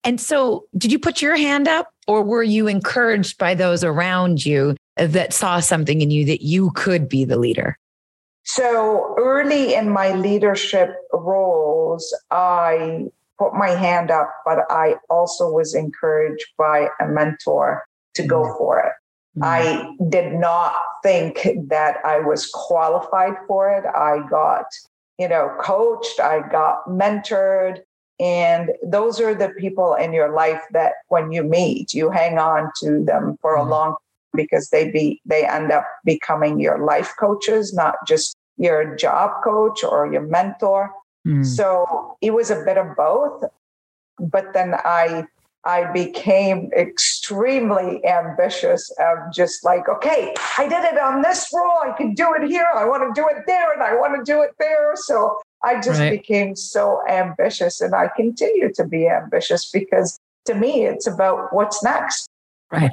And 0.03 0.19
so, 0.19 0.65
did 0.77 0.91
you 0.91 0.99
put 0.99 1.21
your 1.21 1.37
hand 1.37 1.67
up, 1.67 1.93
or 2.07 2.23
were 2.23 2.43
you 2.43 2.67
encouraged 2.67 3.37
by 3.37 3.53
those 3.53 3.83
around 3.83 4.45
you 4.45 4.75
that 5.07 5.33
saw 5.33 5.59
something 5.59 6.01
in 6.01 6.11
you 6.11 6.25
that 6.25 6.41
you 6.41 6.71
could 6.71 7.09
be 7.09 7.25
the 7.25 7.37
leader? 7.37 7.77
So 8.43 9.15
early 9.17 9.75
in 9.75 9.89
my 9.89 10.13
leadership 10.13 10.95
roles, 11.13 12.13
I 12.31 13.07
put 13.37 13.53
my 13.53 13.69
hand 13.69 14.11
up, 14.11 14.31
but 14.45 14.59
I 14.69 14.95
also 15.09 15.49
was 15.49 15.73
encouraged 15.73 16.45
by 16.57 16.89
a 16.99 17.07
mentor 17.07 17.83
to 18.15 18.23
go 18.23 18.43
mm-hmm. 18.43 18.57
for 18.57 18.79
it. 18.79 18.93
Mm-hmm. 19.37 19.43
I 19.43 19.95
did 20.09 20.33
not 20.33 20.73
think 21.03 21.47
that 21.69 21.97
I 22.03 22.19
was 22.19 22.47
qualified 22.47 23.33
for 23.47 23.69
it. 23.71 23.85
I 23.85 24.27
got, 24.29 24.65
you 25.17 25.27
know, 25.27 25.55
coached, 25.59 26.19
I 26.19 26.47
got 26.51 26.87
mentored. 26.87 27.79
And 28.19 28.71
those 28.83 29.19
are 29.19 29.33
the 29.33 29.49
people 29.49 29.95
in 29.95 30.13
your 30.13 30.33
life 30.33 30.61
that 30.73 30.93
when 31.07 31.31
you 31.31 31.43
meet, 31.43 31.93
you 31.93 32.11
hang 32.11 32.37
on 32.37 32.69
to 32.83 33.03
them 33.03 33.37
for 33.41 33.55
a 33.55 33.61
mm-hmm. 33.61 33.69
long 33.71 33.95
because 34.33 34.69
they 34.69 34.89
be 34.91 35.21
they 35.25 35.45
end 35.45 35.71
up 35.71 35.85
becoming 36.05 36.59
your 36.59 36.85
life 36.85 37.13
coaches, 37.19 37.73
not 37.73 37.95
just 38.07 38.35
your 38.57 38.95
job 38.95 39.43
coach 39.43 39.83
or 39.83 40.11
your 40.11 40.21
mentor. 40.21 40.91
Mm. 41.27 41.45
So 41.45 42.17
it 42.21 42.33
was 42.33 42.51
a 42.51 42.63
bit 42.63 42.77
of 42.77 42.95
both. 42.95 43.43
But 44.19 44.53
then 44.53 44.75
I 44.75 45.25
I 45.63 45.91
became 45.91 46.71
extremely 46.75 48.03
ambitious 48.05 48.91
of 48.99 49.31
just 49.31 49.63
like, 49.63 49.87
okay, 49.87 50.33
I 50.57 50.67
did 50.67 50.83
it 50.85 50.97
on 50.97 51.21
this 51.21 51.47
role. 51.53 51.77
I 51.83 51.91
can 51.95 52.13
do 52.15 52.33
it 52.33 52.49
here. 52.49 52.65
I 52.75 52.85
want 52.85 53.03
to 53.03 53.21
do 53.21 53.27
it 53.27 53.43
there 53.45 53.71
and 53.71 53.83
I 53.83 53.93
want 53.95 54.15
to 54.17 54.31
do 54.31 54.41
it 54.41 54.51
there. 54.57 54.93
So 54.95 55.39
I 55.63 55.75
just 55.75 55.99
right. 55.99 56.09
became 56.09 56.55
so 56.55 57.01
ambitious 57.07 57.79
and 57.79 57.93
I 57.93 58.09
continue 58.15 58.73
to 58.73 58.87
be 58.87 59.07
ambitious 59.07 59.69
because 59.69 60.17
to 60.45 60.55
me, 60.55 60.85
it's 60.85 61.05
about 61.05 61.53
what's 61.53 61.83
next. 61.83 62.27
Right. 62.71 62.91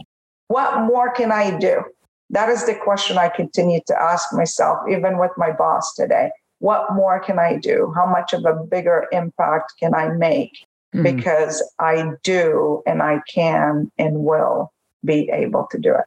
What 0.49 0.82
more 0.82 1.12
can 1.12 1.30
I 1.30 1.57
do? 1.59 1.82
That 2.30 2.49
is 2.49 2.66
the 2.66 2.74
question 2.74 3.16
I 3.16 3.28
continue 3.28 3.80
to 3.86 4.01
ask 4.01 4.32
myself, 4.32 4.78
even 4.90 5.18
with 5.18 5.30
my 5.36 5.53
boss 5.53 5.94
today. 5.94 6.30
What 6.59 6.92
more 6.92 7.20
can 7.20 7.38
I 7.38 7.57
do? 7.57 7.92
How 7.94 8.05
much 8.05 8.32
of 8.32 8.44
a 8.44 8.55
bigger 8.55 9.07
impact 9.12 9.74
can 9.78 9.94
I 9.94 10.09
make? 10.09 10.53
Mm. 10.94 11.03
Because 11.03 11.62
I 11.78 12.12
do 12.22 12.82
and 12.86 13.03
I 13.03 13.20
can 13.28 13.90
and 13.99 14.24
will 14.24 14.72
be 15.05 15.30
able 15.30 15.68
to 15.70 15.78
do 15.78 15.94
it. 15.94 16.05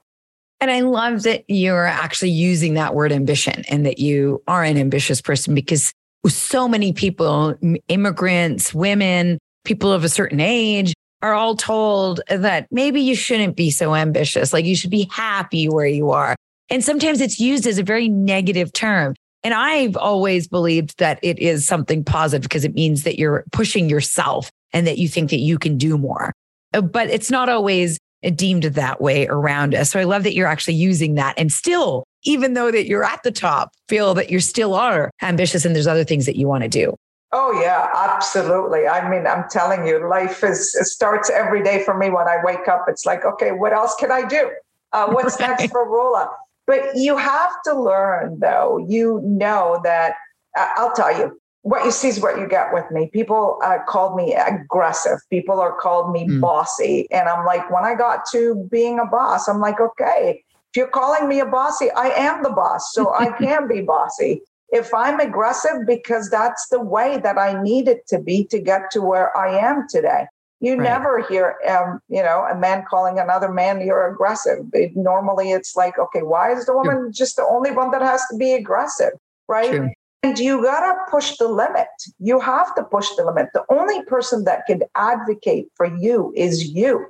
And 0.60 0.70
I 0.70 0.82
love 0.82 1.24
that 1.24 1.44
you're 1.48 1.86
actually 1.86 2.32
using 2.32 2.76
that 2.76 2.94
word 2.94 3.12
ambition 3.12 3.64
and 3.70 3.86
that 3.86 3.98
you 3.98 4.44
are 4.48 4.64
an 4.64 4.78
ambitious 4.78 5.22
person 5.22 5.56
because 5.56 5.92
so 6.28 6.68
many 6.68 6.94
people, 6.94 7.56
immigrants, 7.88 8.74
women, 8.74 9.40
people 9.66 9.92
of 9.92 10.04
a 10.04 10.10
certain 10.10 10.40
age, 10.40 10.94
are 11.22 11.34
all 11.34 11.56
told 11.56 12.22
that 12.28 12.68
maybe 12.72 13.02
you 13.02 13.16
shouldn't 13.16 13.56
be 13.56 13.70
so 13.72 13.96
ambitious. 13.96 14.54
Like 14.54 14.66
you 14.66 14.76
should 14.76 14.90
be 14.90 15.10
happy 15.12 15.68
where 15.70 15.86
you 15.86 16.12
are. 16.12 16.36
And 16.70 16.84
sometimes 16.84 17.22
it's 17.22 17.40
used 17.40 17.68
as 17.68 17.78
a 17.78 17.84
very 17.84 18.10
negative 18.10 18.72
term. 18.74 19.16
And 19.44 19.54
I've 19.54 19.98
always 19.98 20.48
believed 20.48 20.98
that 21.00 21.20
it 21.22 21.40
is 21.40 21.66
something 21.66 22.04
positive 22.04 22.44
because 22.44 22.64
it 22.64 22.76
means 22.76 23.04
that 23.04 23.18
you're 23.18 23.44
pushing 23.52 23.90
yourself 23.90 24.52
and 24.72 24.86
that 24.88 24.98
you 24.98 25.08
think 25.08 25.32
that 25.32 25.40
you 25.40 25.58
can 25.58 25.78
do 25.78 25.98
more. 25.98 26.32
Uh, 26.74 26.82
but 26.82 27.10
it's 27.10 27.32
not 27.32 27.50
always 27.50 28.00
deemed 28.36 28.64
that 28.64 29.02
way 29.02 29.28
around 29.28 29.74
us. 29.74 29.90
So 29.90 30.00
I 30.00 30.04
love 30.04 30.24
that 30.24 30.36
you're 30.36 30.48
actually 30.48 30.76
using 30.76 31.16
that 31.16 31.34
and 31.38 31.52
still, 31.52 32.04
even 32.24 32.54
though 32.54 32.72
that 32.72 32.86
you're 32.86 33.04
at 33.04 33.24
the 33.24 33.32
top, 33.32 33.72
feel 33.90 34.14
that 34.14 34.30
you 34.30 34.40
still 34.40 34.76
are 34.76 35.10
ambitious 35.24 35.66
and 35.66 35.76
there's 35.76 35.88
other 35.88 36.04
things 36.04 36.28
that 36.28 36.36
you 36.36 36.48
want 36.48 36.64
to 36.64 36.70
do. 36.70 36.96
Oh 37.34 37.62
yeah, 37.62 37.90
absolutely. 37.96 38.88
I 38.88 39.10
mean, 39.10 39.26
I'm 39.26 39.46
telling 39.50 39.88
you, 39.88 40.08
life 40.08 40.44
is 40.44 40.78
starts 40.92 41.30
every 41.30 41.64
day 41.64 41.84
for 41.84 41.98
me 41.98 42.10
when 42.10 42.28
I 42.28 42.38
wake 42.44 42.68
up. 42.68 42.86
It's 42.90 43.06
like, 43.06 43.24
okay, 43.24 43.52
what 43.54 43.72
else 43.72 43.96
can 43.96 44.12
I 44.12 44.28
do? 44.28 44.52
Uh, 44.92 45.08
what's 45.12 45.40
right. 45.40 45.58
next 45.58 45.72
for 45.72 45.90
Rola? 45.90 46.30
But 46.68 46.96
you 46.96 47.18
have 47.18 47.52
to 47.66 47.80
learn, 47.80 48.40
though. 48.40 48.86
You 48.90 49.22
know 49.24 49.80
that 49.84 50.16
uh, 50.58 50.68
I'll 50.76 50.94
tell 50.94 51.18
you 51.18 51.40
what 51.62 51.86
you 51.86 51.92
see 51.92 52.10
is 52.10 52.20
what 52.20 52.38
you 52.38 52.48
get 52.48 52.74
with 52.74 52.90
me. 52.92 53.10
People 53.14 53.60
uh, 53.64 53.78
called 53.88 54.18
me 54.18 54.34
aggressive. 54.34 55.20
People 55.30 55.60
are 55.60 55.74
called 55.74 56.12
me 56.12 56.28
mm. 56.28 56.42
bossy, 56.42 57.08
and 57.12 57.30
I'm 57.30 57.46
like, 57.46 57.72
when 57.72 57.86
I 57.86 57.96
got 57.96 58.26
to 58.34 58.68
being 58.70 59.00
a 59.00 59.06
boss, 59.06 59.48
I'm 59.48 59.62
like, 59.62 59.80
okay, 59.80 60.44
if 60.72 60.76
you're 60.76 60.88
calling 60.88 61.30
me 61.30 61.40
a 61.40 61.46
bossy, 61.46 61.90
I 61.92 62.10
am 62.10 62.44
the 62.44 62.50
boss, 62.50 62.94
so 62.94 63.14
I 63.14 63.32
can 63.40 63.70
be 63.70 63.82
bossy 63.82 64.42
if 64.72 64.94
I'm 64.94 65.20
aggressive 65.20 65.86
because 65.86 66.30
that's 66.30 66.68
the 66.70 66.82
way 66.82 67.20
that 67.24 67.38
I 67.38 67.62
need 67.62 67.88
it 67.88 68.08
to 68.08 68.20
be 68.20 68.46
to 68.46 68.60
get 68.60 68.90
to 68.92 69.02
where 69.02 69.36
I 69.38 69.58
am 69.58 69.88
today. 69.90 70.26
You 70.62 70.76
right. 70.76 70.84
never 70.84 71.28
hear, 71.28 71.58
um, 71.68 72.00
you 72.08 72.22
know, 72.22 72.46
a 72.50 72.56
man 72.56 72.86
calling 72.88 73.20
another 73.20 73.52
man 73.52 73.82
you're 73.82 74.08
aggressive. 74.12 74.60
It, 74.74 74.96
normally, 74.96 75.52
it's 75.52 75.76
like, 75.76 75.98
okay, 75.98 76.22
why 76.22 76.54
is 76.54 76.68
the 76.68 76.74
woman 76.74 76.96
True. 76.96 77.12
just 77.12 77.36
the 77.36 77.46
only 77.46 77.72
one 77.72 77.92
that 77.92 78.02
has 78.02 78.22
to 78.32 78.38
be 78.38 78.54
aggressive, 78.54 79.14
right? 79.48 79.72
True. 79.72 79.92
And 80.24 80.38
you 80.38 80.62
gotta 80.62 80.96
push 81.10 81.36
the 81.38 81.48
limit. 81.48 81.88
You 82.20 82.40
have 82.40 82.76
to 82.76 82.84
push 82.84 83.10
the 83.18 83.26
limit. 83.26 83.48
The 83.56 83.66
only 83.70 84.04
person 84.06 84.44
that 84.44 84.68
can 84.68 84.84
advocate 84.96 85.68
for 85.76 85.88
you 85.98 86.32
is 86.36 86.70
you. 86.70 87.08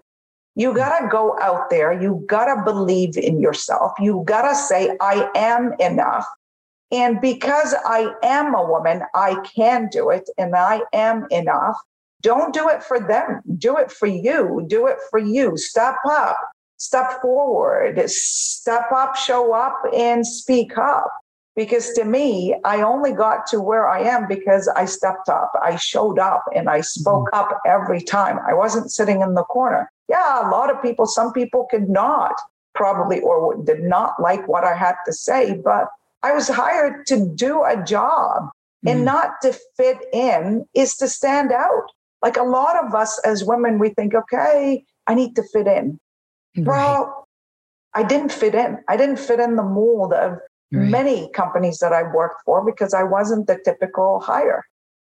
You 0.55 0.73
gotta 0.73 1.09
go 1.09 1.37
out 1.41 1.69
there. 1.69 1.91
You 2.01 2.23
gotta 2.27 2.63
believe 2.63 3.17
in 3.17 3.41
yourself. 3.41 3.91
You 3.99 4.23
gotta 4.25 4.55
say, 4.55 4.95
I 5.01 5.29
am 5.35 5.73
enough. 5.79 6.25
And 6.91 7.21
because 7.21 7.73
I 7.85 8.13
am 8.21 8.53
a 8.53 8.65
woman, 8.65 9.03
I 9.15 9.35
can 9.55 9.87
do 9.91 10.09
it 10.09 10.29
and 10.37 10.55
I 10.55 10.81
am 10.93 11.25
enough. 11.29 11.77
Don't 12.21 12.53
do 12.53 12.67
it 12.69 12.83
for 12.83 12.99
them. 12.99 13.41
Do 13.57 13.77
it 13.77 13.91
for 13.91 14.07
you. 14.07 14.65
Do 14.67 14.87
it 14.87 14.97
for 15.09 15.19
you. 15.19 15.57
Step 15.57 15.95
up, 16.09 16.37
step 16.77 17.21
forward, 17.21 18.09
step 18.09 18.91
up, 18.91 19.15
show 19.15 19.53
up, 19.53 19.81
and 19.95 20.27
speak 20.27 20.77
up. 20.77 21.11
Because 21.55 21.91
to 21.93 22.05
me, 22.05 22.55
I 22.63 22.81
only 22.81 23.11
got 23.11 23.45
to 23.47 23.59
where 23.59 23.87
I 23.87 24.01
am 24.01 24.27
because 24.27 24.69
I 24.69 24.85
stepped 24.85 25.27
up, 25.27 25.51
I 25.61 25.75
showed 25.75 26.17
up, 26.17 26.45
and 26.55 26.69
I 26.69 26.79
spoke 26.79 27.29
mm-hmm. 27.31 27.39
up 27.39 27.59
every 27.65 28.01
time. 28.01 28.39
I 28.47 28.53
wasn't 28.53 28.89
sitting 28.89 29.21
in 29.21 29.33
the 29.33 29.43
corner. 29.43 29.91
Yeah, 30.07 30.47
a 30.47 30.49
lot 30.49 30.69
of 30.69 30.81
people, 30.81 31.07
some 31.07 31.33
people 31.33 31.67
could 31.69 31.89
not 31.89 32.35
probably 32.73 33.19
or 33.19 33.61
did 33.63 33.83
not 33.83 34.21
like 34.21 34.47
what 34.47 34.63
I 34.63 34.75
had 34.75 34.95
to 35.05 35.11
say, 35.11 35.55
but 35.55 35.87
I 36.23 36.33
was 36.33 36.47
hired 36.47 37.05
to 37.07 37.27
do 37.35 37.63
a 37.63 37.83
job 37.83 38.49
mm. 38.85 38.91
and 38.91 39.05
not 39.05 39.41
to 39.41 39.57
fit 39.77 39.97
in 40.13 40.65
is 40.73 40.95
to 40.97 41.07
stand 41.07 41.51
out. 41.51 41.85
Like 42.21 42.37
a 42.37 42.43
lot 42.43 42.83
of 42.83 42.93
us 42.93 43.19
as 43.25 43.43
women, 43.43 43.79
we 43.79 43.89
think, 43.89 44.13
okay, 44.13 44.83
I 45.07 45.15
need 45.15 45.35
to 45.35 45.43
fit 45.51 45.67
in. 45.67 45.99
Right. 46.55 46.67
Well, 46.67 47.27
I 47.93 48.03
didn't 48.03 48.31
fit 48.31 48.55
in. 48.55 48.77
I 48.87 48.97
didn't 48.97 49.19
fit 49.19 49.39
in 49.39 49.55
the 49.55 49.63
mold 49.63 50.13
of 50.13 50.33
right. 50.33 50.41
many 50.71 51.29
companies 51.31 51.79
that 51.79 51.93
I 51.93 52.03
worked 52.03 52.43
for 52.45 52.63
because 52.63 52.93
I 52.93 53.03
wasn't 53.03 53.47
the 53.47 53.59
typical 53.65 54.19
hire. 54.19 54.63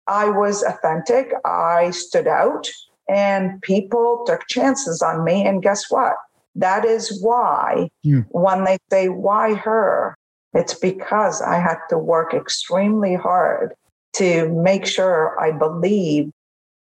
I 0.06 0.28
was 0.28 0.62
authentic. 0.62 1.32
I 1.44 1.90
stood 1.90 2.26
out 2.26 2.68
and 3.08 3.60
people 3.62 4.24
took 4.26 4.46
chances 4.48 5.02
on 5.02 5.24
me. 5.24 5.46
And 5.46 5.62
guess 5.62 5.90
what? 5.90 6.14
That 6.54 6.84
is 6.84 7.22
why 7.22 7.88
mm. 8.04 8.26
when 8.30 8.64
they 8.64 8.78
say, 8.90 9.08
why 9.08 9.54
her? 9.54 10.16
It's 10.56 10.74
because 10.74 11.42
I 11.42 11.58
had 11.58 11.78
to 11.90 11.98
work 11.98 12.32
extremely 12.32 13.14
hard 13.14 13.74
to 14.14 14.48
make 14.48 14.86
sure 14.86 15.38
I 15.38 15.52
believe 15.52 16.30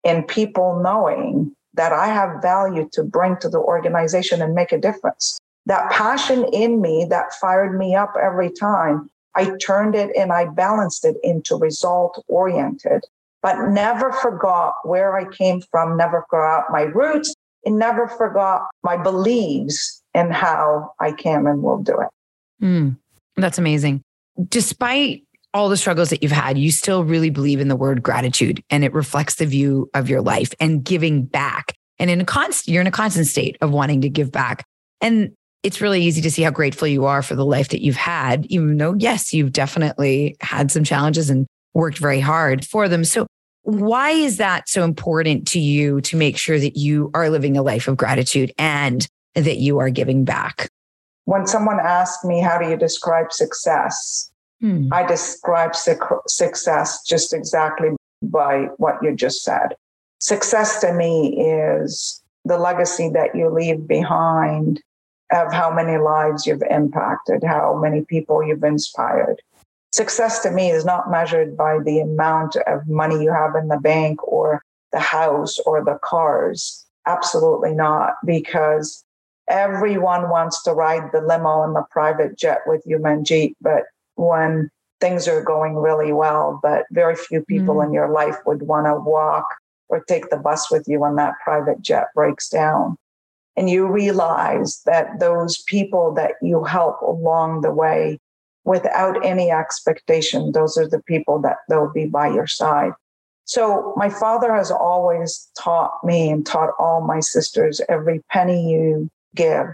in 0.05 0.23
people 0.23 0.79
knowing 0.81 1.53
that 1.73 1.91
I 1.91 2.07
have 2.07 2.41
value 2.41 2.87
to 2.93 3.03
bring 3.03 3.35
to 3.41 3.49
the 3.49 3.59
organization 3.59 4.41
and 4.41 4.55
make 4.55 4.71
a 4.71 4.77
difference. 4.77 5.39
That 5.65 5.91
passion 5.91 6.45
in 6.53 6.79
me 6.79 7.05
that 7.09 7.33
fired 7.33 7.77
me 7.77 7.95
up 7.95 8.13
every 8.21 8.49
time, 8.49 9.09
I 9.35 9.51
turned 9.57 9.93
it 9.93 10.15
and 10.15 10.31
I 10.31 10.45
balanced 10.45 11.03
it 11.03 11.17
into 11.21 11.57
result 11.57 12.23
oriented, 12.29 13.03
but 13.41 13.71
never 13.71 14.13
forgot 14.13 14.75
where 14.83 15.17
I 15.17 15.25
came 15.25 15.61
from, 15.69 15.97
never 15.97 16.25
forgot 16.29 16.71
my 16.71 16.83
roots, 16.83 17.35
and 17.65 17.77
never 17.77 18.07
forgot 18.07 18.67
my 18.83 18.95
beliefs 18.95 20.01
and 20.13 20.33
how 20.33 20.93
I 21.01 21.11
can 21.11 21.45
and 21.45 21.61
will 21.61 21.79
do 21.79 21.99
it. 21.99 22.63
Mm. 22.63 22.97
That's 23.37 23.57
amazing. 23.57 24.01
Despite 24.47 25.23
all 25.53 25.69
the 25.69 25.77
struggles 25.77 26.09
that 26.09 26.21
you've 26.21 26.31
had, 26.31 26.57
you 26.57 26.71
still 26.71 27.03
really 27.03 27.29
believe 27.29 27.59
in 27.59 27.69
the 27.69 27.75
word 27.75 28.03
gratitude 28.03 28.61
and 28.69 28.83
it 28.83 28.93
reflects 28.93 29.35
the 29.35 29.45
view 29.45 29.89
of 29.93 30.09
your 30.09 30.21
life 30.21 30.53
and 30.59 30.83
giving 30.83 31.23
back. 31.23 31.73
And 31.97 32.09
in 32.09 32.19
a 32.19 32.25
constant, 32.25 32.73
you're 32.73 32.81
in 32.81 32.87
a 32.87 32.91
constant 32.91 33.27
state 33.27 33.57
of 33.61 33.71
wanting 33.71 34.01
to 34.01 34.09
give 34.09 34.31
back. 34.31 34.65
And 34.99 35.31
it's 35.63 35.81
really 35.81 36.01
easy 36.01 36.21
to 36.21 36.29
see 36.29 36.41
how 36.41 36.51
grateful 36.51 36.87
you 36.87 37.05
are 37.05 37.21
for 37.21 37.35
the 37.35 37.45
life 37.45 37.69
that 37.69 37.81
you've 37.81 37.95
had, 37.95 38.45
even 38.47 38.77
though, 38.77 38.95
yes, 38.97 39.33
you've 39.33 39.53
definitely 39.53 40.35
had 40.41 40.71
some 40.71 40.83
challenges 40.83 41.29
and 41.29 41.47
worked 41.73 41.97
very 41.97 42.19
hard 42.19 42.65
for 42.65 42.87
them. 42.87 43.03
So, 43.03 43.25
why 43.63 44.11
is 44.11 44.37
that 44.37 44.69
so 44.69 44.83
important 44.83 45.47
to 45.49 45.59
you 45.59 46.01
to 46.01 46.17
make 46.17 46.37
sure 46.37 46.59
that 46.59 46.77
you 46.77 47.09
are 47.15 47.31
living 47.31 47.57
a 47.57 47.63
life 47.63 47.87
of 47.87 47.97
gratitude 47.97 48.51
and 48.59 49.07
that 49.33 49.57
you 49.57 49.79
are 49.79 49.89
giving 49.89 50.23
back? 50.23 50.69
When 51.25 51.45
someone 51.47 51.79
asks 51.79 52.23
me, 52.23 52.41
How 52.41 52.57
do 52.57 52.69
you 52.69 52.77
describe 52.77 53.31
success? 53.31 54.31
Hmm. 54.61 54.87
I 54.91 55.05
describe 55.05 55.75
su- 55.75 55.99
success 56.27 57.03
just 57.03 57.33
exactly 57.33 57.89
by 58.21 58.69
what 58.77 59.01
you 59.03 59.15
just 59.15 59.43
said. 59.43 59.75
Success 60.19 60.79
to 60.81 60.93
me 60.93 61.37
is 61.37 62.21
the 62.45 62.57
legacy 62.57 63.09
that 63.09 63.35
you 63.35 63.49
leave 63.49 63.87
behind 63.87 64.81
of 65.31 65.51
how 65.51 65.73
many 65.73 65.97
lives 65.97 66.45
you've 66.45 66.63
impacted, 66.69 67.43
how 67.43 67.79
many 67.81 68.05
people 68.05 68.45
you've 68.45 68.63
inspired. 68.63 69.41
Success 69.91 70.39
to 70.39 70.51
me 70.51 70.69
is 70.69 70.83
not 70.83 71.09
measured 71.09 71.55
by 71.55 71.79
the 71.79 71.99
amount 71.99 72.55
of 72.67 72.87
money 72.87 73.23
you 73.23 73.31
have 73.31 73.55
in 73.55 73.69
the 73.69 73.79
bank 73.79 74.21
or 74.27 74.61
the 74.91 74.99
house 74.99 75.57
or 75.59 75.83
the 75.83 75.97
cars. 76.03 76.85
Absolutely 77.07 77.73
not, 77.73 78.15
because 78.25 79.04
everyone 79.47 80.29
wants 80.29 80.63
to 80.63 80.73
ride 80.73 81.11
the 81.11 81.21
limo 81.21 81.63
and 81.63 81.75
the 81.75 81.85
private 81.91 82.37
jet 82.37 82.59
with 82.65 82.83
you, 82.85 82.97
Manjit, 82.97 83.53
but 83.61 83.83
when 84.15 84.69
things 85.01 85.27
are 85.27 85.43
going 85.43 85.75
really 85.75 86.11
well, 86.11 86.59
but 86.61 86.85
very 86.91 87.15
few 87.15 87.43
people 87.43 87.75
mm. 87.75 87.85
in 87.85 87.93
your 87.93 88.09
life 88.09 88.37
would 88.45 88.63
want 88.63 88.87
to 88.87 88.95
walk 88.95 89.45
or 89.89 89.99
take 90.01 90.29
the 90.29 90.37
bus 90.37 90.71
with 90.71 90.85
you 90.87 90.99
when 90.99 91.15
that 91.15 91.33
private 91.43 91.81
jet 91.81 92.07
breaks 92.15 92.49
down. 92.49 92.97
And 93.57 93.69
you 93.69 93.87
realize 93.87 94.81
that 94.85 95.19
those 95.19 95.63
people 95.67 96.13
that 96.15 96.33
you 96.41 96.63
help 96.63 97.01
along 97.01 97.61
the 97.61 97.71
way 97.71 98.19
without 98.63 99.23
any 99.23 99.51
expectation, 99.51 100.51
those 100.51 100.77
are 100.77 100.87
the 100.87 101.01
people 101.03 101.39
that 101.41 101.57
they'll 101.69 101.91
be 101.91 102.05
by 102.05 102.27
your 102.27 102.47
side. 102.47 102.91
So 103.45 103.93
my 103.95 104.09
father 104.09 104.53
has 104.55 104.71
always 104.71 105.47
taught 105.57 105.91
me 106.03 106.31
and 106.31 106.45
taught 106.45 106.71
all 106.79 107.01
my 107.01 107.19
sisters 107.19 107.79
every 107.87 108.23
penny 108.31 108.71
you 108.71 109.09
give, 109.35 109.67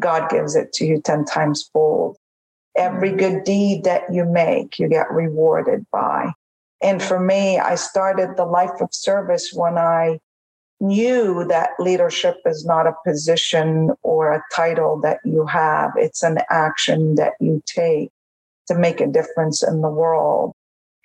God 0.00 0.28
gives 0.30 0.56
it 0.56 0.72
to 0.74 0.84
you 0.84 1.00
10 1.00 1.24
times 1.24 1.68
fold. 1.72 2.16
Every 2.76 3.12
good 3.12 3.44
deed 3.44 3.84
that 3.84 4.12
you 4.12 4.24
make, 4.24 4.78
you 4.78 4.88
get 4.88 5.10
rewarded 5.10 5.86
by. 5.92 6.32
And 6.82 7.02
for 7.02 7.20
me, 7.20 7.58
I 7.58 7.76
started 7.76 8.36
the 8.36 8.44
life 8.44 8.80
of 8.80 8.88
service 8.92 9.52
when 9.54 9.78
I 9.78 10.18
knew 10.80 11.44
that 11.48 11.70
leadership 11.78 12.36
is 12.44 12.64
not 12.64 12.86
a 12.86 12.94
position 13.06 13.90
or 14.02 14.32
a 14.32 14.42
title 14.52 15.00
that 15.00 15.18
you 15.24 15.46
have, 15.46 15.92
it's 15.96 16.22
an 16.22 16.38
action 16.50 17.14
that 17.14 17.32
you 17.40 17.62
take 17.64 18.10
to 18.66 18.74
make 18.74 19.00
a 19.00 19.06
difference 19.06 19.62
in 19.62 19.80
the 19.80 19.88
world. 19.88 20.52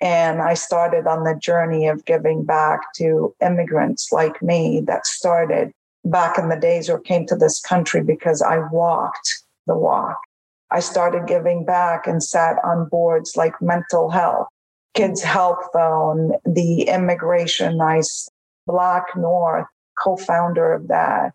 And 0.00 0.40
I 0.40 0.54
started 0.54 1.06
on 1.06 1.24
the 1.24 1.38
journey 1.38 1.86
of 1.86 2.04
giving 2.04 2.44
back 2.44 2.80
to 2.96 3.34
immigrants 3.42 4.12
like 4.12 4.42
me 4.42 4.80
that 4.86 5.06
started 5.06 5.72
back 6.04 6.38
in 6.38 6.48
the 6.48 6.56
days 6.56 6.88
or 6.88 6.98
came 6.98 7.26
to 7.26 7.36
this 7.36 7.60
country 7.60 8.02
because 8.02 8.42
I 8.42 8.58
walked 8.70 9.44
the 9.66 9.76
walk. 9.76 10.18
I 10.70 10.80
started 10.80 11.26
giving 11.26 11.64
back 11.64 12.06
and 12.06 12.22
sat 12.22 12.56
on 12.64 12.88
boards 12.88 13.36
like 13.36 13.60
mental 13.60 14.10
health, 14.10 14.46
kids 14.94 15.22
help 15.22 15.58
phone, 15.72 16.32
the 16.44 16.82
immigration 16.82 17.74
ICC, 17.74 18.28
Black 18.66 19.16
North, 19.16 19.66
co-founder 19.98 20.72
of 20.72 20.88
that. 20.88 21.32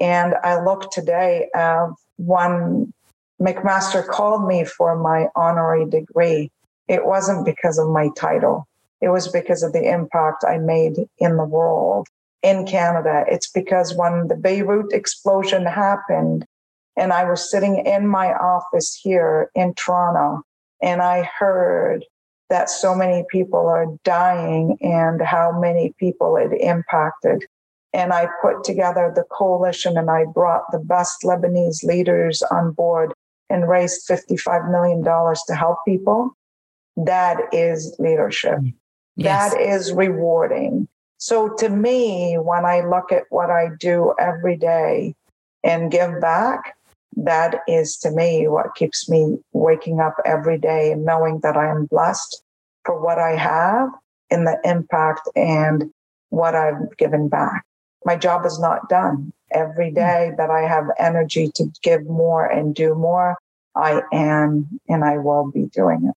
And 0.00 0.34
I 0.42 0.60
look 0.60 0.90
today 0.90 1.48
uh, 1.54 1.58
at 1.58 1.88
when 2.16 2.92
McMaster 3.40 4.06
called 4.06 4.46
me 4.46 4.64
for 4.64 4.96
my 4.96 5.26
honorary 5.36 5.88
degree. 5.88 6.50
It 6.88 7.06
wasn't 7.06 7.46
because 7.46 7.78
of 7.78 7.88
my 7.88 8.10
title. 8.16 8.66
It 9.00 9.08
was 9.08 9.28
because 9.28 9.62
of 9.62 9.72
the 9.72 9.88
impact 9.88 10.44
I 10.46 10.58
made 10.58 10.96
in 11.18 11.36
the 11.36 11.44
world 11.44 12.08
in 12.42 12.66
Canada. 12.66 13.24
It's 13.28 13.50
because 13.50 13.94
when 13.94 14.28
the 14.28 14.36
Beirut 14.36 14.92
explosion 14.92 15.64
happened, 15.66 16.46
and 16.96 17.12
I 17.12 17.28
was 17.28 17.50
sitting 17.50 17.86
in 17.86 18.06
my 18.06 18.34
office 18.34 18.98
here 19.00 19.50
in 19.54 19.74
Toronto, 19.74 20.42
and 20.82 21.00
I 21.00 21.22
heard 21.38 22.04
that 22.50 22.68
so 22.68 22.94
many 22.94 23.24
people 23.30 23.66
are 23.66 23.86
dying 24.04 24.76
and 24.82 25.22
how 25.22 25.58
many 25.58 25.94
people 25.98 26.36
it 26.36 26.52
impacted. 26.60 27.46
And 27.94 28.12
I 28.12 28.28
put 28.42 28.64
together 28.64 29.10
the 29.14 29.24
coalition 29.30 29.96
and 29.96 30.10
I 30.10 30.24
brought 30.24 30.70
the 30.70 30.78
best 30.78 31.22
Lebanese 31.24 31.82
leaders 31.82 32.42
on 32.50 32.72
board 32.72 33.14
and 33.48 33.68
raised 33.68 34.06
$55 34.08 34.70
million 34.70 35.02
to 35.02 35.54
help 35.54 35.78
people. 35.86 36.36
That 36.96 37.38
is 37.52 37.96
leadership. 37.98 38.58
Mm. 38.58 38.74
Yes. 39.16 39.52
That 39.52 39.60
is 39.60 39.92
rewarding. 39.92 40.88
So 41.22 41.50
to 41.58 41.68
me, 41.68 42.34
when 42.34 42.64
I 42.64 42.80
look 42.80 43.12
at 43.12 43.26
what 43.30 43.48
I 43.48 43.68
do 43.78 44.12
every 44.18 44.56
day 44.56 45.14
and 45.62 45.88
give 45.88 46.20
back, 46.20 46.76
that 47.16 47.60
is 47.68 47.96
to 47.98 48.10
me 48.10 48.48
what 48.48 48.74
keeps 48.74 49.08
me 49.08 49.38
waking 49.52 50.00
up 50.00 50.16
every 50.24 50.58
day 50.58 50.90
and 50.90 51.04
knowing 51.04 51.38
that 51.44 51.56
I 51.56 51.70
am 51.70 51.86
blessed 51.86 52.42
for 52.84 53.00
what 53.00 53.20
I 53.20 53.36
have 53.36 53.90
and 54.32 54.48
the 54.48 54.58
impact 54.64 55.20
and 55.36 55.92
what 56.30 56.56
I've 56.56 56.96
given 56.98 57.28
back. 57.28 57.62
My 58.04 58.16
job 58.16 58.44
is 58.44 58.58
not 58.58 58.88
done. 58.88 59.32
Every 59.52 59.90
hmm. 59.90 59.94
that 59.94 60.50
I 60.50 60.62
have 60.62 60.86
energy 60.98 61.52
to 61.54 61.66
give 61.84 62.04
more 62.04 62.46
and 62.46 62.74
do 62.74 62.96
more, 62.96 63.36
I 63.76 64.02
am 64.12 64.80
and 64.88 65.04
I 65.04 65.18
will 65.18 65.52
be 65.52 65.66
doing 65.66 66.04
it. 66.08 66.16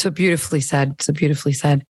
So 0.00 0.08
beautifully 0.08 0.62
said. 0.62 1.02
So 1.02 1.12
beautifully 1.12 1.52
said. 1.52 1.84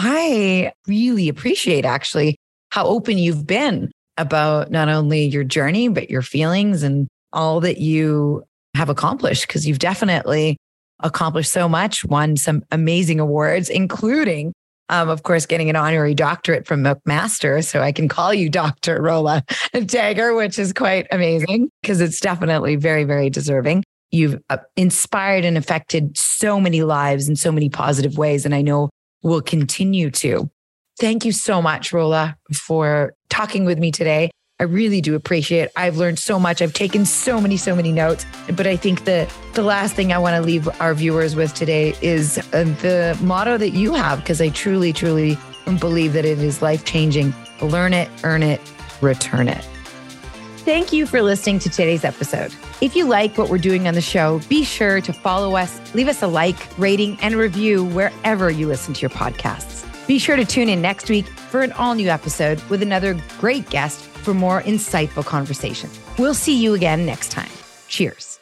I 0.00 0.72
really 0.86 1.28
appreciate 1.28 1.84
actually 1.84 2.36
how 2.70 2.86
open 2.86 3.18
you've 3.18 3.48
been 3.48 3.90
about 4.16 4.70
not 4.70 4.88
only 4.88 5.24
your 5.24 5.42
journey, 5.42 5.88
but 5.88 6.08
your 6.08 6.22
feelings 6.22 6.84
and 6.84 7.08
all 7.32 7.58
that 7.60 7.78
you 7.78 8.44
have 8.76 8.88
accomplished, 8.88 9.48
because 9.48 9.66
you've 9.66 9.80
definitely 9.80 10.56
accomplished 11.00 11.50
so 11.50 11.68
much, 11.68 12.04
won 12.04 12.36
some 12.36 12.62
amazing 12.70 13.18
awards, 13.18 13.68
including, 13.68 14.52
um, 14.88 15.08
of 15.08 15.24
course, 15.24 15.46
getting 15.46 15.68
an 15.68 15.74
honorary 15.74 16.14
doctorate 16.14 16.64
from 16.64 16.84
McMaster. 16.84 17.64
So 17.64 17.80
I 17.80 17.90
can 17.90 18.06
call 18.06 18.32
you 18.32 18.48
Dr. 18.48 19.02
Rola 19.02 19.42
Dagher, 19.74 20.36
which 20.36 20.60
is 20.60 20.72
quite 20.72 21.08
amazing 21.10 21.70
because 21.82 22.00
it's 22.00 22.20
definitely 22.20 22.76
very, 22.76 23.02
very 23.02 23.30
deserving. 23.30 23.82
You've 24.12 24.40
uh, 24.48 24.58
inspired 24.76 25.44
and 25.44 25.58
affected 25.58 26.16
so 26.16 26.60
many 26.60 26.84
lives 26.84 27.28
in 27.28 27.34
so 27.34 27.50
many 27.50 27.68
positive 27.68 28.16
ways. 28.16 28.44
And 28.46 28.54
I 28.54 28.62
know 28.62 28.90
will 29.22 29.42
continue 29.42 30.10
to. 30.10 30.50
Thank 30.98 31.24
you 31.24 31.32
so 31.32 31.62
much, 31.62 31.92
Rola, 31.92 32.36
for 32.52 33.14
talking 33.28 33.64
with 33.64 33.78
me 33.78 33.92
today. 33.92 34.30
I 34.60 34.64
really 34.64 35.00
do 35.00 35.14
appreciate 35.14 35.62
it. 35.62 35.72
I've 35.76 35.96
learned 35.96 36.18
so 36.18 36.40
much. 36.40 36.60
I've 36.60 36.72
taken 36.72 37.04
so 37.04 37.40
many, 37.40 37.56
so 37.56 37.76
many 37.76 37.92
notes. 37.92 38.26
But 38.52 38.66
I 38.66 38.76
think 38.76 39.04
the 39.04 39.30
the 39.54 39.62
last 39.62 39.94
thing 39.94 40.12
I 40.12 40.18
want 40.18 40.34
to 40.34 40.42
leave 40.42 40.68
our 40.80 40.94
viewers 40.94 41.36
with 41.36 41.54
today 41.54 41.94
is 42.02 42.38
uh, 42.52 42.64
the 42.82 43.16
motto 43.22 43.56
that 43.56 43.70
you 43.70 43.94
have, 43.94 44.18
because 44.18 44.40
I 44.40 44.48
truly, 44.48 44.92
truly 44.92 45.38
believe 45.78 46.12
that 46.14 46.24
it 46.24 46.40
is 46.40 46.60
life 46.60 46.84
changing. 46.84 47.32
Learn 47.62 47.94
it, 47.94 48.08
earn 48.24 48.42
it, 48.42 48.60
return 49.00 49.48
it. 49.48 49.64
Thank 50.68 50.92
you 50.92 51.06
for 51.06 51.22
listening 51.22 51.60
to 51.60 51.70
today's 51.70 52.04
episode. 52.04 52.54
If 52.82 52.94
you 52.94 53.06
like 53.06 53.38
what 53.38 53.48
we're 53.48 53.56
doing 53.56 53.88
on 53.88 53.94
the 53.94 54.02
show, 54.02 54.38
be 54.50 54.64
sure 54.64 55.00
to 55.00 55.14
follow 55.14 55.56
us, 55.56 55.80
leave 55.94 56.08
us 56.08 56.22
a 56.22 56.26
like, 56.26 56.58
rating, 56.78 57.18
and 57.22 57.36
review 57.36 57.86
wherever 57.86 58.50
you 58.50 58.66
listen 58.66 58.92
to 58.92 59.00
your 59.00 59.08
podcasts. 59.08 59.86
Be 60.06 60.18
sure 60.18 60.36
to 60.36 60.44
tune 60.44 60.68
in 60.68 60.82
next 60.82 61.08
week 61.08 61.26
for 61.26 61.62
an 61.62 61.72
all 61.72 61.94
new 61.94 62.10
episode 62.10 62.62
with 62.64 62.82
another 62.82 63.18
great 63.38 63.70
guest 63.70 63.98
for 63.98 64.34
more 64.34 64.60
insightful 64.60 65.24
conversation. 65.24 65.88
We'll 66.18 66.34
see 66.34 66.62
you 66.62 66.74
again 66.74 67.06
next 67.06 67.30
time. 67.30 67.48
Cheers. 67.88 68.37